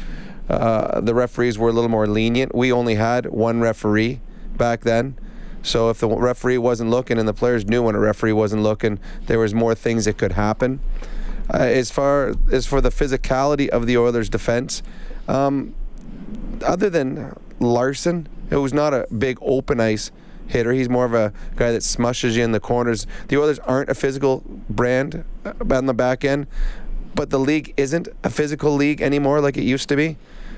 uh, 0.48 1.00
the 1.00 1.14
referees 1.14 1.58
were 1.58 1.70
a 1.70 1.72
little 1.72 1.90
more 1.90 2.06
lenient. 2.06 2.54
We 2.54 2.72
only 2.72 2.96
had 2.96 3.26
one 3.26 3.60
referee 3.60 4.20
back 4.56 4.80
then. 4.80 5.18
So 5.62 5.88
if 5.88 5.98
the 6.00 6.08
referee 6.08 6.58
wasn't 6.58 6.90
looking 6.90 7.18
and 7.18 7.26
the 7.26 7.32
players 7.32 7.64
knew 7.66 7.82
when 7.82 7.94
a 7.94 7.98
referee 7.98 8.34
wasn't 8.34 8.62
looking, 8.62 8.98
there 9.26 9.38
was 9.38 9.54
more 9.54 9.74
things 9.74 10.04
that 10.04 10.18
could 10.18 10.32
happen. 10.32 10.80
Uh, 11.52 11.58
as 11.58 11.90
far 11.90 12.34
as 12.52 12.66
for 12.66 12.82
the 12.82 12.90
physicality 12.90 13.68
of 13.68 13.87
the 13.87 13.96
Oilers' 13.96 14.28
defense, 14.28 14.82
Um, 15.26 15.74
other 16.62 16.90
than 16.90 17.34
Larsson, 17.60 18.28
it 18.50 18.56
was 18.56 18.72
not 18.72 18.92
a 18.92 19.06
big 19.16 19.38
open 19.40 19.80
ice 19.80 20.10
hitter, 20.48 20.72
he's 20.72 20.88
more 20.88 21.04
of 21.04 21.14
a 21.14 21.33
guy 21.57 21.72
that 21.72 21.83
smushes 21.83 22.35
you 22.35 22.44
in 22.44 22.52
the 22.52 22.61
corners. 22.61 23.07
The 23.28 23.37
Oilers 23.38 23.59
aren't 23.61 23.88
a 23.90 23.94
physical 23.94 24.42
brand 24.68 25.24
uh, 25.44 25.52
on 25.70 25.87
the 25.87 25.94
back 25.94 26.24
end, 26.24 26.46
but 27.14 27.30
the 27.30 27.38
league 27.38 27.72
isn't 27.76 28.09
a 28.22 28.30
physical 28.30 28.74
league 28.74 29.00
anymore 29.00 29.40
like 29.40 29.57
it 29.57 29.64
used 29.64 29.88
to 29.90 29.96
be. 29.96 30.16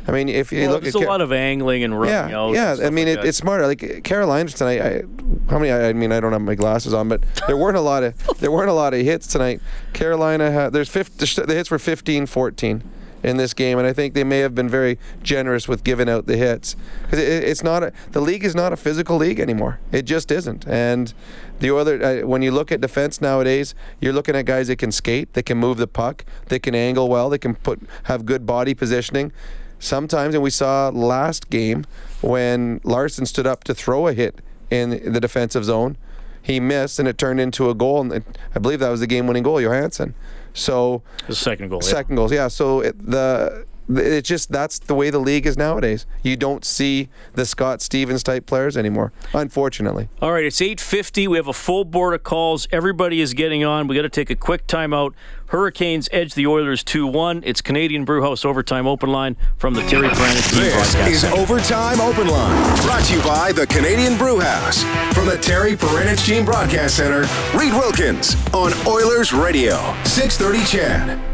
I 0.08 0.12
mean, 0.12 0.28
if 0.28 0.52
you 0.52 0.62
Well, 0.62 0.72
look 0.72 0.86
at 0.86 0.94
a 0.94 0.98
lot 1.00 1.20
of 1.20 1.32
angling 1.32 1.82
and 1.82 1.98
running 1.98 2.30
yeah, 2.30 2.38
out. 2.38 2.54
yeah. 2.54 2.76
I 2.86 2.90
mean, 2.90 3.08
like 3.08 3.18
it, 3.18 3.24
it's 3.24 3.38
smarter. 3.38 3.66
Like 3.66 4.04
Carolina 4.04 4.48
tonight. 4.48 4.80
I, 4.80 5.02
how 5.50 5.58
many? 5.58 5.72
I, 5.72 5.88
I 5.88 5.92
mean, 5.94 6.12
I 6.12 6.20
don't 6.20 6.32
have 6.32 6.42
my 6.42 6.54
glasses 6.54 6.94
on, 6.94 7.08
but 7.08 7.24
there 7.48 7.56
weren't 7.56 7.76
a 7.76 7.80
lot 7.80 8.04
of 8.04 8.14
there 8.38 8.52
weren't 8.52 8.70
a 8.70 8.74
lot 8.74 8.94
of 8.94 9.00
hits 9.00 9.26
tonight. 9.26 9.60
Carolina 9.94 10.50
had 10.52 10.72
there's 10.72 10.88
50, 10.88 11.42
the 11.42 11.54
hits 11.54 11.72
were 11.72 11.80
15, 11.80 12.26
14 12.26 12.82
in 13.22 13.36
this 13.36 13.54
game, 13.54 13.78
and 13.78 13.86
I 13.86 13.92
think 13.92 14.14
they 14.14 14.24
may 14.24 14.38
have 14.38 14.54
been 14.54 14.68
very 14.68 14.98
generous 15.22 15.66
with 15.66 15.84
giving 15.84 16.08
out 16.08 16.26
the 16.26 16.36
hits 16.36 16.76
because 17.02 17.18
it, 17.18 17.44
it's 17.44 17.62
not 17.62 17.82
a, 17.82 17.92
the 18.12 18.20
league 18.20 18.44
is 18.44 18.54
not 18.54 18.72
a 18.72 18.76
physical 18.76 19.16
league 19.16 19.40
anymore. 19.40 19.80
It 19.92 20.02
just 20.02 20.30
isn't. 20.30 20.66
And 20.66 21.12
the 21.60 21.74
other 21.74 22.02
uh, 22.02 22.26
when 22.26 22.42
you 22.42 22.50
look 22.50 22.70
at 22.70 22.80
defense 22.80 23.20
nowadays, 23.20 23.74
you're 24.00 24.12
looking 24.12 24.36
at 24.36 24.44
guys 24.44 24.68
that 24.68 24.76
can 24.76 24.92
skate, 24.92 25.32
that 25.34 25.44
can 25.44 25.58
move 25.58 25.78
the 25.78 25.86
puck, 25.86 26.24
that 26.46 26.60
can 26.60 26.74
angle 26.74 27.08
well, 27.08 27.30
they 27.30 27.38
can 27.38 27.54
put 27.54 27.80
have 28.04 28.26
good 28.26 28.46
body 28.46 28.74
positioning 28.74 29.32
sometimes, 29.78 30.34
and 30.34 30.42
we 30.42 30.50
saw 30.50 30.88
last 30.88 31.50
game 31.50 31.84
when 32.20 32.80
Larsson 32.84 33.26
stood 33.26 33.46
up 33.46 33.64
to 33.64 33.74
throw 33.74 34.08
a 34.08 34.12
hit 34.12 34.40
in 34.70 35.12
the 35.12 35.20
defensive 35.20 35.64
zone, 35.64 35.96
he 36.42 36.60
missed, 36.60 36.98
and 36.98 37.08
it 37.08 37.18
turned 37.18 37.40
into 37.40 37.70
a 37.70 37.74
goal. 37.74 38.00
And 38.00 38.24
I 38.54 38.58
believe 38.58 38.80
that 38.80 38.88
was 38.88 39.00
the 39.00 39.06
game-winning 39.06 39.42
goal, 39.42 39.60
Johansson. 39.60 40.14
So 40.56 41.02
the 41.28 41.34
second 41.34 41.68
goal. 41.68 41.80
yeah. 41.82 41.88
second 41.90 42.16
goals, 42.16 42.32
yeah. 42.32 42.48
So 42.48 42.80
it, 42.80 42.94
the 42.98 43.66
it's 43.88 44.28
just 44.28 44.50
that's 44.50 44.78
the 44.78 44.94
way 44.94 45.10
the 45.10 45.18
league 45.18 45.46
is 45.46 45.56
nowadays. 45.56 46.06
You 46.22 46.36
don't 46.36 46.64
see 46.64 47.08
the 47.34 47.44
Scott 47.46 47.80
Stevens 47.82 48.22
type 48.22 48.46
players 48.46 48.76
anymore, 48.76 49.12
unfortunately. 49.32 50.08
All 50.20 50.32
right, 50.32 50.44
it's 50.44 50.60
8:50. 50.60 51.28
We 51.28 51.36
have 51.36 51.48
a 51.48 51.52
full 51.52 51.84
board 51.84 52.14
of 52.14 52.22
calls. 52.22 52.66
Everybody 52.72 53.20
is 53.20 53.34
getting 53.34 53.64
on. 53.64 53.86
We 53.86 53.94
got 53.96 54.02
to 54.02 54.08
take 54.08 54.30
a 54.30 54.36
quick 54.36 54.66
timeout. 54.66 55.12
Hurricanes 55.48 56.08
edge 56.10 56.34
the 56.34 56.44
Oilers 56.48 56.82
2-1. 56.82 57.42
It's 57.44 57.60
Canadian 57.60 58.04
Brewhouse 58.04 58.44
overtime 58.44 58.88
open 58.88 59.10
line 59.10 59.36
from 59.58 59.74
the 59.74 59.82
Terry 59.82 60.08
Paranych 60.08 60.50
team 60.50 60.60
This 60.60 60.74
broadcast. 60.74 61.10
is 61.12 61.20
Center. 61.20 61.36
Overtime 61.40 62.00
Open 62.00 62.26
Line, 62.26 62.82
brought 62.82 63.04
to 63.04 63.14
you 63.14 63.22
by 63.22 63.52
the 63.52 63.64
Canadian 63.68 64.18
Brew 64.18 64.40
House. 64.40 64.82
From 65.14 65.26
the 65.26 65.38
Terry 65.38 65.76
Paranych 65.76 66.24
Team 66.26 66.44
Broadcast 66.44 66.96
Center, 66.96 67.20
Reed 67.56 67.72
Wilkins 67.74 68.34
on 68.52 68.72
Oilers 68.88 69.32
Radio, 69.32 69.76
630 70.04 70.64
CHED. 70.64 71.25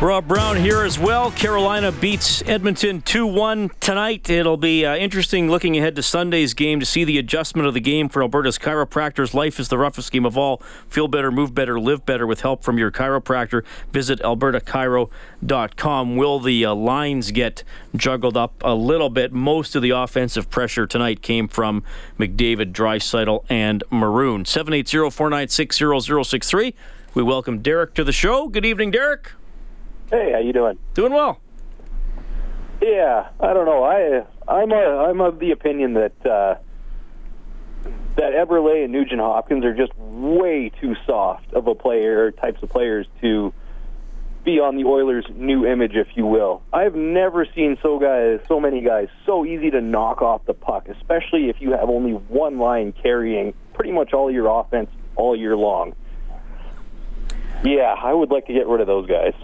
Rob 0.00 0.28
Brown 0.28 0.56
here 0.56 0.82
as 0.82 0.98
well. 0.98 1.30
Carolina 1.30 1.90
beats 1.90 2.42
Edmonton 2.42 3.00
2 3.00 3.26
1 3.26 3.70
tonight. 3.80 4.28
It'll 4.28 4.58
be 4.58 4.84
uh, 4.84 4.96
interesting 4.96 5.48
looking 5.48 5.78
ahead 5.78 5.96
to 5.96 6.02
Sunday's 6.02 6.52
game 6.52 6.78
to 6.80 6.86
see 6.86 7.04
the 7.04 7.16
adjustment 7.16 7.66
of 7.66 7.72
the 7.72 7.80
game 7.80 8.10
for 8.10 8.20
Alberta's 8.20 8.58
chiropractors. 8.58 9.32
Life 9.32 9.58
is 9.58 9.68
the 9.68 9.78
roughest 9.78 10.12
game 10.12 10.26
of 10.26 10.36
all. 10.36 10.58
Feel 10.88 11.08
better, 11.08 11.30
move 11.30 11.54
better, 11.54 11.80
live 11.80 12.04
better 12.04 12.26
with 12.26 12.42
help 12.42 12.62
from 12.62 12.76
your 12.76 12.90
chiropractor. 12.90 13.64
Visit 13.92 14.20
albertachiro.com. 14.20 16.16
Will 16.16 16.40
the 16.40 16.66
uh, 16.66 16.74
lines 16.74 17.30
get 17.30 17.64
juggled 17.96 18.36
up 18.36 18.54
a 18.62 18.74
little 18.74 19.08
bit? 19.08 19.32
Most 19.32 19.74
of 19.74 19.80
the 19.80 19.90
offensive 19.90 20.50
pressure 20.50 20.86
tonight 20.86 21.22
came 21.22 21.48
from 21.48 21.82
McDavid, 22.18 22.72
Draisaitl, 22.72 23.44
and 23.48 23.82
Maroon. 23.90 24.44
780 24.44 25.10
496 25.10 25.78
0063. 26.28 26.74
We 27.14 27.22
welcome 27.22 27.60
Derek 27.60 27.94
to 27.94 28.04
the 28.04 28.12
show. 28.12 28.48
Good 28.48 28.66
evening, 28.66 28.90
Derek. 28.90 29.32
Hey, 30.14 30.30
how 30.30 30.38
you 30.38 30.52
doing? 30.52 30.78
Doing 30.94 31.12
well. 31.12 31.40
Yeah, 32.80 33.30
I 33.40 33.52
don't 33.52 33.66
know. 33.66 33.82
I 33.82 34.24
I'm 34.46 34.70
a, 34.70 35.08
I'm 35.08 35.20
of 35.20 35.40
the 35.40 35.50
opinion 35.50 35.94
that 35.94 36.12
uh, 36.24 36.54
that 38.14 38.32
Eberle 38.32 38.84
and 38.84 38.92
Nugent 38.92 39.20
Hopkins 39.20 39.64
are 39.64 39.74
just 39.74 39.92
way 39.98 40.70
too 40.80 40.94
soft 41.04 41.52
of 41.52 41.66
a 41.66 41.74
player, 41.74 42.30
types 42.30 42.62
of 42.62 42.68
players 42.68 43.08
to 43.22 43.52
be 44.44 44.60
on 44.60 44.76
the 44.76 44.84
Oilers' 44.84 45.26
new 45.34 45.66
image, 45.66 45.96
if 45.96 46.06
you 46.14 46.26
will. 46.26 46.62
I've 46.72 46.94
never 46.94 47.44
seen 47.52 47.76
so 47.82 47.98
guys, 47.98 48.38
so 48.46 48.60
many 48.60 48.82
guys, 48.82 49.08
so 49.26 49.44
easy 49.44 49.72
to 49.72 49.80
knock 49.80 50.22
off 50.22 50.44
the 50.44 50.54
puck, 50.54 50.86
especially 50.88 51.48
if 51.48 51.56
you 51.58 51.72
have 51.72 51.88
only 51.88 52.12
one 52.12 52.60
line 52.60 52.92
carrying 52.92 53.52
pretty 53.72 53.90
much 53.90 54.12
all 54.12 54.30
your 54.30 54.60
offense 54.60 54.90
all 55.16 55.34
year 55.34 55.56
long. 55.56 55.92
Yeah, 57.64 57.96
I 58.00 58.12
would 58.12 58.30
like 58.30 58.46
to 58.46 58.52
get 58.52 58.68
rid 58.68 58.80
of 58.80 58.86
those 58.86 59.08
guys. 59.08 59.34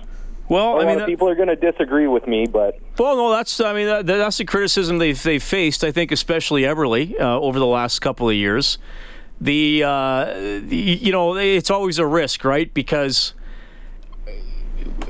Well, 0.50 0.66
a 0.66 0.70
I 0.70 0.72
lot 0.78 0.80
mean, 0.80 0.90
of 0.90 0.98
that- 0.98 1.06
people 1.06 1.28
are 1.28 1.36
going 1.36 1.46
to 1.48 1.54
disagree 1.54 2.08
with 2.08 2.26
me, 2.26 2.46
but 2.46 2.76
Well, 2.98 3.16
no, 3.16 3.30
that's 3.30 3.60
I 3.60 3.72
mean 3.72 3.86
that, 3.86 4.06
that's 4.06 4.36
the 4.38 4.44
criticism 4.44 4.98
they've 4.98 5.20
they 5.22 5.38
faced. 5.38 5.84
I 5.84 5.92
think 5.92 6.10
especially 6.10 6.62
Eberle 6.62 7.18
uh, 7.20 7.38
over 7.40 7.60
the 7.60 7.66
last 7.66 8.00
couple 8.00 8.28
of 8.28 8.34
years. 8.34 8.76
The, 9.40 9.84
uh, 9.84 10.24
the 10.60 10.76
you 11.00 11.12
know 11.12 11.36
it's 11.36 11.70
always 11.70 11.98
a 12.00 12.04
risk, 12.06 12.44
right? 12.44 12.72
Because 12.74 13.32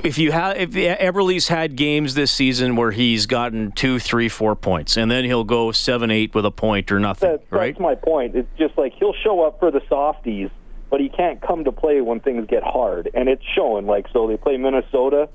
if 0.03 0.19
you 0.19 0.31
have 0.31 0.57
if 0.57 0.69
Eberle's 0.71 1.47
had 1.47 1.75
games 1.75 2.13
this 2.13 2.31
season 2.31 2.75
where 2.75 2.91
he's 2.91 3.25
gotten 3.25 3.71
two, 3.71 3.97
three, 3.97 4.29
four 4.29 4.55
points, 4.55 4.95
and 4.95 5.09
then 5.09 5.25
he'll 5.25 5.43
go 5.43 5.71
seven, 5.71 6.11
eight 6.11 6.35
with 6.35 6.45
a 6.45 6.51
point 6.51 6.91
or 6.91 6.99
nothing, 6.99 7.31
That, 7.31 7.43
right? 7.49 7.73
That's 7.73 7.81
my 7.81 7.95
point. 7.95 8.35
It's 8.35 8.47
just 8.59 8.77
like 8.77 8.93
he'll 8.93 9.15
show 9.23 9.41
up 9.41 9.59
for 9.59 9.71
the 9.71 9.81
softies, 9.89 10.49
but 10.91 10.99
he 10.99 11.09
can't 11.09 11.41
come 11.41 11.63
to 11.63 11.71
play 11.71 12.01
when 12.01 12.19
things 12.19 12.45
get 12.47 12.63
hard, 12.63 13.09
and 13.13 13.29
it's 13.29 13.43
showing. 13.55 13.87
Like 13.87 14.07
so, 14.13 14.27
they 14.27 14.37
play 14.37 14.57
Minnesota. 14.57 15.29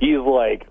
He's 0.00 0.18
like, 0.18 0.66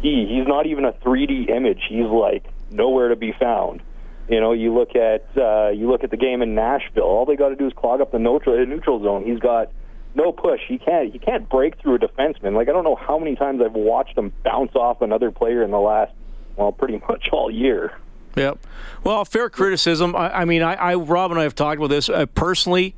he 0.00 0.26
he's 0.26 0.48
not 0.48 0.66
even 0.66 0.84
a 0.84 0.92
3D 0.92 1.50
image. 1.50 1.82
He's 1.88 2.06
like 2.06 2.44
nowhere 2.70 3.08
to 3.08 3.16
be 3.16 3.32
found. 3.38 3.82
You 4.28 4.40
know, 4.40 4.52
you 4.52 4.74
look 4.74 4.96
at 4.96 5.26
uh, 5.36 5.68
you 5.68 5.90
look 5.90 6.04
at 6.04 6.10
the 6.10 6.16
game 6.16 6.40
in 6.40 6.54
Nashville. 6.54 7.04
All 7.04 7.26
they 7.26 7.36
got 7.36 7.50
to 7.50 7.56
do 7.56 7.66
is 7.66 7.72
clog 7.74 8.00
up 8.00 8.12
the 8.12 8.18
neutral 8.18 8.64
neutral 8.66 9.02
zone. 9.02 9.24
He's 9.24 9.38
got 9.38 9.70
no 10.14 10.32
push. 10.32 10.60
He 10.66 10.78
can't 10.78 11.12
he 11.12 11.18
can't 11.18 11.48
break 11.48 11.80
through 11.80 11.96
a 11.96 11.98
defenseman. 11.98 12.54
Like 12.54 12.70
I 12.70 12.72
don't 12.72 12.84
know 12.84 12.96
how 12.96 13.18
many 13.18 13.36
times 13.36 13.60
I've 13.62 13.74
watched 13.74 14.16
him 14.16 14.32
bounce 14.42 14.74
off 14.74 15.02
another 15.02 15.30
player 15.30 15.62
in 15.62 15.70
the 15.70 15.78
last 15.78 16.12
well, 16.56 16.72
pretty 16.72 17.00
much 17.08 17.28
all 17.30 17.50
year. 17.50 17.92
Yep. 18.36 18.58
Well, 19.04 19.24
fair 19.24 19.50
criticism. 19.50 20.16
I, 20.16 20.40
I 20.40 20.44
mean, 20.44 20.62
I, 20.62 20.74
I, 20.74 20.94
Rob 20.94 21.30
and 21.30 21.40
I 21.40 21.42
have 21.42 21.54
talked 21.54 21.78
about 21.78 21.90
this 21.90 22.08
uh, 22.08 22.26
personally. 22.26 22.94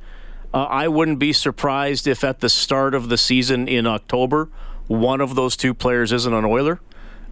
Uh, 0.53 0.63
I 0.63 0.87
wouldn't 0.87 1.19
be 1.19 1.33
surprised 1.33 2.07
if 2.07 2.23
at 2.23 2.39
the 2.39 2.47
start 2.49 2.93
of 2.93 3.09
the 3.09 3.17
season 3.17 3.67
in 3.67 3.85
October, 3.85 4.47
one 4.87 5.19
of 5.19 5.35
those 5.35 5.57
two 5.57 5.73
players 5.73 6.13
isn't 6.13 6.33
an 6.33 6.45
Oiler. 6.45 6.79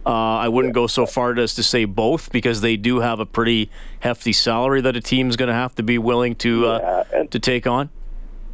Uh, 0.04 0.10
I 0.10 0.48
wouldn't 0.48 0.74
go 0.74 0.86
so 0.86 1.06
far 1.06 1.38
as 1.38 1.54
to 1.54 1.62
say 1.62 1.86
both 1.86 2.30
because 2.30 2.60
they 2.60 2.76
do 2.76 3.00
have 3.00 3.20
a 3.20 3.24
pretty 3.26 3.70
hefty 4.00 4.34
salary 4.34 4.82
that 4.82 4.96
a 4.96 5.00
team's 5.00 5.36
going 5.36 5.48
to 5.48 5.54
have 5.54 5.74
to 5.76 5.82
be 5.82 5.96
willing 5.96 6.34
to 6.36 6.66
uh, 6.66 7.04
to 7.30 7.38
take 7.38 7.66
on. 7.66 7.88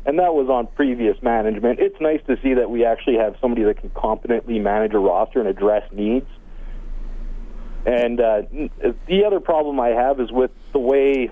and 0.06 0.18
that 0.20 0.32
was 0.32 0.48
on 0.48 0.68
previous 0.68 1.20
management. 1.22 1.80
It's 1.80 2.00
nice 2.00 2.20
to 2.28 2.40
see 2.40 2.54
that 2.54 2.70
we 2.70 2.84
actually 2.84 3.16
have 3.16 3.36
somebody 3.40 3.64
that 3.64 3.78
can 3.78 3.90
competently 3.90 4.60
manage 4.60 4.94
a 4.94 4.98
roster 4.98 5.40
and 5.40 5.48
address 5.48 5.82
needs. 5.92 6.26
And 7.90 8.20
uh, 8.20 8.42
the 9.06 9.24
other 9.24 9.40
problem 9.40 9.80
I 9.80 9.88
have 9.88 10.20
is 10.20 10.30
with 10.30 10.52
the 10.70 10.78
way, 10.78 11.28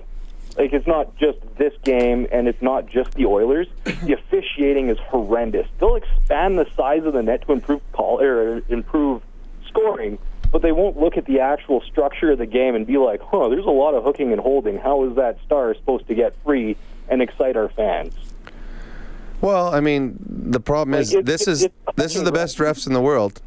like, 0.57 0.73
it's 0.73 0.85
not 0.85 1.15
just 1.17 1.37
this 1.57 1.73
game 1.85 2.27
and 2.33 2.49
it's 2.49 2.61
not 2.61 2.85
just 2.85 3.11
the 3.13 3.27
Oilers. 3.27 3.67
The 4.03 4.13
officiating 4.13 4.89
is 4.89 4.97
horrendous. 4.99 5.67
They'll 5.79 5.95
expand 5.95 6.57
the 6.59 6.67
size 6.75 7.03
of 7.05 7.13
the 7.13 7.21
net 7.23 7.45
to 7.45 7.53
improve 7.53 7.79
call 7.93 8.19
or 8.21 8.61
improve 8.67 9.21
scoring, 9.67 10.17
but 10.51 10.61
they 10.61 10.71
won't 10.73 10.97
look 10.99 11.15
at 11.15 11.25
the 11.25 11.39
actual 11.39 11.79
structure 11.81 12.31
of 12.31 12.39
the 12.39 12.45
game 12.45 12.75
and 12.75 12.85
be 12.87 12.97
like, 12.97 13.21
"Huh, 13.21 13.47
there's 13.49 13.65
a 13.65 13.69
lot 13.69 13.93
of 13.93 14.03
hooking 14.03 14.31
and 14.33 14.41
holding. 14.41 14.77
How 14.79 15.03
is 15.05 15.15
that 15.15 15.37
star 15.45 15.73
supposed 15.75 16.07
to 16.07 16.15
get 16.15 16.33
free 16.45 16.75
and 17.09 17.21
excite 17.21 17.55
our 17.55 17.69
fans?" 17.69 18.13
Well, 19.41 19.73
I 19.73 19.79
mean, 19.79 20.17
the 20.27 20.59
problem 20.59 20.93
is 20.99 21.13
Like, 21.13 21.19
it- 21.21 21.25
this 21.25 21.41
it- 21.47 21.51
is 21.51 21.63
it's 21.63 21.75
this 21.95 22.15
is 22.15 22.23
the 22.23 22.31
best 22.31 22.57
refs 22.57 22.87
in 22.87 22.93
the 22.93 23.01
world. 23.01 23.41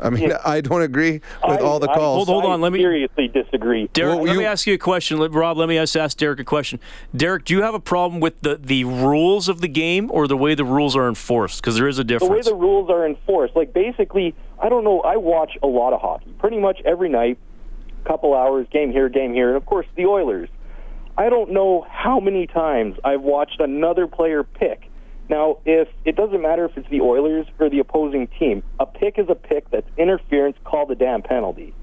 I 0.00 0.10
mean, 0.10 0.32
I 0.44 0.60
don't 0.60 0.82
agree 0.82 1.20
with 1.46 1.60
all 1.60 1.78
the 1.78 1.86
calls. 1.86 2.26
Hold, 2.26 2.42
hold 2.42 2.52
on. 2.52 2.60
Let 2.60 2.72
me 2.72 2.80
seriously 2.80 3.28
disagree. 3.28 3.88
Derek, 3.92 4.16
Well, 4.16 4.24
let 4.24 4.32
you- 4.32 4.38
me 4.40 4.44
ask 4.44 4.66
you 4.66 4.74
a 4.74 4.78
question. 4.78 5.18
Let, 5.18 5.32
Rob, 5.32 5.56
let 5.56 5.68
me 5.68 5.78
ask, 5.78 5.94
ask 5.96 6.16
Derek 6.18 6.40
a 6.40 6.44
question. 6.44 6.80
Derek, 7.14 7.44
do 7.44 7.54
you 7.54 7.62
have 7.62 7.74
a 7.74 7.80
problem 7.80 8.20
with 8.20 8.40
the, 8.40 8.56
the 8.56 8.84
rules 8.84 9.48
of 9.48 9.60
the 9.60 9.68
game 9.68 10.10
or 10.12 10.26
the 10.26 10.36
way 10.36 10.54
the 10.54 10.64
rules 10.64 10.96
are 10.96 11.08
enforced? 11.08 11.60
Because 11.60 11.76
there 11.76 11.86
is 11.88 11.98
a 11.98 12.04
difference. 12.04 12.28
the 12.28 12.34
way 12.34 12.42
the 12.42 12.54
rules 12.60 12.90
are 12.90 13.06
enforced. 13.06 13.54
Like 13.54 13.72
basically, 13.72 14.34
I 14.60 14.68
don't 14.68 14.84
know. 14.84 15.00
I 15.02 15.16
watch 15.16 15.56
a 15.62 15.66
lot 15.66 15.92
of 15.92 16.00
hockey, 16.00 16.32
pretty 16.38 16.58
much 16.58 16.80
every 16.84 17.08
night, 17.08 17.38
couple 18.04 18.34
hours, 18.34 18.66
game 18.70 18.90
here, 18.90 19.08
game 19.08 19.32
here, 19.32 19.48
and 19.48 19.56
of 19.56 19.64
course 19.64 19.86
the 19.94 20.06
Oilers. 20.06 20.48
I 21.16 21.28
don't 21.30 21.52
know 21.52 21.86
how 21.88 22.18
many 22.18 22.48
times 22.48 22.96
I've 23.04 23.22
watched 23.22 23.60
another 23.60 24.08
player 24.08 24.42
pick. 24.42 24.90
Now, 25.28 25.58
if 25.64 25.88
it 26.04 26.16
doesn't 26.16 26.42
matter 26.42 26.64
if 26.66 26.76
it's 26.76 26.88
the 26.90 27.00
Oilers 27.00 27.46
or 27.58 27.70
the 27.70 27.78
opposing 27.78 28.26
team, 28.26 28.62
a 28.78 28.86
pick 28.86 29.18
is 29.18 29.26
a 29.28 29.34
pick. 29.34 29.70
That's 29.70 29.88
interference. 29.96 30.56
Call 30.64 30.86
the 30.86 30.94
damn 30.94 31.22
penalty. 31.22 31.74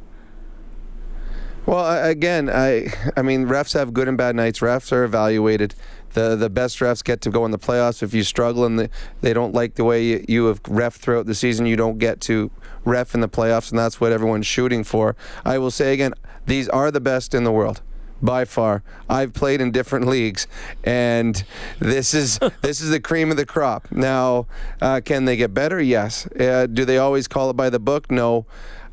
Well, 1.66 2.04
again, 2.04 2.50
I 2.50 2.88
I 3.16 3.22
mean, 3.22 3.46
refs 3.46 3.74
have 3.74 3.94
good 3.94 4.08
and 4.08 4.18
bad 4.18 4.36
nights. 4.36 4.60
Refs 4.60 4.92
are 4.92 5.04
evaluated. 5.04 5.76
The 6.14 6.36
the 6.36 6.50
best 6.50 6.80
refs 6.80 7.04
get 7.04 7.22
to 7.22 7.30
go 7.30 7.46
in 7.46 7.52
the 7.52 7.60
playoffs. 7.60 8.02
If 8.02 8.14
you 8.14 8.24
struggle 8.24 8.66
and 8.66 8.80
the, 8.80 8.90
they 9.22 9.32
don't 9.32 9.54
like 9.54 9.76
the 9.76 9.84
way 9.84 10.04
you, 10.04 10.26
you 10.28 10.46
have 10.46 10.62
ref 10.68 10.96
throughout 10.96 11.28
the 11.28 11.36
season, 11.36 11.68
you 11.68 11.76
don't 11.76 12.00
get 12.00 12.20
to 12.22 12.50
ref 12.84 13.14
in 13.14 13.22
the 13.22 13.30
playoffs, 13.30 13.70
and 13.70 13.78
that's 13.78 14.02
what 14.02 14.12
everyone's 14.12 14.48
shooting 14.48 14.84
for. 14.84 15.16
I 15.46 15.60
will 15.60 15.72
say 15.72 15.94
again, 15.94 16.14
these 16.48 16.68
are 16.70 16.90
the 16.90 17.00
best 17.00 17.36
in 17.36 17.44
the 17.44 17.52
world. 17.52 17.82
By 18.22 18.46
far, 18.46 18.84
I've 19.10 19.34
played 19.34 19.62
in 19.62 19.72
different 19.72 20.08
leagues, 20.08 20.48
and 20.84 21.44
this 21.80 22.14
is 22.14 22.40
this 22.62 22.80
is 22.80 22.92
the 22.92 23.00
cream 23.00 23.32
of 23.32 23.38
the 23.38 23.46
crop. 23.46 23.92
Now, 23.92 24.46
uh, 24.80 25.02
can 25.04 25.26
they 25.26 25.36
get 25.36 25.54
better? 25.54 25.82
Yes. 25.82 26.28
Uh, 26.28 26.68
do 26.68 26.86
they 26.86 26.98
always 26.98 27.28
call 27.28 27.50
it 27.50 27.54
by 27.54 27.70
the 27.70 27.80
book? 27.80 28.12
No. 28.12 28.46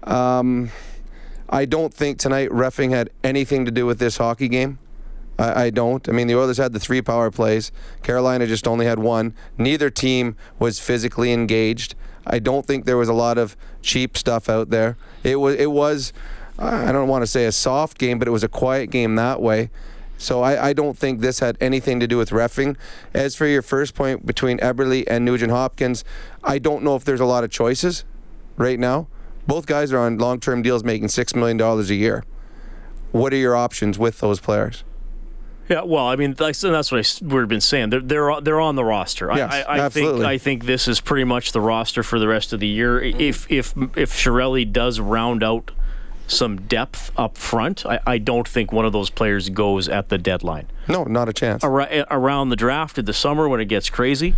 Um, 0.04 0.70
I 1.50 1.64
don't 1.64 1.92
think 1.92 2.18
tonight 2.18 2.50
refing 2.50 2.90
had 2.90 3.10
anything 3.24 3.64
to 3.64 3.70
do 3.70 3.86
with 3.86 3.98
this 3.98 4.16
hockey 4.16 4.48
game. 4.48 4.78
I, 5.38 5.64
I 5.64 5.70
don't. 5.70 6.06
I 6.08 6.12
mean, 6.12 6.26
the 6.26 6.36
Oilers 6.36 6.58
had 6.58 6.72
the 6.72 6.80
three 6.80 7.00
power 7.00 7.30
plays. 7.30 7.72
Carolina 8.02 8.46
just 8.46 8.66
only 8.66 8.86
had 8.86 8.98
one. 8.98 9.34
Neither 9.56 9.90
team 9.90 10.36
was 10.58 10.78
physically 10.78 11.32
engaged. 11.32 11.94
I 12.26 12.38
don't 12.38 12.66
think 12.66 12.84
there 12.84 12.96
was 12.96 13.08
a 13.08 13.14
lot 13.14 13.38
of 13.38 13.56
cheap 13.80 14.18
stuff 14.18 14.48
out 14.48 14.70
there. 14.70 14.96
It 15.22 15.36
was. 15.36 15.54
It 15.56 15.70
was. 15.70 16.12
I 16.58 16.92
don't 16.92 17.08
want 17.08 17.22
to 17.22 17.26
say 17.26 17.44
a 17.44 17.52
soft 17.52 17.98
game, 17.98 18.18
but 18.18 18.26
it 18.26 18.32
was 18.32 18.42
a 18.42 18.48
quiet 18.48 18.90
game 18.90 19.14
that 19.14 19.40
way. 19.40 19.70
So 20.16 20.42
I, 20.42 20.70
I 20.70 20.72
don't 20.72 20.98
think 20.98 21.20
this 21.20 21.38
had 21.38 21.56
anything 21.60 22.00
to 22.00 22.08
do 22.08 22.18
with 22.18 22.30
refing. 22.30 22.76
As 23.14 23.36
for 23.36 23.46
your 23.46 23.62
first 23.62 23.94
point 23.94 24.26
between 24.26 24.58
Eberle 24.58 25.04
and 25.06 25.24
Nugent 25.24 25.52
Hopkins, 25.52 26.04
I 26.42 26.58
don't 26.58 26.82
know 26.82 26.96
if 26.96 27.04
there's 27.04 27.20
a 27.20 27.24
lot 27.24 27.44
of 27.44 27.50
choices 27.50 28.04
right 28.56 28.80
now. 28.80 29.06
Both 29.46 29.66
guys 29.66 29.92
are 29.92 29.98
on 29.98 30.18
long-term 30.18 30.62
deals 30.62 30.82
making 30.82 31.08
six 31.08 31.34
million 31.34 31.56
dollars 31.56 31.88
a 31.90 31.94
year. 31.94 32.24
What 33.12 33.32
are 33.32 33.36
your 33.36 33.54
options 33.56 33.98
with 33.98 34.18
those 34.18 34.40
players? 34.40 34.82
Yeah, 35.68 35.82
well, 35.82 36.06
I 36.06 36.16
mean, 36.16 36.34
that's, 36.34 36.62
that's 36.62 36.90
what 36.90 37.22
I, 37.22 37.24
we've 37.24 37.48
been 37.48 37.60
saying. 37.60 37.90
They're 37.90 38.00
they're 38.00 38.40
they're 38.40 38.60
on 38.60 38.74
the 38.74 38.84
roster. 38.84 39.30
Yes, 39.34 39.52
I, 39.52 39.62
I, 39.62 39.86
I 39.86 39.88
think. 39.88 40.24
I 40.24 40.38
think 40.38 40.64
this 40.64 40.88
is 40.88 41.00
pretty 41.00 41.24
much 41.24 41.52
the 41.52 41.60
roster 41.60 42.02
for 42.02 42.18
the 42.18 42.26
rest 42.26 42.52
of 42.52 42.60
the 42.60 42.66
year. 42.66 43.00
If 43.00 43.50
if 43.50 43.74
if 43.96 44.12
Chiarelli 44.12 44.70
does 44.70 44.98
round 44.98 45.42
out 45.42 45.70
some 46.28 46.60
depth 46.62 47.10
up 47.16 47.36
front, 47.36 47.84
I, 47.86 48.00
I 48.06 48.18
don't 48.18 48.46
think 48.46 48.72
one 48.72 48.84
of 48.84 48.92
those 48.92 49.10
players 49.10 49.48
goes 49.48 49.88
at 49.88 50.08
the 50.08 50.18
deadline. 50.18 50.66
No, 50.86 51.04
not 51.04 51.28
a 51.28 51.32
chance. 51.32 51.64
Ar- 51.64 51.88
around 52.10 52.50
the 52.50 52.56
draft 52.56 52.98
in 52.98 53.04
the 53.04 53.12
summer 53.12 53.48
when 53.48 53.60
it 53.60 53.66
gets 53.66 53.90
crazy, 53.90 54.34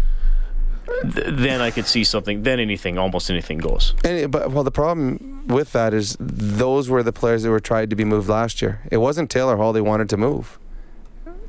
th- 1.02 1.26
then 1.28 1.60
I 1.60 1.70
could 1.70 1.86
see 1.86 2.04
something. 2.04 2.42
Then 2.42 2.60
anything, 2.60 2.98
almost 2.98 3.30
anything 3.30 3.58
goes. 3.58 3.94
And 4.04 4.30
but 4.30 4.50
well, 4.50 4.64
the 4.64 4.70
problem 4.70 5.46
with 5.46 5.72
that 5.72 5.92
is 5.92 6.16
those 6.20 6.88
were 6.88 7.02
the 7.02 7.12
players 7.12 7.42
that 7.42 7.50
were 7.50 7.60
tried 7.60 7.90
to 7.90 7.96
be 7.96 8.04
moved 8.04 8.28
last 8.28 8.62
year. 8.62 8.80
It 8.90 8.98
wasn't 8.98 9.30
Taylor 9.30 9.56
Hall 9.56 9.72
they 9.72 9.80
wanted 9.80 10.08
to 10.10 10.16
move, 10.16 10.58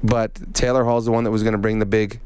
but 0.03 0.53
Taylor 0.53 0.83
Hall's 0.85 1.05
the 1.05 1.11
one 1.11 1.23
that 1.23 1.31
was 1.31 1.43
going 1.43 1.53
to 1.53 1.59
bring 1.59 1.79
the 1.79 1.85
big 1.85 2.19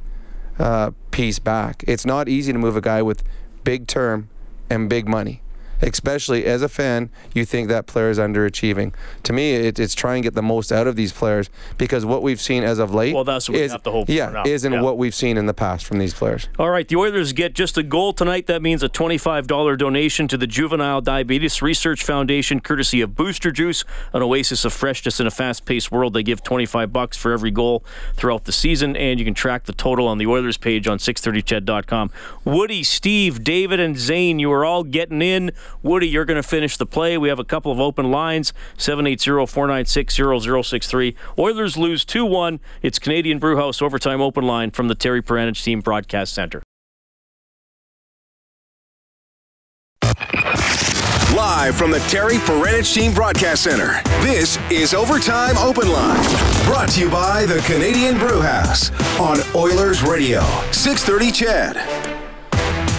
uh, 0.59 0.91
piece 1.11 1.39
back. 1.39 1.83
It's 1.87 2.05
not 2.05 2.29
easy 2.29 2.53
to 2.53 2.59
move 2.59 2.77
a 2.77 2.81
guy 2.81 3.01
with 3.01 3.23
big 3.63 3.87
term 3.87 4.29
and 4.69 4.89
big 4.89 5.07
money. 5.07 5.41
Especially 5.81 6.45
as 6.45 6.61
a 6.61 6.69
fan, 6.69 7.09
you 7.33 7.45
think 7.45 7.67
that 7.69 7.85
player 7.87 8.09
is 8.09 8.17
underachieving. 8.17 8.93
To 9.23 9.33
me, 9.33 9.53
it, 9.55 9.79
it's 9.79 9.93
trying 9.93 10.21
to 10.21 10.25
get 10.27 10.33
the 10.35 10.41
most 10.41 10.71
out 10.71 10.87
of 10.87 10.95
these 10.95 11.11
players 11.11 11.49
because 11.77 12.05
what 12.05 12.23
we've 12.23 12.39
seen 12.41 12.63
as 12.63 12.79
of 12.79 12.93
late, 12.93 13.13
Well, 13.13 13.23
that's 13.23 13.49
what 13.49 13.57
we 13.57 13.61
is, 13.63 13.71
have 13.71 13.83
to 13.83 13.91
hope 13.91 14.09
yeah, 14.09 14.29
now. 14.29 14.43
isn't 14.45 14.71
Yeah. 14.73 14.81
what 14.81 14.97
we've 14.97 15.15
seen 15.15 15.37
in 15.37 15.45
the 15.45 15.53
past 15.53 15.85
from 15.85 15.99
these 15.99 16.13
players. 16.13 16.47
All 16.57 16.69
right, 16.69 16.87
the 16.87 16.95
Oilers 16.95 17.33
get 17.33 17.53
just 17.53 17.77
a 17.77 17.83
goal 17.83 18.13
tonight. 18.13 18.47
That 18.47 18.61
means 18.61 18.83
a 18.83 18.89
$25 18.89 19.77
donation 19.77 20.27
to 20.29 20.37
the 20.37 20.47
Juvenile 20.47 21.01
Diabetes 21.01 21.61
Research 21.61 22.03
Foundation, 22.03 22.59
courtesy 22.61 23.01
of 23.01 23.15
Booster 23.15 23.51
Juice, 23.51 23.83
an 24.13 24.21
oasis 24.21 24.65
of 24.65 24.73
freshness 24.73 25.19
in 25.19 25.27
a 25.27 25.31
fast-paced 25.31 25.91
world. 25.91 26.13
They 26.13 26.23
give 26.23 26.41
25 26.43 26.91
bucks 26.93 27.17
for 27.17 27.31
every 27.33 27.51
goal 27.51 27.83
throughout 28.15 28.45
the 28.45 28.51
season, 28.51 28.95
and 28.95 29.19
you 29.19 29.25
can 29.25 29.33
track 29.33 29.65
the 29.65 29.73
total 29.73 30.07
on 30.07 30.17
the 30.17 30.25
Oilers 30.27 30.57
page 30.57 30.87
on 30.87 30.97
630ched.com. 30.99 32.11
Woody, 32.43 32.83
Steve, 32.83 33.43
David, 33.43 33.79
and 33.79 33.97
Zane, 33.97 34.39
you 34.39 34.51
are 34.51 34.63
all 34.65 34.83
getting 34.83 35.21
in. 35.21 35.51
Woody, 35.83 36.07
you're 36.07 36.23
going 36.25 36.41
to 36.41 36.47
finish 36.47 36.77
the 36.77 36.85
play. 36.85 37.17
We 37.17 37.29
have 37.29 37.39
a 37.39 37.43
couple 37.43 37.71
of 37.71 37.79
open 37.79 38.11
lines, 38.11 38.53
780-496-0063. 38.77 41.15
Oilers 41.37 41.77
lose 41.77 42.05
2-1. 42.05 42.59
It's 42.81 42.99
Canadian 42.99 43.39
Brewhouse 43.39 43.81
Overtime 43.81 44.21
Open 44.21 44.45
Line 44.45 44.71
from 44.71 44.87
the 44.87 44.95
Terry 44.95 45.21
Paranych 45.21 45.61
Team 45.63 45.81
Broadcast 45.81 46.33
Center. 46.33 46.63
Live 51.35 51.75
from 51.75 51.91
the 51.91 51.99
Terry 52.07 52.35
Paranych 52.35 52.93
Team 52.93 53.13
Broadcast 53.13 53.63
Center, 53.63 54.01
this 54.21 54.57
is 54.71 54.93
Overtime 54.93 55.57
Open 55.57 55.91
Line. 55.91 56.23
Brought 56.65 56.87
to 56.91 57.01
you 57.01 57.09
by 57.09 57.45
the 57.45 57.59
Canadian 57.65 58.17
Brewhouse 58.17 58.89
on 59.19 59.39
Oilers 59.53 60.01
Radio, 60.01 60.39
630 60.71 61.31
CHED. 61.31 62.04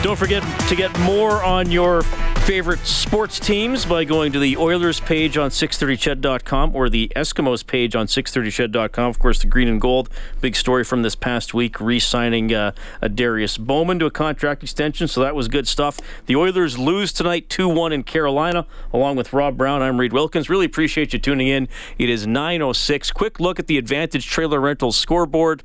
Don't 0.03 0.17
forget 0.17 0.43
to 0.69 0.77
get 0.77 0.97
more 1.01 1.43
on 1.43 1.71
your 1.71 2.03
favorite 2.47 2.79
sports 2.87 3.41
teams 3.41 3.85
by 3.85 4.05
going 4.05 4.31
to 4.31 4.39
the 4.39 4.57
Oilers 4.57 5.01
page 5.01 5.37
on 5.37 5.51
630ched.com 5.51 6.77
or 6.77 6.89
the 6.89 7.11
Eskimos 7.17 7.67
page 7.67 7.97
on 7.97 8.07
630ched.com. 8.07 9.11
Of 9.11 9.19
course, 9.19 9.41
the 9.41 9.49
green 9.49 9.67
and 9.67 9.81
gold. 9.81 10.09
Big 10.41 10.55
story 10.55 10.85
from 10.85 11.03
this 11.03 11.17
past 11.17 11.55
week 11.55 11.81
re 11.81 11.99
signing 11.99 12.55
uh, 12.55 12.71
Adarius 13.03 13.59
Bowman 13.59 13.99
to 13.99 14.07
a 14.07 14.13
contract 14.13 14.63
extension, 14.63 15.09
so 15.09 15.23
that 15.23 15.35
was 15.35 15.49
good 15.49 15.67
stuff. 15.67 15.99
The 16.27 16.37
Oilers 16.37 16.79
lose 16.79 17.13
tonight 17.13 17.49
2 17.49 17.69
1 17.69 17.93
in 17.93 18.05
Carolina. 18.05 18.65
Along 18.93 19.17
with 19.17 19.33
Rob 19.33 19.57
Brown, 19.57 19.83
I'm 19.83 19.99
Reed 19.99 20.13
Wilkins. 20.13 20.49
Really 20.49 20.67
appreciate 20.67 21.13
you 21.13 21.19
tuning 21.19 21.49
in. 21.49 21.67
It 21.99 22.09
is 22.09 22.29
9.06. 22.29 23.13
Quick 23.13 23.41
look 23.41 23.59
at 23.59 23.67
the 23.67 23.77
Advantage 23.77 24.25
Trailer 24.25 24.61
Rentals 24.61 24.97
scoreboard. 24.97 25.65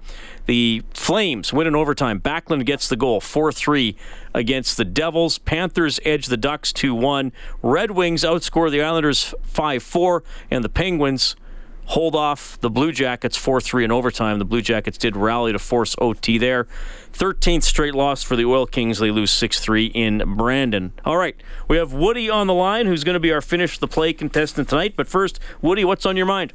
The 0.52 0.84
Flames 0.94 1.54
win 1.54 1.66
in 1.66 1.78
overtime. 1.78 2.20
Backlund 2.20 2.66
gets 2.66 2.90
the 2.90 2.98
goal, 2.98 3.22
4 3.22 3.54
3 3.54 3.96
against 4.34 4.76
the 4.76 4.84
Devils. 4.84 5.38
Panthers 5.38 5.98
edge 6.04 6.26
the 6.26 6.36
Ducks 6.36 6.74
2 6.74 6.94
1. 6.94 7.32
Red 7.64 7.92
Wings 7.92 8.24
outscore 8.24 8.70
the 8.70 8.82
Islanders 8.82 9.34
5 9.44 9.82
4. 9.82 10.24
And 10.52 10.62
the 10.62 10.68
Penguins 10.68 11.38
hold 11.86 12.18
off 12.18 12.60
the 12.60 12.70
Blue 12.70 12.92
Jackets 12.92 13.38
4 13.38 13.62
3 13.62 13.86
in 13.86 13.94
overtime. 13.94 14.40
The 14.40 14.46
Blue 14.46 14.62
Jackets 14.62 14.98
did 14.98 15.16
rally 15.16 15.54
to 15.54 15.58
force 15.58 15.96
OT 16.00 16.38
there. 16.38 16.68
13th 17.14 17.64
straight 17.64 17.96
loss 17.96 18.22
for 18.22 18.36
the 18.36 18.44
Oil 18.44 18.66
Kings. 18.66 19.00
They 19.00 19.10
lose 19.10 19.32
6 19.32 19.58
3 19.58 19.86
in 19.86 20.36
Brandon. 20.36 20.92
All 21.06 21.16
right, 21.16 21.42
we 21.70 21.78
have 21.78 21.94
Woody 21.94 22.30
on 22.30 22.48
the 22.48 22.54
line 22.54 22.88
who's 22.88 23.06
going 23.06 23.14
to 23.14 23.22
be 23.22 23.32
our 23.32 23.40
finish 23.40 23.78
the 23.78 23.88
play 23.88 24.12
contestant 24.12 24.68
tonight. 24.68 24.96
But 24.98 25.08
first, 25.08 25.40
Woody, 25.62 25.86
what's 25.86 26.06
on 26.06 26.18
your 26.18 26.26
mind? 26.26 26.52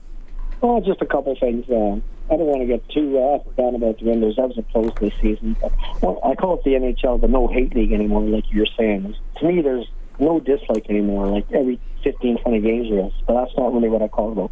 Well, 0.60 0.82
just 0.82 1.00
a 1.00 1.06
couple 1.06 1.34
things. 1.40 1.66
Uh, 1.70 2.00
I 2.28 2.36
don't 2.36 2.46
want 2.46 2.62
to 2.62 2.66
get 2.66 2.88
too 2.90 3.18
uh, 3.18 3.38
down 3.56 3.74
about 3.76 3.98
the 3.98 4.06
Windows. 4.06 4.34
That 4.36 4.48
was 4.48 4.58
a 4.58 4.62
close 4.72 4.92
this 5.00 5.12
season. 5.22 5.56
But, 5.60 5.72
well, 6.02 6.20
I 6.24 6.34
call 6.34 6.54
it 6.54 6.64
the 6.64 6.72
NHL 6.72 7.20
the 7.20 7.28
no 7.28 7.46
hate 7.46 7.74
league 7.74 7.92
anymore, 7.92 8.22
like 8.22 8.44
you're 8.50 8.66
saying. 8.76 9.14
To 9.38 9.46
me, 9.46 9.62
there's 9.62 9.86
no 10.18 10.40
dislike 10.40 10.86
anymore. 10.90 11.28
Like 11.28 11.46
every 11.52 11.80
15, 12.02 12.38
20 12.42 12.60
games 12.60 12.90
there 12.90 13.06
is. 13.06 13.12
But 13.26 13.44
that's 13.44 13.56
not 13.56 13.72
really 13.72 13.88
what 13.88 14.02
I 14.02 14.08
call 14.08 14.46
it. 14.46 14.50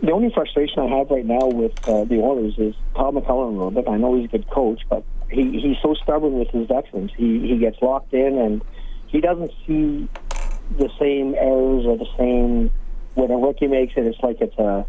The 0.00 0.12
only 0.12 0.30
frustration 0.32 0.78
I 0.80 0.98
have 0.98 1.10
right 1.10 1.24
now 1.24 1.46
with 1.46 1.72
uh, 1.86 2.04
the 2.04 2.20
Oilers 2.20 2.54
is 2.58 2.74
Todd 2.94 3.14
McCullough 3.14 3.48
a 3.48 3.50
little 3.50 3.70
bit. 3.70 3.88
I 3.88 3.96
know 3.96 4.14
he's 4.16 4.26
a 4.26 4.28
good 4.28 4.48
coach, 4.50 4.82
but 4.88 5.04
he, 5.30 5.58
he's 5.58 5.76
so 5.82 5.94
stubborn 5.94 6.38
with 6.38 6.48
his 6.48 6.68
veterans. 6.68 7.10
He 7.16 7.48
he 7.48 7.58
gets 7.58 7.76
locked 7.82 8.14
in 8.14 8.38
and 8.38 8.62
he 9.08 9.20
doesn't 9.20 9.50
see 9.66 10.08
the 10.78 10.88
same 11.00 11.34
errors 11.34 11.84
or 11.86 11.96
the 11.96 12.06
same 12.16 12.70
when 13.14 13.30
a 13.30 13.36
rookie 13.36 13.66
makes 13.66 13.94
it. 13.96 14.06
It's 14.06 14.20
like 14.22 14.40
it's 14.40 14.56
a 14.58 14.86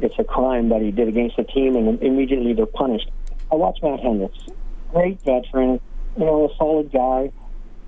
it's 0.00 0.18
a 0.18 0.24
crime 0.24 0.68
that 0.70 0.82
he 0.82 0.90
did 0.90 1.08
against 1.08 1.36
the 1.36 1.44
team, 1.44 1.76
and 1.76 2.02
immediately 2.02 2.52
they're 2.52 2.66
punished. 2.66 3.10
I 3.50 3.56
watch 3.56 3.78
Matt 3.82 4.00
Hendricks, 4.00 4.38
great 4.92 5.20
veteran, 5.22 5.80
you 6.16 6.24
know, 6.24 6.50
a 6.50 6.56
solid 6.56 6.92
guy, 6.92 7.32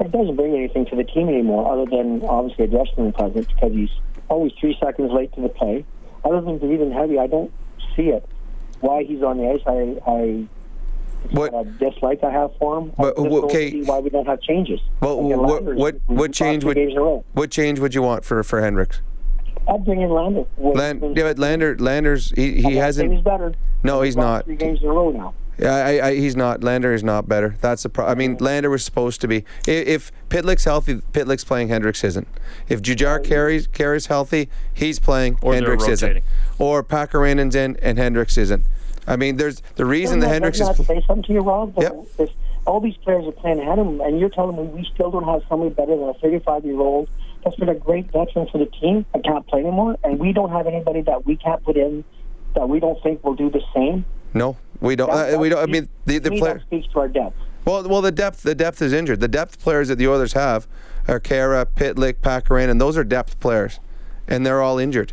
it 0.01 0.12
doesn't 0.12 0.37
bring 0.37 0.55
anything 0.55 0.87
to 0.87 0.96
the 0.96 1.05
team 1.05 1.29
anymore, 1.29 1.70
other 1.70 1.85
than 1.90 2.23
obviously 2.25 2.64
a 2.64 2.68
dressing 2.68 2.94
room 2.96 3.12
presence 3.12 3.46
because 3.46 3.73
he's 3.73 3.90
always 4.29 4.53
three 4.59 4.77
seconds 4.83 5.12
late 5.12 5.33
to 5.35 5.42
the 5.42 5.49
play. 5.49 5.85
Other 6.25 6.40
than 6.40 6.59
breathing 6.59 6.90
heavy, 6.90 7.18
I 7.18 7.27
don't 7.27 7.53
see 7.96 8.09
it. 8.09 8.27
Why 8.81 9.05
he's 9.05 9.23
on 9.23 9.37
the 9.38 9.51
ice, 9.51 9.61
I, 9.66 10.11
I 10.11 10.49
what 11.33 11.53
a 11.55 11.64
dislike 11.64 12.25
I 12.25 12.31
have 12.31 12.51
for 12.59 12.79
him. 12.79 12.92
But, 12.96 13.18
uh, 13.18 13.25
don't 13.25 13.44
okay. 13.44 13.70
see 13.70 13.83
why 13.83 13.99
we 13.99 14.09
don't 14.09 14.27
have 14.27 14.40
changes. 14.40 14.81
Well, 15.03 15.20
what 15.23 15.64
what 15.64 15.96
what 16.07 16.33
change 16.33 16.64
would 16.64 16.77
games 16.77 16.92
in 16.92 16.99
a 16.99 17.03
row. 17.03 17.25
what 17.33 17.51
change 17.51 17.79
would 17.79 17.94
you 17.94 18.01
want 18.01 18.25
for 18.25 18.42
for 18.42 18.62
Hendricks? 18.62 19.03
I'd 19.70 19.85
bring 19.85 20.00
in 20.00 20.11
Lander. 20.11 20.44
Land, 20.59 21.16
yeah, 21.16 21.22
but 21.24 21.38
Lander 21.38 21.76
Landers 21.78 22.33
he, 22.37 22.61
he 22.61 22.76
hasn't. 22.76 23.12
He's 23.12 23.22
better. 23.22 23.54
No, 23.83 24.02
he's 24.02 24.16
lost 24.16 24.24
not. 24.26 24.44
Three 24.46 24.56
games 24.56 24.83
in 24.83 24.88
a 24.88 24.92
row 24.92 25.11
now. 25.11 25.35
Yeah, 25.59 25.74
I, 25.74 26.06
I, 26.09 26.14
he's 26.16 26.37
not. 26.37 26.64
Lander 26.64 26.92
is 26.94 27.04
not 27.04 27.28
better. 27.28 27.56
That's 27.61 27.83
the 27.83 27.88
problem. 27.90 28.16
I 28.16 28.18
mean, 28.18 28.37
Lander 28.40 28.70
was 28.70 28.83
supposed 28.85 29.20
to 29.20 29.28
be. 29.28 29.44
If, 29.66 29.87
if 29.88 30.12
Pitlick's 30.30 30.64
healthy, 30.64 30.96
Pitlick's 31.12 31.44
playing. 31.44 31.68
Hendricks 31.68 32.02
isn't. 32.02 32.26
If 32.68 32.80
Jujhar 32.83 33.22
Khaira's 33.24 33.66
carries 33.66 34.06
healthy, 34.06 34.48
he's 34.72 34.98
playing. 34.98 35.38
Or 35.42 35.52
they're 35.52 35.61
Hendricks 35.62 35.87
isn't. 35.88 36.09
rotating. 36.09 36.28
Or 36.59 36.83
Pakarinen's 36.83 37.54
in 37.54 37.76
and 37.83 37.98
Hendricks 37.98 38.38
isn't. 38.38 38.64
I 39.06 39.16
mean, 39.16 39.37
there's 39.37 39.61
the 39.76 39.85
reason 39.85 40.18
Doesn't 40.18 40.20
the 40.20 40.26
that- 40.26 40.33
Hendricks 40.33 40.61
is. 40.61 40.66
doesn't 40.68 40.87
that 40.88 40.94
say 41.00 41.06
something 41.06 41.22
to 41.24 41.33
you, 41.35 41.40
Rob? 41.40 41.74
Yep. 41.78 42.06
All 42.66 42.81
these 42.81 42.96
players 42.99 43.27
are 43.27 43.33
playing 43.33 43.61
ahead 43.61 43.79
of 43.79 43.87
him, 43.87 44.01
and 44.01 44.18
you're 44.20 44.29
telling 44.29 44.57
me 44.57 44.62
we 44.64 44.85
still 44.94 45.11
don't 45.11 45.25
have 45.25 45.42
somebody 45.49 45.70
better 45.75 45.96
than 45.96 46.09
a 46.09 46.14
35 46.14 46.64
year 46.64 46.79
old 46.81 47.09
that's 47.44 47.57
been 47.57 47.68
a 47.70 47.75
great 47.75 48.11
veteran 48.12 48.46
for 48.53 48.59
the 48.59 48.66
team 48.66 49.07
that 49.12 49.25
can't 49.25 49.46
play 49.46 49.61
anymore, 49.61 49.96
and 50.05 50.18
we 50.18 50.33
don't 50.33 50.51
have 50.51 50.66
anybody 50.66 51.01
that 51.03 51.25
we 51.27 51.37
can't 51.37 51.62
put 51.64 51.77
in 51.77 52.05
that 52.55 52.68
we 52.68 52.81
don't 52.81 53.03
think 53.03 53.25
will 53.25 53.35
do 53.35 53.49
the 53.51 53.62
same. 53.75 54.05
No, 54.35 54.57
we 54.81 54.94
don't. 54.96 55.11
That- 55.11 55.35
Uh, 55.35 55.38
we 55.38 55.49
don't. 55.49 55.62
I 55.62 55.66
mean, 55.66 55.88
the 56.07 56.18
the 56.18 56.31
me, 56.31 56.38
player. 56.38 56.55
that 56.55 56.62
speaks 56.62 56.87
to 56.92 57.01
our 57.01 57.09
depth. 57.09 57.37
Well, 57.64 57.87
well, 57.88 58.01
the 58.03 58.12
depth, 58.12 58.42
the 58.42 58.55
depth 58.55 58.81
is 58.83 58.92
injured. 58.92 59.20
The 59.20 59.29
depth 59.29 59.61
players 59.61 59.88
that 59.88 59.96
the 59.96 60.09
Oilers 60.09 60.33
have 60.33 60.66
are 61.09 61.20
Khaira, 61.20 61.66
Pitlick, 61.66 62.14
Pakaran, 62.23 62.68
and 62.70 62.81
those 62.81 62.96
are 62.96 63.05
depth 63.05 63.38
players, 63.40 63.81
and 64.29 64.44
they're 64.46 64.62
all 64.62 64.79
injured. 64.79 65.12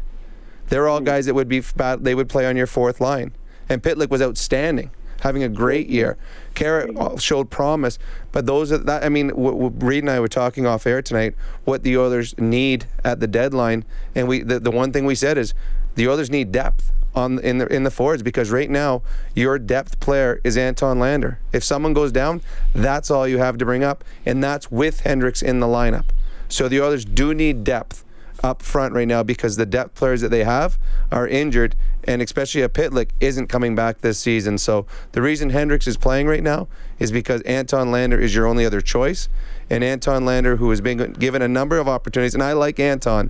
They're 0.69 0.87
all 0.87 0.99
guys 0.99 1.25
that 1.25 1.33
would 1.33 1.47
be 1.47 1.61
bad. 1.75 2.03
They 2.03 2.15
would 2.15 2.29
play 2.29 2.45
on 2.45 2.57
your 2.57 2.67
fourth 2.67 2.99
line, 3.01 3.31
and 3.69 3.81
Pitlick 3.81 4.09
was 4.09 4.21
outstanding, 4.21 4.91
having 5.21 5.43
a 5.43 5.49
great 5.49 5.87
year. 5.87 6.17
Khaira 6.55 7.19
showed 7.19 7.49
promise, 7.49 7.99
but 8.31 8.45
those 8.45 8.71
are 8.71 8.77
that. 8.79 9.03
I 9.03 9.09
mean, 9.09 9.29
w- 9.29 9.51
w- 9.51 9.73
Reed 9.79 10.03
and 10.03 10.09
I 10.09 10.19
were 10.19 10.27
talking 10.27 10.65
off 10.65 10.87
air 10.87 11.01
tonight 11.01 11.35
what 11.65 11.83
the 11.83 11.97
Oilers 11.97 12.37
need 12.37 12.85
at 13.03 13.19
the 13.19 13.27
deadline, 13.27 13.85
and 14.15 14.27
we 14.27 14.41
the, 14.41 14.59
the 14.59 14.71
one 14.71 14.91
thing 14.91 15.05
we 15.05 15.15
said 15.15 15.37
is 15.37 15.53
the 15.95 16.07
Oilers 16.07 16.29
need 16.29 16.51
depth 16.51 16.91
on 17.15 17.39
in 17.39 17.57
the 17.57 17.67
in 17.67 17.83
the 17.83 17.91
forwards 17.91 18.23
because 18.23 18.51
right 18.51 18.69
now 18.69 19.01
your 19.35 19.57
depth 19.59 19.99
player 19.99 20.39
is 20.43 20.57
Anton 20.57 20.99
Lander. 20.99 21.39
If 21.51 21.63
someone 21.63 21.93
goes 21.93 22.11
down, 22.11 22.41
that's 22.73 23.11
all 23.11 23.27
you 23.27 23.39
have 23.39 23.57
to 23.57 23.65
bring 23.65 23.83
up, 23.83 24.03
and 24.25 24.43
that's 24.43 24.71
with 24.71 25.01
Hendricks 25.01 25.41
in 25.41 25.59
the 25.59 25.67
lineup. 25.67 26.05
So 26.49 26.67
the 26.69 26.81
Oilers 26.81 27.05
do 27.05 27.33
need 27.33 27.63
depth 27.63 28.05
up 28.43 28.61
front 28.61 28.93
right 28.93 29.07
now 29.07 29.23
because 29.23 29.55
the 29.55 29.65
depth 29.65 29.95
players 29.95 30.21
that 30.21 30.29
they 30.29 30.43
have 30.43 30.77
are 31.11 31.27
injured, 31.27 31.75
and 32.03 32.21
especially 32.21 32.61
a 32.61 32.69
Pitlick 32.69 33.09
isn't 33.19 33.47
coming 33.47 33.75
back 33.75 34.01
this 34.01 34.19
season. 34.19 34.57
So 34.57 34.85
the 35.11 35.21
reason 35.21 35.49
Hendricks 35.49 35.87
is 35.87 35.97
playing 35.97 36.27
right 36.27 36.43
now 36.43 36.67
is 36.99 37.11
because 37.11 37.41
Anton 37.41 37.91
Lander 37.91 38.19
is 38.19 38.35
your 38.35 38.47
only 38.47 38.65
other 38.65 38.81
choice, 38.81 39.29
and 39.69 39.83
Anton 39.83 40.25
Lander, 40.25 40.57
who 40.57 40.69
has 40.69 40.81
been 40.81 41.13
given 41.13 41.41
a 41.41 41.47
number 41.47 41.77
of 41.77 41.87
opportunities, 41.87 42.33
and 42.33 42.43
I 42.43 42.53
like 42.53 42.79
Anton, 42.79 43.29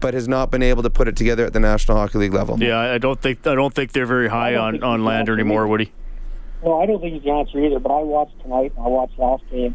but 0.00 0.14
has 0.14 0.28
not 0.28 0.50
been 0.50 0.62
able 0.62 0.82
to 0.82 0.90
put 0.90 1.08
it 1.08 1.16
together 1.16 1.46
at 1.46 1.52
the 1.52 1.60
National 1.60 1.96
Hockey 1.96 2.18
League 2.18 2.34
level. 2.34 2.58
Yeah, 2.62 2.78
I 2.78 2.98
don't 2.98 3.20
think 3.20 3.46
I 3.46 3.54
don't 3.54 3.72
think 3.72 3.92
they're 3.92 4.06
very 4.06 4.28
high 4.28 4.56
on 4.56 4.82
on 4.82 5.04
Lander 5.04 5.34
anymore, 5.34 5.62
great. 5.62 5.70
Woody. 5.70 5.92
Well, 6.62 6.80
I 6.80 6.86
don't 6.86 7.00
think 7.00 7.14
he's 7.14 7.22
the 7.22 7.30
answer 7.30 7.62
either, 7.62 7.78
but 7.78 7.92
I 7.92 8.02
watched 8.02 8.40
tonight 8.40 8.72
and 8.76 8.84
I 8.84 8.88
watched 8.88 9.18
last 9.18 9.44
game, 9.50 9.74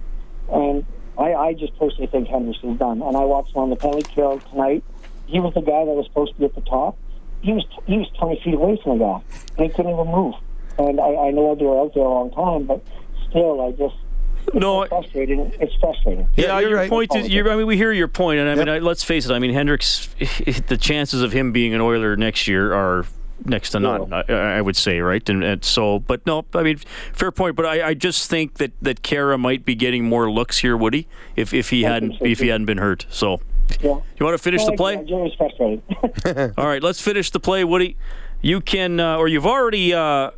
and 0.51 0.85
I, 1.19 1.33
I 1.33 1.53
just 1.53 1.77
personally 1.77 2.07
think 2.07 2.27
Henderson's 2.27 2.79
done. 2.79 3.01
And 3.01 3.15
I 3.17 3.25
watched 3.25 3.53
him 3.53 3.61
on 3.63 3.69
the 3.69 3.75
penalty 3.75 4.09
kill 4.13 4.39
tonight. 4.39 4.83
He 5.27 5.39
was 5.39 5.53
the 5.53 5.61
guy 5.61 5.85
that 5.85 5.91
was 5.91 6.05
supposed 6.07 6.33
to 6.33 6.39
be 6.39 6.45
at 6.45 6.55
the 6.55 6.61
top. 6.61 6.97
He 7.41 7.53
was 7.53 7.65
he 7.85 7.97
was 7.97 8.09
20 8.19 8.41
feet 8.43 8.53
away 8.53 8.79
from 8.83 8.99
the 8.99 9.05
guy, 9.05 9.21
and 9.57 9.67
he 9.67 9.69
couldn't 9.69 9.91
even 9.91 10.07
move. 10.07 10.35
And 10.77 10.99
I, 10.99 11.27
I 11.27 11.31
know 11.31 11.55
they 11.55 11.65
were 11.65 11.79
out 11.81 11.93
there 11.93 12.03
a 12.03 12.09
long 12.09 12.31
time, 12.31 12.65
but 12.65 12.83
still, 13.29 13.61
I 13.61 13.71
just 13.71 13.95
it's 14.47 14.55
No, 14.55 14.85
frustrating. 14.87 15.53
It's 15.59 15.73
frustrating. 15.75 16.27
Yeah, 16.35 16.59
your 16.59 16.87
point 16.87 17.15
is. 17.15 17.29
You're, 17.29 17.51
I 17.51 17.55
mean, 17.55 17.67
we 17.67 17.77
hear 17.77 17.91
your 17.91 18.07
point, 18.07 18.39
and 18.39 18.49
I 18.49 18.55
mean, 18.55 18.69
I, 18.69 18.79
let's 18.79 19.03
face 19.03 19.25
it. 19.25 19.31
I 19.31 19.39
mean, 19.39 19.53
Hendricks, 19.53 20.07
the 20.67 20.77
chances 20.79 21.21
of 21.21 21.31
him 21.31 21.51
being 21.51 21.73
an 21.73 21.81
Oiler 21.81 22.15
next 22.15 22.47
year 22.47 22.73
are 22.73 23.05
next 23.45 23.71
to 23.71 23.79
none. 23.79 24.11
I, 24.13 24.23
I 24.29 24.61
would 24.61 24.75
say, 24.75 24.99
right? 24.99 25.27
And, 25.29 25.43
and 25.43 25.63
so, 25.63 25.99
but 25.99 26.25
no, 26.25 26.45
I 26.53 26.63
mean, 26.63 26.77
fair 27.13 27.31
point. 27.31 27.55
But 27.55 27.65
I, 27.65 27.89
I 27.89 27.93
just 27.93 28.29
think 28.29 28.55
that 28.55 28.71
that 28.81 29.01
Khaira 29.01 29.39
might 29.39 29.65
be 29.65 29.75
getting 29.75 30.05
more 30.05 30.29
looks 30.31 30.59
here, 30.59 30.75
Woody, 30.77 31.07
if 31.35 31.53
if 31.53 31.69
he 31.69 31.83
hadn't 31.83 32.15
if 32.21 32.39
he 32.39 32.47
hadn't 32.47 32.65
been 32.65 32.77
hurt. 32.79 33.05
So, 33.09 33.41
Yeah. 33.81 33.99
you 34.19 34.25
want 34.25 34.35
to 34.35 34.43
finish 34.43 34.65
the 34.65 34.73
play? 34.73 34.95
All 36.57 36.67
right, 36.67 36.81
let's 36.83 37.01
finish 37.01 37.29
the 37.31 37.39
play, 37.39 37.63
Woody. 37.63 37.97
You 38.41 38.61
can, 38.61 38.99
uh, 39.01 39.17
or 39.17 39.27
you've 39.27 39.45
already 39.45 39.93
uh, 39.93 40.31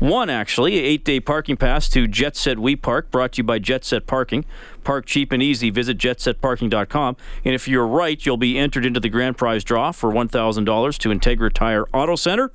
won, 0.00 0.30
actually, 0.30 0.78
a 0.78 0.82
eight-day 0.82 1.20
parking 1.20 1.56
pass 1.56 1.88
to 1.90 2.06
Jet 2.06 2.36
Set 2.36 2.58
We 2.58 2.76
Park, 2.76 3.10
brought 3.10 3.32
to 3.32 3.38
you 3.38 3.44
by 3.44 3.58
Jet 3.58 3.84
Set 3.84 4.06
Parking. 4.06 4.44
Park 4.82 5.06
cheap 5.06 5.32
and 5.32 5.42
easy. 5.42 5.70
Visit 5.70 5.98
jetsetparking.com. 5.98 7.16
And 7.44 7.54
if 7.54 7.68
you're 7.68 7.86
right, 7.86 8.24
you'll 8.24 8.36
be 8.36 8.58
entered 8.58 8.86
into 8.86 9.00
the 9.00 9.08
grand 9.08 9.36
prize 9.36 9.62
draw 9.62 9.92
for 9.92 10.10
$1,000 10.10 10.98
to 10.98 11.08
Integra 11.10 11.52
Tire 11.52 11.86
Auto 11.92 12.16
Center. 12.16 12.50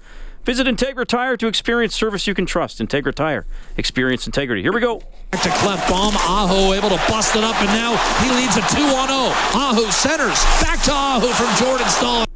Visit 0.45 0.67
Integra 0.67 1.05
Tire 1.05 1.37
to 1.37 1.47
experience 1.47 1.95
service 1.95 2.27
you 2.27 2.35
can 2.35 2.45
trust. 2.45 2.79
Integra 2.79 3.13
Tire. 3.13 3.47
Experience 3.77 4.27
integrity. 4.27 4.61
Here 4.61 4.71
we 4.71 4.79
go. 4.79 5.01
Back 5.31 5.41
to 5.41 5.49
Klefbom. 5.49 6.13
Aho 6.15 6.73
able 6.73 6.89
to 6.89 7.01
bust 7.09 7.35
it 7.35 7.43
up, 7.43 7.55
and 7.55 7.69
now 7.69 7.97
he 8.21 8.29
leads 8.29 8.55
a 8.55 8.61
2 8.75 8.81
on 8.95 9.07
0. 9.07 9.19
Aho 9.55 9.89
centers. 9.89 10.43
Back 10.61 10.83
to 10.83 10.91
Aho 10.91 11.27
from 11.33 11.65
Jordan 11.65 11.89
Staal. 11.89 12.34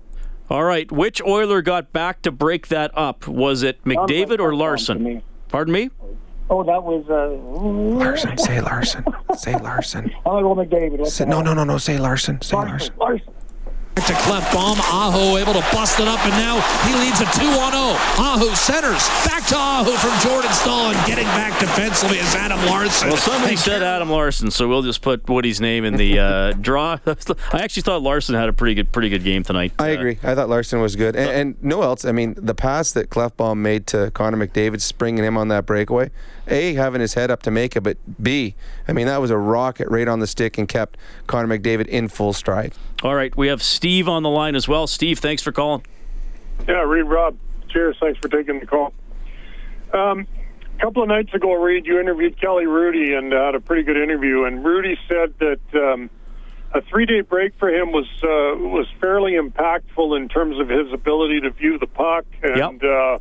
All 0.50 0.64
right, 0.64 0.92
which 0.92 1.22
Oiler 1.22 1.62
got 1.62 1.94
back 1.94 2.24
to 2.24 2.32
break 2.32 2.70
that 2.70 2.90
up? 2.98 3.28
Was 3.28 3.62
it 3.62 3.84
McDavid 3.84 4.40
or 4.40 4.56
Larsson? 4.56 5.22
Pardon 5.48 5.74
me? 5.74 5.90
oh, 6.50 6.64
that 6.64 6.84
was 6.84 7.06
uh, 7.10 7.30
Larsson, 7.38 8.38
say 8.38 8.60
Larsson, 8.70 9.06
say 9.38 9.54
Larsson. 9.60 10.12
I'm 10.26 10.42
gonna 10.42 10.42
go 10.42 10.56
McDavid. 10.56 11.06
Say, 11.08 11.26
no, 11.26 11.42
no, 11.42 11.54
no, 11.54 11.64
no. 11.64 11.78
Say 11.78 12.00
Larsson. 12.00 12.42
Say 12.42 12.56
Larsson. 12.56 12.96
Larsson. 12.98 13.34
Back 13.96 14.08
to 14.08 14.14
cleft 14.24 14.54
bomb, 14.54 14.80
Aho 14.80 15.38
able 15.38 15.54
to 15.54 15.66
bust 15.74 16.00
it 16.00 16.08
up, 16.08 16.20
and 16.26 16.32
now 16.32 16.62
he 16.88 16.94
leads 17.04 17.20
a 17.20 17.28
2 17.38 17.46
on 17.60 17.74
0. 17.74 17.98
Aho 18.18 18.54
centers. 18.56 19.06
Back 19.28 19.46
to 19.48 19.56
Aho 19.58 19.92
from 19.98 20.16
Jordan 20.24 20.54
Staal, 20.54 20.92
and 20.92 21.06
getting 21.06 21.19
back 21.30 21.60
defensively 21.60 22.18
is 22.18 22.36
Adam 22.36 22.60
Larsson. 22.66 23.10
Well, 23.10 23.18
somebody 23.18 23.56
said 23.56 23.84
Adam 23.84 24.10
Larsson, 24.10 24.52
so 24.52 24.68
we'll 24.68 24.82
just 24.82 25.02
put 25.02 25.28
Woody's 25.28 25.62
name 25.62 25.86
in 25.86 25.96
the 25.96 26.20
uh, 26.20 26.54
draw. 26.62 26.98
I 27.06 27.62
actually 27.62 27.84
thought 27.84 28.02
Larsson 28.02 28.36
had 28.36 28.50
a 28.50 28.54
pretty 28.54 28.76
good, 28.76 28.92
pretty 28.92 29.10
good 29.10 29.24
game 29.24 29.44
tonight. 29.44 29.74
I 29.80 29.90
agree. 29.90 30.18
I 30.24 30.36
thought 30.36 30.50
Larsson 30.50 30.82
was 30.82 30.96
good, 30.96 31.16
and, 31.16 31.30
and 31.30 31.64
no 31.64 31.82
else. 31.82 32.06
I 32.06 32.12
mean, 32.12 32.36
the 32.38 32.56
pass 32.56 32.92
that 32.94 33.10
Klefbom 33.10 33.58
made 33.58 33.88
to 33.88 34.12
Connor 34.12 34.38
McDavid, 34.38 34.82
springing 34.82 35.24
him 35.24 35.38
on 35.38 35.48
that 35.50 35.66
breakaway. 35.66 36.12
A, 36.48 36.74
having 36.74 37.02
his 37.02 37.14
head 37.14 37.30
up 37.30 37.44
to 37.44 37.52
make 37.52 37.76
it, 37.76 37.82
but 37.82 37.98
B, 38.22 38.56
I 38.88 38.94
mean, 38.94 39.08
that 39.08 39.22
was 39.22 39.30
a 39.30 39.38
rocket 39.38 39.88
right 39.90 40.08
on 40.08 40.20
the 40.20 40.28
stick 40.28 40.58
and 40.58 40.68
kept 40.68 40.98
Connor 41.28 41.60
McDavid 41.60 41.88
in 41.88 42.08
full 42.08 42.34
stride. 42.34 42.74
All 43.04 43.16
right, 43.16 43.36
we 43.38 43.48
have 43.48 43.62
Steve 43.62 44.10
on 44.10 44.24
the 44.24 44.30
line 44.30 44.56
as 44.56 44.68
well. 44.68 44.88
Steve, 44.88 45.20
thanks 45.20 45.44
for 45.44 45.52
calling. 45.52 45.84
Yeah, 46.68 46.82
Reed 46.82 47.06
Rob. 47.06 47.38
Cheers. 47.70 47.98
Thanks 48.00 48.20
for 48.20 48.28
taking 48.30 48.60
the 48.60 48.66
call. 48.66 48.94
Um, 49.94 50.28
a 50.80 50.82
couple 50.82 51.04
of 51.04 51.10
nights 51.10 51.34
ago, 51.34 51.54
Reed, 51.54 51.86
you 51.86 52.00
interviewed 52.00 52.40
Kelly 52.40 52.66
Hrudey 52.66 53.18
and 53.18 53.34
uh, 53.34 53.48
had 53.48 53.56
a 53.56 53.60
pretty 53.60 53.84
good 53.84 53.98
interview. 53.98 54.46
And 54.46 54.64
Hrudey 54.64 54.96
said 55.10 55.34
that 55.40 55.92
um, 55.92 56.10
a 56.74 56.82
three-day 56.82 57.22
break 57.22 57.54
for 57.60 57.70
him 57.70 57.92
was 57.92 58.08
uh, 58.24 58.56
was 58.58 58.88
fairly 59.02 59.34
impactful 59.34 60.16
in 60.16 60.30
terms 60.30 60.58
of 60.58 60.70
his 60.70 60.94
ability 60.94 61.42
to 61.42 61.50
view 61.50 61.80
the 61.80 61.88
puck. 61.88 62.26
And 62.42 62.82
uh, 62.84 63.20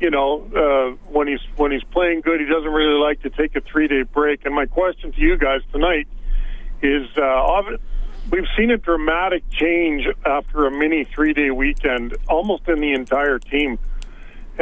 you 0.00 0.10
know, 0.10 0.42
uh, 0.54 1.10
when 1.10 1.28
he's 1.28 1.40
when 1.56 1.72
he's 1.72 1.84
playing 1.84 2.20
good, 2.20 2.40
he 2.40 2.46
doesn't 2.46 2.70
really 2.70 3.00
like 3.00 3.22
to 3.22 3.30
take 3.30 3.56
a 3.56 3.62
three-day 3.62 4.02
break. 4.02 4.44
And 4.44 4.54
my 4.54 4.66
question 4.66 5.12
to 5.12 5.20
you 5.20 5.38
guys 5.38 5.62
tonight 5.72 6.08
is: 6.82 7.06
uh, 7.16 7.62
we've 8.30 8.48
seen 8.54 8.70
a 8.70 8.76
dramatic 8.76 9.48
change 9.48 10.06
after 10.26 10.66
a 10.66 10.70
mini 10.70 11.04
three-day 11.04 11.52
weekend, 11.52 12.18
almost 12.28 12.68
in 12.68 12.80
the 12.80 12.92
entire 12.92 13.38
team 13.38 13.78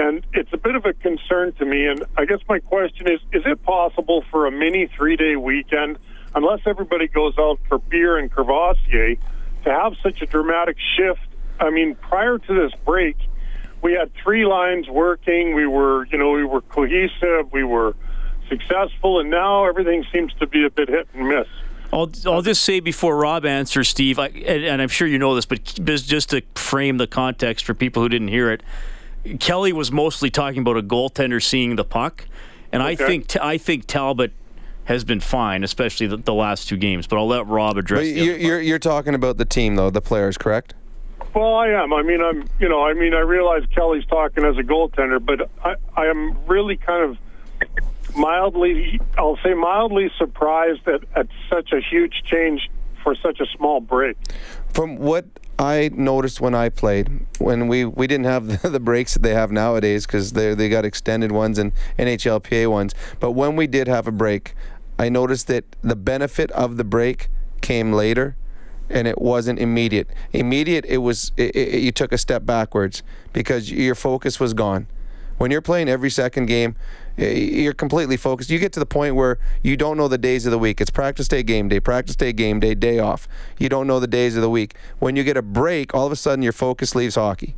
and 0.01 0.25
it's 0.33 0.53
a 0.53 0.57
bit 0.57 0.75
of 0.75 0.87
a 0.87 0.95
concern 0.95 1.53
to 1.55 1.65
me. 1.65 1.87
And 1.87 2.05
I 2.17 2.25
guess 2.25 2.41
my 2.49 2.59
question 2.59 3.07
is: 3.07 3.21
Is 3.33 3.43
it 3.45 3.63
possible 3.63 4.25
for 4.31 4.47
a 4.47 4.51
mini 4.51 4.87
three-day 4.87 5.37
weekend, 5.37 5.99
unless 6.35 6.61
everybody 6.67 7.07
goes 7.07 7.35
out 7.39 7.61
for 7.69 7.79
beer 7.79 8.17
and 8.17 8.33
Courvoisier, 8.33 9.17
to 9.65 9.71
have 9.71 9.95
such 10.03 10.23
a 10.23 10.27
dramatic 10.27 10.77
shift? 10.97 11.21
I 11.61 11.71
mean, 11.71 11.95
prior 11.97 12.39
to 12.39 12.55
this 12.55 12.73
break, 12.85 13.17
we 13.83 13.93
had 13.93 14.11
three 14.15 14.47
lines 14.47 14.89
working. 14.89 15.55
We 15.55 15.67
were, 15.67 16.07
you 16.07 16.17
know, 16.17 16.31
we 16.31 16.45
were 16.45 16.63
cohesive. 16.63 17.53
We 17.53 17.65
were 17.65 17.95
successful, 18.49 19.21
and 19.21 19.31
now 19.31 19.67
everything 19.67 20.05
seems 20.13 20.33
to 20.41 20.47
be 20.47 20.65
a 20.65 20.71
bit 20.71 20.89
hit 20.89 21.09
and 21.15 21.29
miss. 21.29 21.47
I'll, 21.93 22.11
I'll 22.25 22.43
just 22.43 22.63
say 22.63 22.81
before 22.81 23.17
Rob 23.17 23.45
answers, 23.45 23.89
Steve, 23.89 24.19
I, 24.19 24.29
and, 24.29 24.65
and 24.65 24.83
I'm 24.83 24.89
sure 24.89 25.09
you 25.09 25.19
know 25.19 25.35
this, 25.35 25.45
but 25.45 25.65
just 25.65 26.31
to 26.31 26.41
frame 26.55 26.99
the 26.99 27.09
context 27.09 27.65
for 27.65 27.75
people 27.75 28.01
who 28.03 28.09
didn't 28.09 28.29
hear 28.29 28.51
it, 28.51 28.63
Kelly 29.39 29.73
was 29.73 29.93
mostly 29.93 30.31
talking 30.31 30.61
about 30.61 30.77
a 30.77 30.83
goaltender 30.83 31.43
seeing 31.43 31.77
the 31.77 31.85
puck, 31.85 32.27
and 32.73 32.83
I 32.83 32.95
think 32.95 33.37
I 33.41 33.59
think 33.59 33.87
Talbot 33.87 34.33
has 34.85 35.05
been 35.05 35.21
fine, 35.21 35.63
especially 35.63 36.07
the, 36.07 36.17
the 36.17 36.35
last 36.35 36.69
two 36.69 36.77
games. 36.77 37.07
But 37.07 37.19
I'll 37.19 37.29
let 37.29 37.47
Rob 37.47 37.77
address. 37.77 38.01
But 38.01 38.15
the 38.15 38.25
you're, 38.25 38.37
you're, 38.37 38.61
you're 38.61 38.79
talking 38.79 39.15
about 39.15 39.37
the 39.37 39.45
team, 39.45 39.77
though, 39.77 39.91
the 39.91 40.01
players, 40.01 40.37
correct? 40.37 40.75
Well, 41.35 41.55
I 41.55 41.69
am. 41.69 41.93
I 41.93 42.03
mean, 42.03 42.21
I'm. 42.21 42.49
You 42.59 42.69
know, 42.69 42.85
I 42.85 42.95
mean, 42.95 43.15
I 43.15 43.21
realize 43.21 43.63
Kelly's 43.75 44.07
talking 44.07 44.45
as 44.45 44.57
a 44.59 44.63
goaltender, 44.63 45.25
but 45.25 45.51
I, 45.65 45.77
I 45.97 46.07
am 46.07 46.37
really 46.47 46.77
kind 46.77 47.05
of 47.05 47.19
mildly, 48.17 49.01
I'll 49.17 49.39
say 49.43 49.55
mildly 49.55 50.11
surprised 50.19 50.87
at, 50.89 51.05
at 51.15 51.29
such 51.49 51.73
a 51.73 51.81
huge 51.81 52.23
change 52.25 52.69
for 53.03 53.15
such 53.15 53.41
a 53.41 53.47
small 53.57 53.81
break. 53.81 54.17
From 54.73 54.97
what 54.97 55.27
I 55.61 55.91
noticed 55.93 56.41
when 56.41 56.55
I 56.55 56.71
played, 56.71 57.27
when 57.39 57.69
we, 57.69 57.85
we 57.85 58.07
didn't 58.07 58.25
have 58.25 58.63
the, 58.63 58.71
the 58.71 58.81
breaks 58.81 59.13
that 59.13 59.23
they 59.23 59.35
have 59.35 59.53
nowadays 59.53 60.07
because 60.07 60.33
they 60.33 60.55
they 60.55 60.71
got 60.71 60.87
extended 60.87 61.33
ones 61.33 61.59
and 61.59 61.73
NHLPA 61.99 62.71
ones. 62.71 62.95
But 63.21 63.33
when 63.33 63.57
we 63.57 63.67
did 63.67 63.87
have 63.87 64.09
a 64.09 64.13
break, 64.13 64.55
I 64.99 65.11
noticed 65.11 65.49
that 65.49 65.65
the 65.83 65.97
benefit 65.97 66.51
of 66.53 66.79
the 66.79 66.85
break 66.85 67.29
came 67.61 67.93
later, 67.93 68.37
and 68.89 69.07
it 69.07 69.21
wasn't 69.21 69.59
immediate. 69.59 70.09
Immediate, 70.33 70.87
it 70.87 70.99
was 70.99 71.31
it, 71.37 71.55
it, 71.55 71.83
you 71.83 71.93
took 71.93 72.13
a 72.13 72.19
step 72.19 72.47
backwards 72.47 73.03
because 73.35 73.71
your 73.71 73.95
focus 73.95 74.41
was 74.41 74.55
gone. 74.55 74.87
When 75.41 75.51
you're 75.51 75.63
playing 75.63 75.89
every 75.89 76.11
second 76.11 76.47
game, 76.47 76.77
you're 77.17 77.73
completely 77.73 78.19
focused. 78.19 78.51
You 78.51 78.59
get 78.59 78.75
to 78.75 78.79
the 78.79 78.85
point 78.85 79.15
where 79.15 79.39
you 79.63 79.75
don't 79.75 79.97
know 79.97 80.07
the 80.07 80.19
days 80.19 80.45
of 80.45 80.53
the 80.53 80.59
week. 80.59 80.83
It's 80.83 80.91
practice 80.91 81.29
day, 81.29 81.43
game 81.43 81.67
day, 81.67 81.81
practice 81.81 82.15
day, 82.15 82.35
game 82.35 82.61
day, 82.61 82.75
day 82.75 82.99
off. 82.99 83.27
You 83.59 83.71
don't 83.71 83.87
know 83.87 83.99
the 84.01 84.07
days 84.07 84.37
of 84.37 84.43
the 84.43 84.51
week. 84.51 84.75
When 84.99 85.17
you 85.17 85.25
get 85.25 85.39
a 85.39 85.43
break, 85.43 85.95
all 85.95 86.05
of 86.05 86.13
a 86.13 86.17
sudden 86.17 86.43
your 86.43 86.53
focus 86.53 86.95
leaves 86.95 87.15
hockey. 87.15 87.55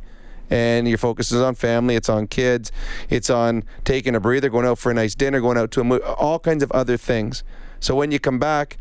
And 0.49 0.87
your 0.87 0.97
focus 0.97 1.33
is 1.33 1.41
on 1.41 1.55
family, 1.55 1.95
it's 1.95 2.07
on 2.07 2.27
kids, 2.27 2.71
it's 3.09 3.29
on 3.29 3.65
taking 3.83 4.15
a 4.15 4.19
breather, 4.21 4.47
going 4.47 4.65
out 4.65 4.79
for 4.79 4.89
a 4.89 4.93
nice 4.93 5.13
dinner, 5.13 5.41
going 5.41 5.57
out 5.57 5.71
to 5.71 5.81
a 5.81 5.83
movie, 5.83 6.05
all 6.05 6.39
kinds 6.39 6.63
of 6.63 6.71
other 6.71 6.95
things. 6.95 7.43
So 7.81 7.95
when 7.95 8.13
you 8.13 8.19
come 8.19 8.39
back, 8.39 8.77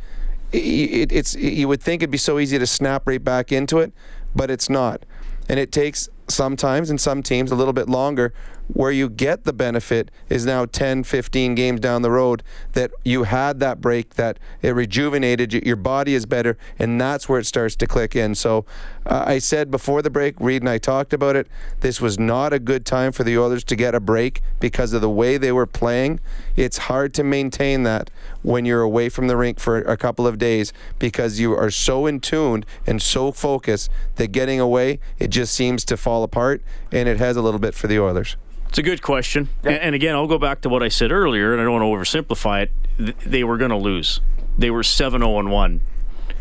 it, 0.53 1.11
it's 1.11 1.35
you 1.35 1.67
would 1.67 1.83
think 1.83 2.03
it'd 2.03 2.13
be 2.13 2.19
so 2.19 2.39
easy 2.39 2.57
to 2.57 2.69
snap 2.69 3.09
right 3.09 3.23
back 3.23 3.51
into 3.51 3.79
it, 3.79 3.93
but 4.33 4.49
it's 4.49 4.71
not. 4.71 5.05
And 5.49 5.59
it 5.59 5.73
takes 5.73 6.09
sometimes 6.29 6.91
in 6.91 6.99
some 6.99 7.23
teams 7.23 7.51
a 7.51 7.55
little 7.55 7.73
bit 7.73 7.89
longer 7.89 8.33
where 8.69 8.91
you 8.91 9.09
get 9.09 9.45
the 9.45 9.53
benefit 9.53 10.11
is 10.29 10.47
now 10.47 10.65
10 10.65 11.05
15 11.05 11.55
games 11.55 11.81
down 11.81 12.03
the 12.03 12.11
road 12.11 12.43
that 12.73 12.91
you 13.05 13.25
had 13.25 13.61
that 13.61 13.81
break 13.81 14.15
that 14.15 14.39
it 14.63 14.71
rejuvenated 14.71 15.53
you, 15.53 15.61
your 15.65 15.77
body 15.77 16.15
is 16.15 16.27
better 16.27 16.57
and 16.79 17.01
that's 17.01 17.29
where 17.29 17.39
it 17.39 17.45
starts 17.45 17.77
to 17.77 17.87
click 17.87 18.17
in. 18.17 18.35
So 18.35 18.65
uh, 19.05 19.25
i 19.27 19.39
said 19.39 19.71
before 19.71 20.01
the 20.01 20.11
break 20.11 20.39
reed 20.39 20.63
and 20.63 20.69
i 20.69 20.79
talked 20.79 21.13
about 21.13 21.35
it 21.35 21.49
this 21.81 22.01
was 22.01 22.19
not 22.19 22.53
a 22.53 22.59
good 22.59 22.87
time 22.87 23.11
for 23.11 23.25
the 23.25 23.37
oilers 23.37 23.65
to 23.65 23.77
get 23.77 23.95
a 23.95 24.01
break 24.01 24.41
because 24.61 24.93
of 24.93 25.01
the 25.01 25.11
way 25.11 25.37
they 25.37 25.53
were 25.53 25.67
playing. 25.67 26.21
It's 26.57 26.79
hard 26.79 27.13
to 27.15 27.25
maintain 27.25 27.83
that 27.83 28.11
when 28.43 28.65
you're 28.65 28.83
away 28.83 29.09
from 29.09 29.27
the 29.27 29.37
rink 29.37 29.59
for 29.59 29.79
a 29.79 29.97
couple 29.97 30.27
of 30.27 30.39
days 30.39 30.73
because 30.99 31.41
you 31.41 31.53
are 31.55 31.71
so 31.71 32.07
in 32.07 32.21
tune 32.21 32.65
and 32.87 33.03
so 33.03 33.33
focused 33.33 33.91
that 34.17 34.33
getting 34.33 34.61
away 34.61 35.01
it 35.19 35.29
just 35.29 35.55
seems 35.55 35.85
to 35.87 35.97
fall 35.97 36.23
apart 36.23 36.63
and 36.91 37.09
it 37.09 37.19
has 37.19 37.37
a 37.37 37.43
little 37.43 37.61
bit 37.61 37.75
for 37.75 37.87
the 37.87 37.99
oilers 37.99 38.37
it's 38.73 38.79
a 38.79 38.83
good 38.83 39.03
question. 39.03 39.51
And, 39.65 39.75
and, 39.75 39.95
again, 39.95 40.15
I'll 40.15 40.27
go 40.27 40.39
back 40.39 40.63
to 40.63 40.71
what 40.71 40.83
I 40.83 40.89
said 40.89 41.13
earlier, 41.13 41.53
and 41.53 41.61
I 41.61 41.65
don't 41.65 41.79
want 41.79 42.07
to 42.07 42.23
oversimplify 42.23 42.63
it. 42.63 43.19
They 43.19 43.45
were 43.45 43.59
going 43.59 43.71
to 43.71 43.77
lose. 43.77 44.23
They 44.57 44.71
were 44.71 44.83
7 44.83 45.21
0 45.21 45.47
1. 45.47 45.81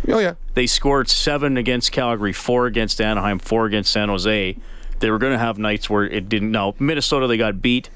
Oh, 0.07 0.19
yeah. 0.19 0.35
They 0.53 0.65
scored 0.65 1.09
seven 1.09 1.57
against 1.57 1.91
Calgary, 1.91 2.31
four 2.31 2.67
against 2.67 3.01
Anaheim, 3.01 3.37
four 3.37 3.65
against 3.65 3.91
San 3.91 4.07
Jose. 4.07 4.57
They 4.99 5.11
were 5.11 5.17
going 5.17 5.33
to 5.33 5.39
have 5.39 5.57
nights 5.57 5.89
where 5.89 6.05
it 6.05 6.29
didn't. 6.29 6.53
Now, 6.53 6.73
Minnesota, 6.79 7.27
they 7.27 7.35
got 7.35 7.61
beat 7.61 7.89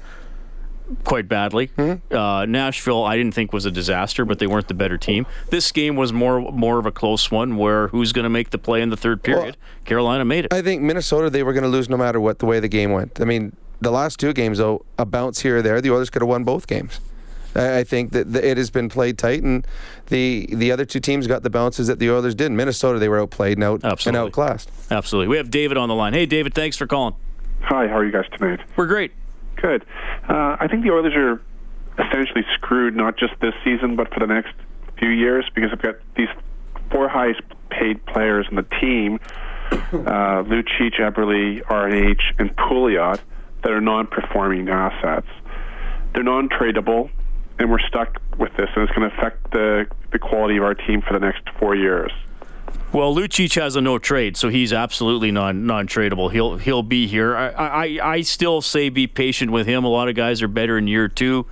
quite 1.04 1.30
badly. 1.30 1.68
Mm-hmm. 1.68 2.14
Uh, 2.14 2.44
Nashville, 2.44 3.04
I 3.04 3.16
didn't 3.16 3.32
think 3.32 3.54
was 3.54 3.64
a 3.64 3.70
disaster, 3.70 4.26
but 4.26 4.38
they 4.38 4.46
weren't 4.46 4.68
the 4.68 4.74
better 4.74 4.98
team. 4.98 5.26
This 5.48 5.72
game 5.72 5.96
was 5.96 6.12
more 6.12 6.52
more 6.52 6.78
of 6.78 6.84
a 6.84 6.92
close 6.92 7.30
one, 7.30 7.56
where 7.56 7.88
who's 7.88 8.12
going 8.12 8.24
to 8.24 8.30
make 8.30 8.50
the 8.50 8.58
play 8.58 8.82
in 8.82 8.90
the 8.90 8.98
third 8.98 9.22
period? 9.22 9.56
Well, 9.56 9.84
Carolina 9.86 10.26
made 10.26 10.44
it. 10.44 10.52
I 10.52 10.60
think 10.60 10.82
Minnesota, 10.82 11.30
they 11.30 11.42
were 11.42 11.54
going 11.54 11.64
to 11.64 11.70
lose 11.70 11.88
no 11.88 11.96
matter 11.96 12.20
what 12.20 12.38
the 12.38 12.46
way 12.46 12.60
the 12.60 12.68
game 12.68 12.92
went. 12.92 13.18
I 13.20 13.24
mean, 13.24 13.56
the 13.80 13.90
last 13.90 14.18
two 14.18 14.32
games, 14.32 14.58
though, 14.58 14.84
a 14.98 15.04
bounce 15.04 15.40
here 15.40 15.58
or 15.58 15.62
there, 15.62 15.80
the 15.80 15.90
Oilers 15.90 16.10
could 16.10 16.22
have 16.22 16.28
won 16.28 16.44
both 16.44 16.66
games. 16.66 17.00
I 17.54 17.84
think 17.84 18.12
that 18.12 18.34
it 18.36 18.58
has 18.58 18.70
been 18.70 18.88
played 18.88 19.16
tight, 19.16 19.42
and 19.42 19.66
the 20.08 20.46
the 20.52 20.70
other 20.70 20.84
two 20.84 21.00
teams 21.00 21.26
got 21.26 21.42
the 21.42 21.48
bounces 21.48 21.86
that 21.86 21.98
the 21.98 22.10
Oilers 22.10 22.34
did. 22.34 22.46
In 22.46 22.56
Minnesota, 22.56 22.98
they 22.98 23.08
were 23.08 23.18
outplayed 23.18 23.56
and, 23.56 23.64
out, 23.64 23.82
Absolutely. 23.82 24.18
and 24.18 24.26
outclassed. 24.26 24.70
Absolutely. 24.90 25.28
We 25.28 25.38
have 25.38 25.50
David 25.50 25.78
on 25.78 25.88
the 25.88 25.94
line. 25.94 26.12
Hey, 26.12 26.26
David, 26.26 26.54
thanks 26.54 26.76
for 26.76 26.86
calling. 26.86 27.14
Hi, 27.62 27.88
how 27.88 27.96
are 27.96 28.04
you 28.04 28.12
guys 28.12 28.26
tonight? 28.36 28.60
We're 28.76 28.86
great. 28.86 29.12
Good. 29.56 29.86
Uh, 30.28 30.56
I 30.60 30.66
think 30.68 30.84
the 30.84 30.90
Oilers 30.90 31.14
are 31.14 31.42
essentially 31.98 32.44
screwed, 32.54 32.94
not 32.94 33.16
just 33.16 33.32
this 33.40 33.54
season, 33.64 33.96
but 33.96 34.12
for 34.12 34.20
the 34.20 34.26
next 34.26 34.52
few 34.98 35.08
years, 35.08 35.48
because 35.54 35.70
I've 35.72 35.80
got 35.80 35.96
these 36.14 36.28
four 36.90 37.08
highest 37.08 37.40
paid 37.70 38.04
players 38.04 38.46
in 38.50 38.56
the 38.56 38.66
team 38.80 39.18
uh, 39.70 40.42
Lucic, 40.44 41.00
Eberle, 41.00 41.62
RNH, 41.64 42.20
and 42.38 42.54
Pouliot 42.56 43.20
that 43.66 43.72
are 43.72 43.80
non-performing 43.80 44.68
assets. 44.68 45.26
They're 46.14 46.22
non-tradable, 46.22 47.10
and 47.58 47.68
we're 47.68 47.80
stuck 47.80 48.16
with 48.38 48.56
this, 48.56 48.70
and 48.76 48.84
it's 48.84 48.96
going 48.96 49.10
to 49.10 49.16
affect 49.16 49.50
the 49.50 49.88
the 50.12 50.20
quality 50.20 50.56
of 50.56 50.62
our 50.62 50.74
team 50.74 51.02
for 51.02 51.12
the 51.14 51.18
next 51.18 51.42
four 51.58 51.74
years. 51.74 52.12
Well, 52.92 53.12
Lucic 53.12 53.60
has 53.60 53.74
a 53.74 53.80
no 53.80 53.98
trade, 53.98 54.36
so 54.36 54.50
he's 54.50 54.72
absolutely 54.72 55.32
non 55.32 55.66
non 55.66 55.88
tradable. 55.88 56.30
He'll 56.30 56.58
he'll 56.58 56.84
be 56.84 57.08
here. 57.08 57.36
I, 57.36 57.48
I 57.48 57.98
I 58.12 58.20
still 58.20 58.62
say 58.62 58.88
be 58.88 59.08
patient 59.08 59.50
with 59.50 59.66
him. 59.66 59.82
A 59.82 59.88
lot 59.88 60.08
of 60.08 60.14
guys 60.14 60.42
are 60.42 60.48
better 60.48 60.78
in 60.78 60.86
year 60.86 61.08
two, 61.08 61.44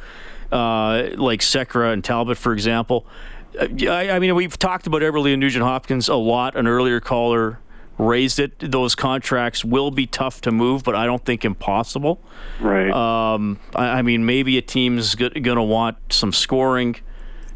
uh, 0.53 1.09
like 1.17 1.41
Sekera 1.41 1.93
and 1.93 2.05
Talbot, 2.05 2.39
for 2.39 2.53
example. 2.53 3.07
Uh, 3.59 3.67
I, 3.89 4.11
I 4.11 4.19
mean, 4.21 4.37
we've 4.37 4.57
talked 4.57 4.87
about 4.87 5.03
Eberle 5.03 5.33
and 5.33 5.41
Nugent 5.41 5.65
Hopkins 5.65 6.09
a 6.09 6.15
lot. 6.15 6.55
An 6.55 6.69
earlier 6.69 7.01
caller 7.01 7.59
raised 7.99 8.38
it. 8.38 8.59
Those 8.59 8.95
contracts 8.95 9.64
will 9.64 9.90
be 9.90 10.07
tough 10.07 10.40
to 10.42 10.51
move, 10.51 10.82
but 10.82 10.95
I 10.95 11.07
don't 11.07 11.24
think 11.24 11.45
impossible. 11.45 12.20
Right. 12.61 12.90
Um, 12.90 13.59
I, 13.74 13.86
I, 13.99 14.03
mean, 14.03 14.26
maybe 14.26 14.59
a 14.59 14.62
team's 14.62 15.14
going 15.14 15.42
to 15.42 15.62
want 15.62 15.97
some 16.11 16.32
scoring. 16.32 16.97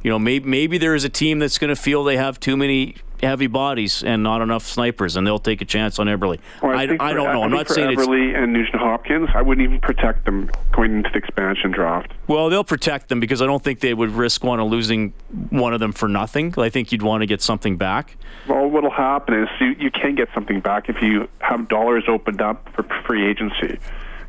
You 0.03 0.11
know, 0.11 0.19
maybe 0.19 0.49
maybe 0.49 0.79
there 0.79 0.95
is 0.95 1.05
a 1.05 1.09
team 1.09 1.39
that's 1.39 1.59
going 1.59 1.75
to 1.75 1.81
feel 1.81 2.05
they 2.05 2.17
have 2.17 2.39
too 2.39 2.57
many 2.57 2.97
heavy 3.23 3.47
bodies 3.47 4.03
and 4.03 4.23
not 4.23 4.43
enough 4.43 4.67
snipers, 4.67 5.17
and 5.17 5.27
they'll 5.27 5.39
take 5.39 5.61
a 5.61 5.65
chance 5.65 5.99
on 5.99 6.07
Eberle. 6.07 6.39
Well, 6.63 6.77
I, 6.77 6.85
I, 6.85 6.97
I, 7.01 7.13
don't 7.13 7.33
know. 7.33 7.43
I 7.43 7.45
am 7.47 7.51
not 7.51 7.69
for 7.69 7.75
saying 7.75 7.97
Eberle 7.97 8.37
and 8.37 8.53
Nugent 8.53 8.77
Hopkins. 8.77 9.29
I 9.35 9.43
wouldn't 9.43 9.67
even 9.67 9.81
protect 9.81 10.25
them 10.25 10.51
going 10.73 10.99
into 10.99 11.11
the 11.11 11.19
expansion 11.19 11.71
draft. 11.71 12.13
Well, 12.27 12.51
they'll 12.51 12.65
protect 12.65 13.09
them 13.09 13.21
because 13.21 13.43
I 13.43 13.47
don't 13.47 13.63
think 13.63 13.81
they 13.81 13.95
would 13.95 14.11
risk 14.11 14.45
one 14.45 14.61
of 14.61 14.69
losing 14.69 15.13
one 15.51 15.75
of 15.75 15.81
them 15.81 15.93
for 15.93 16.09
nothing. 16.09 16.55
I 16.59 16.71
think 16.71 16.93
you'd 16.93 17.03
want 17.03 17.23
to 17.23 17.27
get 17.27 17.43
something 17.43 17.77
back. 17.77 18.17
Well, 18.49 18.69
what'll 18.69 18.91
happen 18.91 19.43
is 19.43 19.49
you, 19.61 19.75
you 19.79 19.91
can 19.91 20.15
get 20.15 20.29
something 20.35 20.61
back 20.61 20.89
if 20.89 21.03
you 21.03 21.29
have 21.41 21.69
dollars 21.69 22.05
opened 22.09 22.41
up 22.41 22.69
for 22.75 22.83
free 23.07 23.27
agency. 23.27 23.79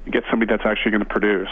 You 0.05 0.11
get 0.11 0.23
somebody 0.29 0.51
that's 0.51 0.65
actually 0.65 0.91
going 0.91 1.03
to 1.03 1.09
produce. 1.09 1.49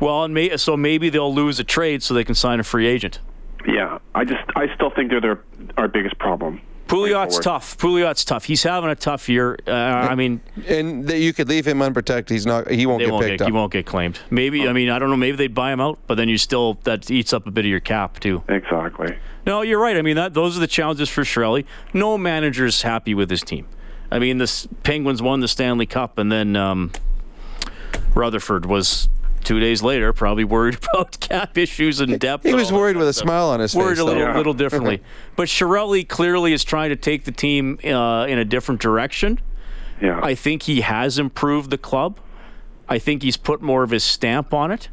Well, 0.00 0.24
and 0.24 0.34
may, 0.34 0.56
so 0.56 0.76
maybe 0.76 1.08
they'll 1.08 1.32
lose 1.32 1.58
a 1.58 1.64
trade 1.64 2.02
so 2.02 2.12
they 2.12 2.24
can 2.24 2.34
sign 2.34 2.60
a 2.60 2.64
free 2.64 2.86
agent. 2.86 3.20
Yeah, 3.66 3.98
I 4.14 4.24
just 4.24 4.44
I 4.54 4.72
still 4.74 4.90
think 4.90 5.10
they're 5.10 5.20
their, 5.20 5.40
our 5.76 5.88
biggest 5.88 6.18
problem. 6.18 6.60
Pouliot's 6.86 7.40
tough. 7.40 7.76
Pouliot's 7.78 8.24
tough. 8.24 8.44
He's 8.44 8.62
having 8.62 8.90
a 8.90 8.94
tough 8.94 9.28
year. 9.28 9.58
Uh, 9.66 9.72
I 9.72 10.14
mean, 10.14 10.40
and 10.68 11.10
you 11.10 11.32
could 11.32 11.48
leave 11.48 11.66
him 11.66 11.82
unprotected. 11.82 12.32
He's 12.32 12.46
not. 12.46 12.70
He 12.70 12.86
won't 12.86 13.00
get 13.00 13.10
won't 13.10 13.24
picked 13.24 13.38
get, 13.38 13.42
up. 13.42 13.48
He 13.48 13.52
won't 13.52 13.72
get 13.72 13.86
claimed. 13.86 14.20
Maybe. 14.30 14.66
Oh. 14.66 14.70
I 14.70 14.72
mean, 14.72 14.88
I 14.88 15.00
don't 15.00 15.10
know. 15.10 15.16
Maybe 15.16 15.36
they'd 15.36 15.54
buy 15.54 15.72
him 15.72 15.80
out, 15.80 15.98
but 16.06 16.14
then 16.14 16.28
you 16.28 16.38
still 16.38 16.74
that 16.84 17.10
eats 17.10 17.32
up 17.32 17.46
a 17.46 17.50
bit 17.50 17.64
of 17.64 17.70
your 17.70 17.80
cap 17.80 18.20
too. 18.20 18.44
Exactly. 18.48 19.16
No, 19.46 19.62
you're 19.62 19.80
right. 19.80 19.96
I 19.96 20.02
mean, 20.02 20.16
that 20.16 20.34
those 20.34 20.56
are 20.56 20.60
the 20.60 20.68
challenges 20.68 21.08
for 21.08 21.22
Chiarelli. 21.22 21.64
No 21.92 22.16
manager 22.16 22.66
is 22.66 22.82
happy 22.82 23.14
with 23.14 23.30
his 23.30 23.42
team. 23.42 23.66
I 24.10 24.20
mean, 24.20 24.38
the 24.38 24.68
Penguins 24.84 25.20
won 25.20 25.40
the 25.40 25.48
Stanley 25.48 25.86
Cup, 25.86 26.18
and 26.18 26.30
then 26.30 26.54
um, 26.54 26.92
Rutherford 28.14 28.64
was 28.66 29.08
two 29.46 29.60
days 29.60 29.82
later, 29.82 30.12
probably 30.12 30.44
worried 30.44 30.76
about 30.92 31.18
cap 31.20 31.56
issues 31.56 32.00
and 32.00 32.18
depth. 32.18 32.44
He 32.44 32.52
was 32.52 32.72
worried 32.72 32.96
with 32.96 33.08
a 33.08 33.12
smile 33.12 33.48
on 33.48 33.60
his 33.60 33.74
worried 33.74 33.96
face. 33.96 34.04
Worried 34.04 34.12
a 34.12 34.18
little, 34.18 34.32
yeah. 34.32 34.36
little 34.36 34.52
differently. 34.52 35.02
but 35.36 35.48
Chiarelli 35.48 36.06
clearly 36.06 36.52
is 36.52 36.64
trying 36.64 36.90
to 36.90 36.96
take 36.96 37.24
the 37.24 37.32
team 37.32 37.78
uh, 37.84 38.26
in 38.26 38.38
a 38.38 38.44
different 38.44 38.80
direction. 38.80 39.40
Yeah. 40.02 40.20
I 40.22 40.34
think 40.34 40.64
he 40.64 40.82
has 40.82 41.18
improved 41.18 41.70
the 41.70 41.78
club. 41.78 42.18
I 42.88 42.98
think 42.98 43.22
he's 43.22 43.36
put 43.36 43.62
more 43.62 43.82
of 43.82 43.90
his 43.90 44.04
stamp 44.04 44.52
on 44.52 44.70
it. 44.70 44.88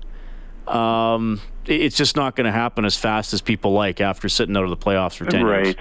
Um, 0.67 1.41
it's 1.65 1.97
just 1.97 2.15
not 2.15 2.35
going 2.35 2.45
to 2.45 2.51
happen 2.51 2.85
as 2.85 2.95
fast 2.95 3.33
as 3.33 3.41
people 3.41 3.73
like 3.73 3.99
after 3.99 4.29
sitting 4.29 4.55
out 4.55 4.63
of 4.63 4.69
the 4.69 4.77
playoffs 4.77 5.15
for 5.15 5.25
10 5.25 5.43
right. 5.43 5.65
years. 5.65 5.75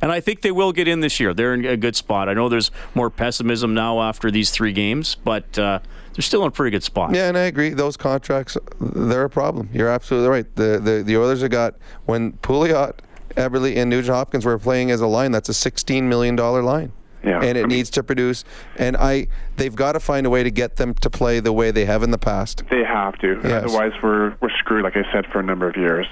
And 0.00 0.12
I 0.12 0.20
think 0.20 0.42
they 0.42 0.50
will 0.50 0.72
get 0.72 0.88
in 0.88 1.00
this 1.00 1.20
year. 1.20 1.32
They're 1.32 1.54
in 1.54 1.64
a 1.64 1.76
good 1.76 1.96
spot. 1.96 2.28
I 2.28 2.34
know 2.34 2.48
there's 2.48 2.70
more 2.94 3.10
pessimism 3.10 3.74
now 3.74 4.02
after 4.02 4.30
these 4.30 4.50
three 4.50 4.72
games, 4.72 5.14
but 5.14 5.58
uh, 5.58 5.78
they're 6.14 6.22
still 6.22 6.42
in 6.42 6.48
a 6.48 6.50
pretty 6.50 6.70
good 6.70 6.82
spot. 6.82 7.14
Yeah, 7.14 7.28
and 7.28 7.36
I 7.36 7.42
agree. 7.42 7.70
Those 7.70 7.96
contracts, 7.96 8.56
they're 8.80 9.24
a 9.24 9.30
problem. 9.30 9.68
You're 9.72 9.88
absolutely 9.88 10.28
right. 10.28 10.56
The 10.56 10.78
the, 10.78 11.02
the 11.02 11.16
Oilers 11.16 11.42
have 11.42 11.50
got 11.50 11.74
when 12.06 12.34
Pouliot, 12.34 13.00
Eberle, 13.36 13.76
and 13.76 13.90
Nugent 13.90 14.14
Hopkins 14.14 14.44
were 14.44 14.58
playing 14.58 14.90
as 14.90 15.00
a 15.00 15.06
line. 15.06 15.32
That's 15.32 15.48
a 15.48 15.54
16 15.54 16.08
million 16.08 16.36
dollar 16.36 16.62
line. 16.62 16.92
Yeah, 17.24 17.38
and 17.38 17.56
it 17.56 17.64
I 17.64 17.66
mean, 17.66 17.78
needs 17.78 17.90
to 17.90 18.02
produce. 18.02 18.44
And 18.76 18.98
I, 18.98 19.28
they've 19.56 19.74
got 19.74 19.92
to 19.92 20.00
find 20.00 20.26
a 20.26 20.30
way 20.30 20.42
to 20.42 20.50
get 20.50 20.76
them 20.76 20.92
to 20.94 21.08
play 21.08 21.40
the 21.40 21.54
way 21.54 21.70
they 21.70 21.86
have 21.86 22.02
in 22.02 22.10
the 22.10 22.18
past. 22.18 22.64
They 22.70 22.84
have 22.84 23.16
to. 23.20 23.40
Yes. 23.42 23.64
Otherwise, 23.64 23.92
we're 24.02 24.36
we're 24.40 24.56
screwed. 24.58 24.84
Like 24.84 24.96
I 24.96 25.10
said, 25.10 25.26
for 25.32 25.40
a 25.40 25.42
number 25.42 25.68
of 25.68 25.76
years. 25.76 26.06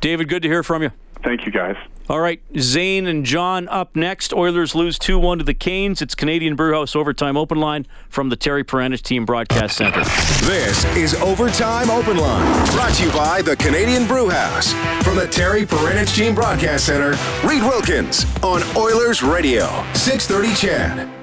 David, 0.00 0.28
good 0.28 0.42
to 0.42 0.48
hear 0.48 0.62
from 0.62 0.82
you. 0.82 0.90
Thank 1.24 1.46
you, 1.46 1.52
guys. 1.52 1.76
All 2.06 2.20
right, 2.20 2.42
Zane 2.58 3.06
and 3.06 3.24
John 3.24 3.66
up 3.68 3.96
next. 3.96 4.34
Oilers 4.34 4.74
lose 4.74 4.98
2 4.98 5.18
1 5.18 5.38
to 5.38 5.44
the 5.44 5.54
Canes. 5.54 6.02
It's 6.02 6.14
Canadian 6.14 6.54
Brewhouse 6.54 6.94
Overtime 6.94 7.34
Open 7.38 7.58
Line 7.58 7.86
from 8.10 8.28
the 8.28 8.36
Terry 8.36 8.62
Paranych 8.62 9.00
Team 9.00 9.24
Broadcast 9.24 9.78
Center. 9.78 10.04
This 10.46 10.84
is 10.96 11.14
Overtime 11.22 11.88
Open 11.88 12.18
Line, 12.18 12.66
brought 12.72 12.92
to 12.94 13.06
you 13.06 13.12
by 13.12 13.40
the 13.40 13.56
Canadian 13.56 14.06
Brewhouse. 14.06 14.74
From 15.02 15.16
the 15.16 15.26
Terry 15.26 15.64
Paranych 15.64 16.14
Team 16.14 16.34
Broadcast 16.34 16.84
Center, 16.84 17.12
Reed 17.42 17.62
Wilkins 17.62 18.26
on 18.42 18.62
Oilers 18.76 19.22
Radio, 19.22 19.64
630 19.94 20.54
CHED. 20.54 21.13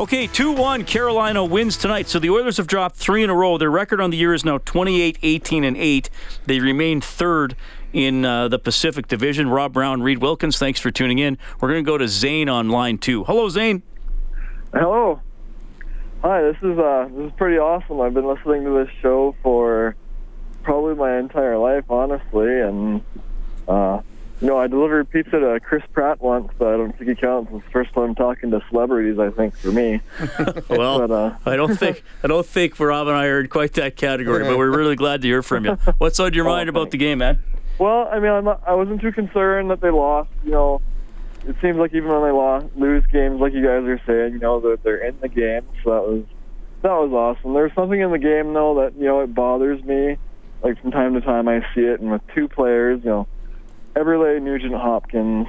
Okay, 0.00 0.26
2 0.26 0.52
1. 0.52 0.86
Carolina 0.86 1.44
wins 1.44 1.76
tonight. 1.76 2.08
So 2.08 2.18
the 2.18 2.30
Oilers 2.30 2.56
have 2.56 2.66
dropped 2.66 2.96
three 2.96 3.22
in 3.22 3.28
a 3.28 3.34
row. 3.34 3.58
Their 3.58 3.70
record 3.70 4.00
on 4.00 4.08
the 4.08 4.16
year 4.16 4.32
is 4.32 4.46
now 4.46 4.56
28 4.56 5.18
18 5.22 5.62
and 5.62 5.76
8. 5.76 6.08
They 6.46 6.58
remain 6.58 7.02
third 7.02 7.54
in 7.92 8.24
uh, 8.24 8.48
the 8.48 8.58
Pacific 8.58 9.08
Division. 9.08 9.50
Rob 9.50 9.74
Brown, 9.74 10.02
Reed 10.02 10.22
Wilkins, 10.22 10.58
thanks 10.58 10.80
for 10.80 10.90
tuning 10.90 11.18
in. 11.18 11.36
We're 11.60 11.68
going 11.68 11.84
to 11.84 11.86
go 11.86 11.98
to 11.98 12.08
Zane 12.08 12.48
on 12.48 12.70
line 12.70 12.96
two. 12.96 13.24
Hello, 13.24 13.50
Zane. 13.50 13.82
Hello. 14.72 15.20
Hi, 16.22 16.40
this 16.44 16.56
is 16.62 16.78
uh 16.78 17.10
this 17.12 17.26
is 17.26 17.32
pretty 17.36 17.58
awesome. 17.58 18.00
I've 18.00 18.14
been 18.14 18.26
listening 18.26 18.64
to 18.64 18.82
this 18.82 18.94
show 19.02 19.36
for 19.42 19.96
probably 20.62 20.94
my 20.94 21.18
entire 21.18 21.58
life, 21.58 21.84
honestly, 21.90 22.60
and 22.60 23.02
uh 23.68 24.00
know, 24.48 24.58
I 24.58 24.68
delivered 24.68 25.10
pizza 25.10 25.38
to 25.38 25.60
Chris 25.60 25.82
Pratt 25.92 26.22
once, 26.22 26.50
but 26.58 26.68
I 26.68 26.76
don't 26.76 26.96
think 26.96 27.10
he 27.10 27.14
counts. 27.16 27.50
It's 27.52 27.64
the 27.64 27.70
first 27.70 27.92
time 27.92 28.14
talking 28.14 28.50
to 28.52 28.62
celebrities, 28.70 29.18
I 29.18 29.30
think, 29.30 29.54
for 29.56 29.70
me. 29.70 30.00
well, 30.68 31.06
but, 31.06 31.10
uh, 31.10 31.36
I 31.44 31.56
don't 31.56 31.76
think 31.76 32.02
I 32.24 32.26
don't 32.26 32.46
think 32.46 32.74
for 32.74 32.86
Rob 32.86 33.08
and 33.08 33.16
I 33.16 33.26
are 33.26 33.40
in 33.40 33.48
quite 33.48 33.74
that 33.74 33.96
category, 33.96 34.44
but 34.44 34.56
we're 34.56 34.74
really 34.74 34.96
glad 34.96 35.22
to 35.22 35.28
hear 35.28 35.42
from 35.42 35.66
you. 35.66 35.72
What's 35.98 36.18
on 36.20 36.32
your 36.32 36.44
mind 36.44 36.68
about 36.70 36.90
the 36.90 36.96
game, 36.96 37.18
man? 37.18 37.42
Well, 37.78 38.08
I 38.10 38.18
mean, 38.18 38.30
I'm 38.30 38.44
not, 38.44 38.62
I 38.66 38.74
wasn't 38.74 39.00
too 39.00 39.12
concerned 39.12 39.70
that 39.70 39.80
they 39.80 39.90
lost. 39.90 40.30
You 40.44 40.50
know, 40.52 40.82
it 41.46 41.56
seems 41.60 41.76
like 41.76 41.94
even 41.94 42.10
when 42.10 42.22
they 42.22 42.30
lost, 42.30 42.66
lose 42.76 43.04
games, 43.12 43.40
like 43.40 43.52
you 43.52 43.62
guys 43.62 43.84
are 43.84 44.00
saying, 44.06 44.34
you 44.34 44.38
know, 44.38 44.60
that 44.60 44.82
they're 44.82 45.06
in 45.06 45.18
the 45.20 45.28
game. 45.28 45.66
So 45.84 45.90
that 45.90 46.02
was 46.02 46.24
that 46.82 46.92
was 46.92 47.12
awesome. 47.12 47.52
There's 47.52 47.74
something 47.74 48.00
in 48.00 48.10
the 48.10 48.18
game 48.18 48.54
though 48.54 48.82
that 48.82 48.96
you 48.96 49.04
know 49.04 49.20
it 49.20 49.34
bothers 49.34 49.82
me. 49.84 50.16
Like 50.62 50.80
from 50.80 50.90
time 50.90 51.14
to 51.14 51.20
time, 51.20 51.48
I 51.48 51.60
see 51.74 51.82
it, 51.82 52.00
and 52.00 52.10
with 52.10 52.22
two 52.34 52.48
players, 52.48 53.00
you 53.02 53.10
know, 53.10 53.26
Eberle, 53.94 54.40
Nugent, 54.40 54.74
Hopkins, 54.74 55.48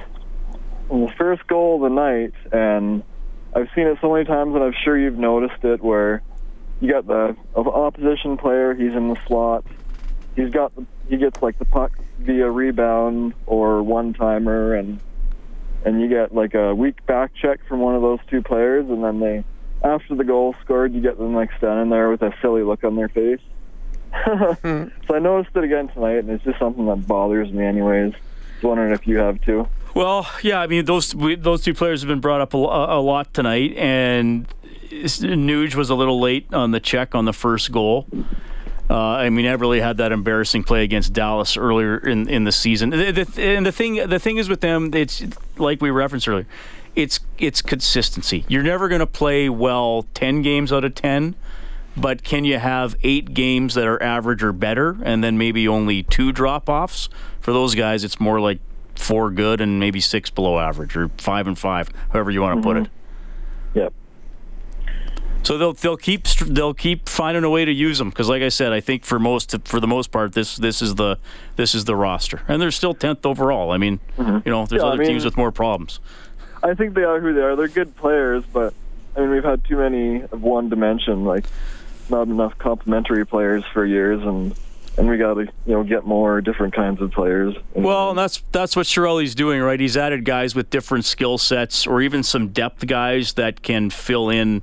in 0.90 1.06
the 1.06 1.12
first 1.12 1.46
goal 1.46 1.76
of 1.76 1.90
the 1.90 1.94
night, 1.94 2.34
and 2.52 3.02
I've 3.54 3.68
seen 3.74 3.86
it 3.86 3.98
so 4.00 4.12
many 4.12 4.24
times, 4.24 4.54
and 4.54 4.62
I'm 4.64 4.74
sure 4.84 4.98
you've 4.98 5.18
noticed 5.18 5.64
it, 5.64 5.82
where 5.82 6.22
you 6.80 6.90
got 6.90 7.06
the 7.06 7.36
opposition 7.54 8.36
player, 8.36 8.74
he's 8.74 8.92
in 8.92 9.08
the 9.08 9.18
slot, 9.26 9.64
he's 10.36 10.50
got 10.50 10.74
the, 10.74 10.86
he 11.08 11.16
gets 11.16 11.40
like 11.42 11.58
the 11.58 11.64
puck 11.64 11.92
via 12.18 12.50
rebound 12.50 13.34
or 13.46 13.82
one 13.82 14.12
timer, 14.14 14.74
and 14.74 15.00
and 15.84 16.00
you 16.00 16.08
get 16.08 16.34
like 16.34 16.54
a 16.54 16.74
weak 16.74 17.04
back 17.06 17.34
check 17.34 17.60
from 17.66 17.80
one 17.80 17.94
of 17.94 18.02
those 18.02 18.20
two 18.28 18.42
players, 18.42 18.88
and 18.88 19.02
then 19.02 19.20
they 19.20 19.44
after 19.84 20.14
the 20.14 20.24
goal 20.24 20.54
scored, 20.62 20.92
you 20.92 21.00
get 21.00 21.18
them 21.18 21.34
like 21.34 21.50
standing 21.58 21.90
there 21.90 22.10
with 22.10 22.22
a 22.22 22.32
silly 22.40 22.62
look 22.62 22.84
on 22.84 22.96
their 22.96 23.08
face. 23.08 23.40
Hmm. 24.12 24.88
so 25.08 25.14
I 25.14 25.20
noticed 25.20 25.56
it 25.56 25.64
again 25.64 25.88
tonight, 25.88 26.18
and 26.18 26.30
it's 26.30 26.44
just 26.44 26.58
something 26.58 26.84
that 26.84 27.06
bothers 27.06 27.50
me, 27.50 27.64
anyways. 27.64 28.12
Just 28.62 28.68
wondering 28.68 28.92
if 28.92 29.08
you 29.08 29.18
have 29.18 29.40
too. 29.40 29.66
Well, 29.92 30.24
yeah, 30.40 30.60
I 30.60 30.68
mean 30.68 30.84
those 30.84 31.16
we, 31.16 31.34
those 31.34 31.62
two 31.62 31.74
players 31.74 32.00
have 32.02 32.06
been 32.06 32.20
brought 32.20 32.40
up 32.40 32.54
a, 32.54 32.58
a 32.58 33.02
lot 33.02 33.34
tonight, 33.34 33.76
and 33.76 34.46
Nuge 34.88 35.74
was 35.74 35.90
a 35.90 35.96
little 35.96 36.20
late 36.20 36.46
on 36.54 36.70
the 36.70 36.78
check 36.78 37.16
on 37.16 37.24
the 37.24 37.32
first 37.32 37.72
goal. 37.72 38.06
Uh, 38.88 38.96
I 38.96 39.30
mean, 39.30 39.46
Eberle 39.46 39.82
had 39.82 39.96
that 39.96 40.12
embarrassing 40.12 40.62
play 40.62 40.84
against 40.84 41.12
Dallas 41.12 41.56
earlier 41.56 41.96
in, 41.96 42.28
in 42.28 42.44
the 42.44 42.52
season. 42.52 42.90
The, 42.90 43.10
the, 43.10 43.42
and 43.42 43.66
the 43.66 43.72
thing 43.72 43.96
the 43.96 44.20
thing 44.20 44.36
is 44.36 44.48
with 44.48 44.60
them, 44.60 44.94
it's 44.94 45.24
like 45.56 45.82
we 45.82 45.90
referenced 45.90 46.28
earlier. 46.28 46.46
It's 46.94 47.18
it's 47.38 47.62
consistency. 47.62 48.44
You're 48.46 48.62
never 48.62 48.88
going 48.88 49.00
to 49.00 49.08
play 49.08 49.48
well 49.48 50.06
ten 50.14 50.40
games 50.40 50.72
out 50.72 50.84
of 50.84 50.94
ten, 50.94 51.34
but 51.96 52.22
can 52.22 52.44
you 52.44 52.58
have 52.58 52.96
eight 53.02 53.34
games 53.34 53.74
that 53.74 53.86
are 53.86 54.02
average 54.02 54.42
or 54.42 54.52
better, 54.52 54.96
and 55.02 55.22
then 55.22 55.38
maybe 55.38 55.68
only 55.68 56.02
two 56.02 56.32
drop 56.32 56.68
offs? 56.68 57.08
For 57.40 57.52
those 57.52 57.74
guys, 57.74 58.04
it's 58.04 58.20
more 58.20 58.40
like 58.40 58.60
four 58.94 59.30
good 59.30 59.60
and 59.60 59.80
maybe 59.80 60.00
six 60.00 60.30
below 60.30 60.58
average, 60.58 60.96
or 60.96 61.08
five 61.18 61.46
and 61.46 61.58
five, 61.58 61.90
however 62.10 62.30
you 62.30 62.40
want 62.40 62.58
to 62.58 62.62
put 62.62 62.76
it. 62.76 62.84
Mm-hmm. 62.84 63.78
Yep. 63.78 63.92
So 65.44 65.58
they'll 65.58 65.72
they'll 65.72 65.96
keep 65.96 66.28
they'll 66.28 66.74
keep 66.74 67.08
finding 67.08 67.42
a 67.42 67.50
way 67.50 67.64
to 67.64 67.72
use 67.72 67.98
them 67.98 68.10
because, 68.10 68.28
like 68.28 68.42
I 68.42 68.48
said, 68.48 68.72
I 68.72 68.80
think 68.80 69.04
for 69.04 69.18
most 69.18 69.56
for 69.64 69.80
the 69.80 69.88
most 69.88 70.12
part, 70.12 70.34
this 70.34 70.56
this 70.56 70.80
is 70.80 70.94
the 70.94 71.18
this 71.56 71.74
is 71.74 71.84
the 71.84 71.96
roster, 71.96 72.42
and 72.46 72.62
they're 72.62 72.70
still 72.70 72.94
tenth 72.94 73.26
overall. 73.26 73.72
I 73.72 73.76
mean, 73.78 73.98
mm-hmm. 74.16 74.38
you 74.44 74.52
know, 74.52 74.66
there's 74.66 74.80
Yeah, 74.82 74.86
I 74.86 74.90
other 74.90 74.98
mean- 74.98 75.08
teams 75.08 75.24
with 75.24 75.36
more 75.36 75.50
problems. 75.50 75.98
I 76.64 76.74
think 76.74 76.94
they 76.94 77.02
are 77.02 77.18
who 77.18 77.34
they 77.34 77.40
are. 77.40 77.56
They're 77.56 77.66
good 77.66 77.96
players, 77.96 78.44
but 78.52 78.72
I 79.16 79.20
mean, 79.20 79.30
we've 79.30 79.42
had 79.42 79.64
too 79.64 79.78
many 79.78 80.22
of 80.22 80.42
one 80.42 80.68
dimension, 80.68 81.24
like 81.24 81.46
not 82.12 82.28
enough 82.28 82.56
complementary 82.58 83.26
players 83.26 83.64
for 83.72 83.84
years, 83.84 84.22
and 84.22 84.54
and 84.96 85.08
we 85.08 85.16
got 85.16 85.34
to 85.34 85.40
you 85.40 85.72
know 85.72 85.82
get 85.82 86.04
more 86.06 86.40
different 86.40 86.74
kinds 86.74 87.00
of 87.00 87.10
players. 87.10 87.56
Well, 87.74 88.10
and 88.10 88.18
that's 88.18 88.44
that's 88.52 88.76
what 88.76 88.86
Chiarelli's 88.86 89.34
doing, 89.34 89.60
right? 89.60 89.80
He's 89.80 89.96
added 89.96 90.24
guys 90.24 90.54
with 90.54 90.70
different 90.70 91.04
skill 91.04 91.38
sets, 91.38 91.86
or 91.86 92.00
even 92.00 92.22
some 92.22 92.48
depth 92.48 92.86
guys 92.86 93.32
that 93.32 93.62
can 93.62 93.90
fill 93.90 94.30
in 94.30 94.62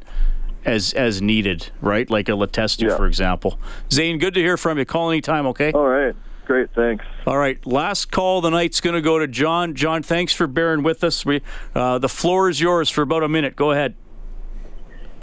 as 0.63 0.93
as 0.93 1.21
needed, 1.21 1.71
right? 1.81 2.09
Like 2.09 2.29
a 2.29 2.33
Letestu, 2.33 2.95
for 2.95 3.07
example. 3.07 3.59
Zane, 3.91 4.19
good 4.19 4.35
to 4.35 4.39
hear 4.39 4.55
from 4.55 4.77
you. 4.77 4.85
Call 4.85 5.09
anytime, 5.09 5.47
okay? 5.47 5.71
All 5.73 5.87
right. 5.87 6.15
Great, 6.45 6.71
thanks. 6.73 7.05
All 7.27 7.37
right, 7.37 7.63
last 7.63 8.11
call 8.11 8.39
of 8.39 8.43
the 8.43 8.49
night's 8.49 8.81
going 8.81 8.95
to 8.95 9.03
go 9.03 9.19
to 9.19 9.27
John. 9.27 9.75
John, 9.75 10.01
thanks 10.01 10.33
for 10.33 10.47
bearing 10.47 10.81
with 10.81 11.03
us. 11.03 11.23
We, 11.23 11.43
uh, 11.75 11.99
the 11.99 12.09
floor 12.09 12.49
is 12.49 12.59
yours 12.59 12.89
for 12.89 13.03
about 13.03 13.21
a 13.21 13.29
minute. 13.29 13.55
Go 13.55 13.69
ahead. 13.69 13.93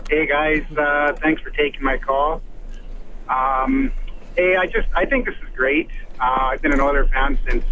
Hey 0.09 0.25
guys, 0.25 0.63
uh, 0.79 1.15
thanks 1.15 1.43
for 1.43 1.51
taking 1.51 1.83
my 1.83 1.99
call. 1.99 2.41
Um, 3.29 3.91
hey, 4.37 4.55
I 4.55 4.67
just 4.67 4.87
I 4.95 5.05
think 5.05 5.27
this 5.27 5.35
is 5.35 5.57
great. 5.57 5.91
Uh, 6.21 6.53
I've 6.53 6.63
been 6.63 6.73
an 6.73 6.81
Oilers 6.81 7.11
fan 7.11 7.37
since 7.45 7.65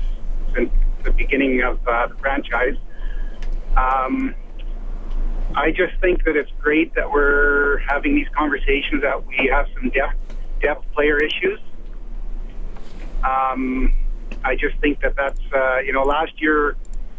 since 0.53 0.68
the 1.05 1.12
beginning 1.12 1.62
of 1.62 1.78
uh, 1.87 2.09
the 2.09 2.16
franchise. 2.16 2.74
Um, 3.76 4.35
I 5.55 5.70
just 5.70 5.95
think 6.01 6.24
that 6.24 6.35
it's 6.35 6.51
great 6.61 6.93
that 6.97 7.09
we're 7.09 7.78
having 7.78 8.16
these 8.16 8.28
conversations. 8.37 9.03
That 9.03 9.24
we 9.24 9.49
have 9.53 9.68
some 9.72 9.91
depth 9.91 10.16
depth 10.61 10.93
player 10.93 11.22
issues. 11.22 11.61
Um, 13.22 13.95
I 14.43 14.57
just 14.57 14.76
think 14.80 15.01
that 15.03 15.14
that's 15.14 15.41
uh, 15.55 15.78
you 15.87 15.93
know 15.93 16.03
last 16.03 16.43
year 16.43 16.76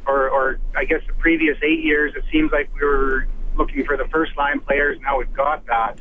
or, 0.07 0.29
or 0.29 0.59
I 0.75 0.83
guess 0.83 1.01
the 1.07 1.13
previous 1.13 1.57
eight 1.63 1.83
years, 1.85 2.13
it 2.17 2.25
seems 2.31 2.51
like 2.51 2.69
we 2.75 2.85
were 2.85 3.27
looking 3.57 3.85
for 3.85 3.97
the 3.97 4.05
first 4.05 4.35
line 4.37 4.59
players. 4.59 4.99
Now 5.01 5.17
we've 5.17 5.33
got 5.33 5.65
that. 5.67 5.97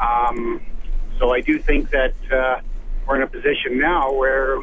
Um, 0.00 0.62
so 1.18 1.32
I 1.32 1.40
do 1.40 1.58
think 1.58 1.90
that 1.90 2.14
uh, 2.32 2.60
we're 3.06 3.16
in 3.16 3.22
a 3.22 3.26
position 3.26 3.78
now 3.78 4.12
where 4.12 4.58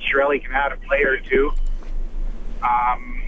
Chiarelli 0.00 0.42
can 0.42 0.52
add 0.52 0.72
a 0.72 0.76
player 0.76 1.12
or 1.12 1.18
two. 1.18 1.52
Um, 2.62 3.22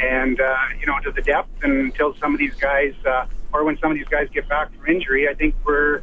and, 0.00 0.40
uh, 0.40 0.56
you 0.78 0.86
know, 0.86 0.98
to 1.00 1.10
the 1.10 1.22
depth 1.22 1.64
and 1.64 1.72
until 1.72 2.14
some 2.16 2.32
of 2.32 2.38
these 2.38 2.54
guys, 2.54 2.94
uh, 3.04 3.26
or 3.52 3.64
when 3.64 3.78
some 3.78 3.90
of 3.90 3.96
these 3.96 4.06
guys 4.06 4.28
get 4.32 4.48
back 4.48 4.72
from 4.74 4.86
injury, 4.86 5.28
I 5.28 5.34
think 5.34 5.54
we're, 5.64 6.02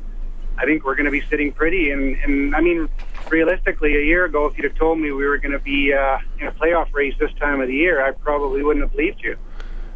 I 0.57 0.65
think 0.65 0.83
we're 0.83 0.95
going 0.95 1.05
to 1.05 1.11
be 1.11 1.21
sitting 1.29 1.51
pretty. 1.51 1.91
And, 1.91 2.15
and 2.17 2.55
I 2.55 2.61
mean, 2.61 2.89
realistically, 3.29 3.95
a 3.95 4.03
year 4.03 4.25
ago, 4.25 4.45
if 4.47 4.57
you'd 4.57 4.65
have 4.65 4.75
told 4.75 4.99
me 4.99 5.11
we 5.11 5.25
were 5.25 5.37
going 5.37 5.51
to 5.51 5.59
be 5.59 5.93
uh, 5.93 6.17
in 6.39 6.47
a 6.47 6.51
playoff 6.51 6.93
race 6.93 7.13
this 7.19 7.31
time 7.39 7.61
of 7.61 7.67
the 7.67 7.75
year, 7.75 8.05
I 8.05 8.11
probably 8.11 8.63
wouldn't 8.63 8.83
have 8.83 8.91
believed 8.91 9.21
you. 9.21 9.37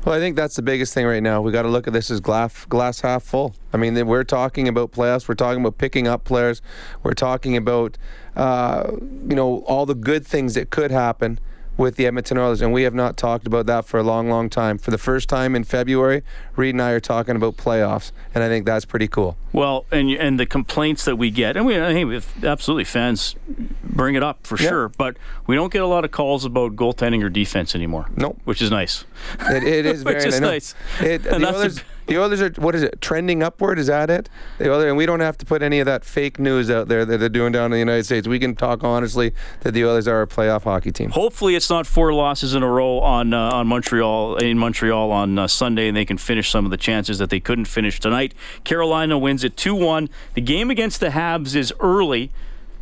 Well, 0.06 0.16
I 0.16 0.20
think 0.20 0.38
that's 0.38 0.56
the 0.56 0.62
biggest 0.62 0.94
thing 0.94 1.06
right 1.06 1.22
now. 1.22 1.42
We 1.42 1.52
got 1.52 1.64
to 1.64 1.68
look 1.68 1.86
at 1.86 1.92
this 1.92 2.10
as 2.10 2.22
glass 2.22 2.64
glass 2.66 3.02
half 3.02 3.22
full. 3.22 3.54
I 3.74 3.78
mean, 3.78 4.08
we're 4.08 4.24
talking 4.24 4.70
about 4.70 4.94
playoffs. 4.94 5.28
We're 5.28 5.36
talking 5.36 5.60
about 5.60 5.78
picking 5.78 6.08
up 6.08 6.24
players. 6.24 6.62
We're 7.04 7.14
talking 7.14 7.58
about 7.58 7.98
uh, 8.38 8.92
you 8.94 9.36
know 9.36 9.60
all 9.68 9.86
the 9.86 9.96
good 9.96 10.26
things 10.26 10.54
that 10.54 10.70
could 10.70 10.92
happen 10.92 11.38
with 11.80 11.96
the 11.96 12.06
Edmonton 12.06 12.38
Oilers, 12.38 12.62
and 12.62 12.74
we 12.74 12.84
have 12.84 12.94
not 12.94 13.16
talked 13.16 13.48
about 13.48 13.66
that 13.68 13.86
for 13.86 13.98
a 13.98 14.04
long, 14.04 14.30
long 14.30 14.50
time. 14.50 14.78
For 14.78 14.92
the 14.92 14.98
first 14.98 15.30
time 15.30 15.56
in 15.56 15.64
February, 15.64 16.24
Reed 16.58 16.76
and 16.76 16.82
I 16.82 16.92
are 16.92 17.00
talking 17.00 17.38
about 17.38 17.56
playoffs, 17.56 18.12
and 18.36 18.44
I 18.44 18.50
think 18.50 18.66
that's 18.66 18.84
pretty 18.84 19.08
cool. 19.08 19.38
Well, 19.54 19.86
and 19.90 20.10
and 20.12 20.38
the 20.38 20.46
complaints 20.46 21.06
that 21.06 21.16
we 21.16 21.32
get, 21.32 21.56
and 21.56 21.66
we 21.66 21.76
hey, 21.76 22.04
we 22.04 22.16
have 22.16 22.44
absolutely 22.44 22.84
fans 22.84 23.36
bring 23.82 24.16
it 24.16 24.22
up 24.24 24.46
for 24.46 24.62
Yeah. 24.62 24.70
sure, 24.70 24.90
but 24.90 25.16
we 25.48 25.56
don't 25.56 25.72
get 25.72 25.82
a 25.82 25.88
lot 25.88 26.04
of 26.04 26.12
calls 26.12 26.44
about 26.44 26.76
goaltending 26.76 27.24
or 27.24 27.30
defense 27.30 27.74
anymore. 27.76 28.10
Nope, 28.18 28.38
which 28.44 28.62
is 28.62 28.70
nice. 28.70 29.06
It, 29.50 29.64
it 29.64 29.86
is 29.86 30.04
very 30.04 30.16
which 30.18 30.26
is 30.26 30.42
nice. 30.42 30.76
It, 31.00 31.26
And 31.26 31.42
the, 31.44 31.52
that's 31.52 31.52
the- 31.52 31.58
Oilers, 31.60 31.84
the 32.10 32.18
Oilers 32.18 32.42
are 32.42 32.50
what 32.58 32.76
is 32.76 32.84
it? 32.84 33.00
Trending 33.02 33.42
upward? 33.44 33.80
Is 33.80 33.88
that 33.88 34.10
it? 34.10 34.30
The 34.58 34.72
Oilers, 34.72 34.86
and 34.86 34.98
we 34.98 35.06
don't 35.06 35.20
have 35.20 35.38
to 35.38 35.46
put 35.46 35.62
any 35.62 35.80
of 35.80 35.86
that 35.86 36.04
fake 36.04 36.40
news 36.40 36.70
out 36.70 36.88
there 36.88 37.06
that 37.06 37.18
they're 37.20 37.30
doing 37.30 37.52
down 37.52 37.66
in 37.66 37.72
the 37.72 37.80
United 37.80 38.04
States. 38.04 38.28
We 38.28 38.40
can 38.40 38.56
talk 38.56 38.84
honestly 38.84 39.34
that 39.62 39.72
the 39.72 39.86
Oilers 39.86 40.08
are 40.08 40.22
a 40.22 40.28
playoff 40.28 40.64
hockey 40.64 40.92
team. 40.92 41.12
Hopefully, 41.12 41.56
it's 41.56 41.70
not 41.70 41.88
four 41.88 42.12
losses 42.14 42.54
in 42.54 42.64
a 42.64 42.70
row 42.70 43.00
on 43.00 43.34
uh, 43.34 43.52
on 43.52 43.68
Montreal 43.68 44.38
in 44.38 44.58
Montreal 44.58 45.12
on 45.12 45.38
uh, 45.38 45.48
Sunday, 45.48 45.88
and 45.88 45.96
they 45.96 46.06
can 46.06 46.18
finish 46.18 46.50
some 46.50 46.66
of 46.66 46.72
the 46.72 46.78
chances 46.78 47.20
that 47.20 47.30
they 47.30 47.40
couldn't 47.40 47.66
finish 47.66 48.00
tonight. 48.00 48.34
Carolina 48.64 49.18
wins 49.18 49.44
it 49.44 49.56
two 49.56 49.76
one. 49.76 50.10
The 50.34 50.42
game 50.42 50.70
against 50.70 51.00
the 51.00 51.10
Habs 51.10 51.56
is 51.56 51.72
early. 51.80 52.32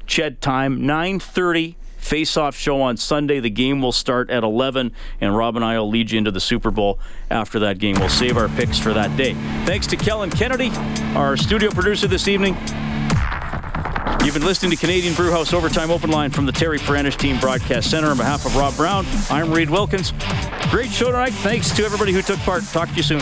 CHED 0.05 0.39
time 0.39 0.86
nine 0.86 1.19
thirty. 1.19 1.75
Face-off 2.08 2.55
show 2.55 2.82
on 2.82 2.95
Sunday. 2.95 3.41
The 3.41 3.49
game 3.49 3.82
will 3.82 3.91
start 3.91 4.30
at 4.30 4.41
11, 4.41 4.93
and 5.20 5.36
Rob 5.36 5.58
and 5.58 5.66
I 5.66 5.78
will 5.78 5.89
lead 5.89 6.12
you 6.12 6.18
into 6.18 6.32
the 6.32 6.39
Super 6.39 6.72
Bowl 6.72 6.99
after 7.30 7.60
that 7.60 7.80
game. 7.80 7.97
We'll 7.99 8.08
save 8.08 8.38
our 8.38 8.47
picks 8.47 8.80
for 8.80 8.93
that 8.93 9.18
day. 9.18 9.34
Thanks 9.66 9.88
to 9.88 9.97
Kellen 9.97 10.30
Kennedy, 10.30 10.72
our 11.18 11.36
studio 11.36 11.70
producer 11.70 12.08
this 12.08 12.30
evening. 12.30 12.55
You've 14.24 14.34
been 14.34 14.45
listening 14.45 14.72
to 14.72 14.78
Canadian 14.78 15.16
Brewhouse 15.16 15.53
Overtime 15.53 15.91
Open 15.91 16.10
Line 16.10 16.32
from 16.32 16.45
the 16.45 16.53
Terry 16.53 16.80
Paranych 16.80 17.18
Team 17.18 17.39
Broadcast 17.39 17.91
Center. 17.91 18.08
On 18.08 18.18
behalf 18.18 18.45
of 18.45 18.55
Rob 18.55 18.76
Brown, 18.78 19.05
I'm 19.30 19.51
Reed 19.51 19.70
Wilkins. 19.70 20.14
Great 20.72 20.89
show 20.89 21.08
tonight. 21.08 21.34
Thanks 21.34 21.72
to 21.72 21.84
everybody 21.84 22.14
who 22.14 22.22
took 22.22 22.39
part. 22.39 22.64
Talk 22.64 22.88
to 22.89 22.95
you 22.95 23.03
soon. 23.03 23.22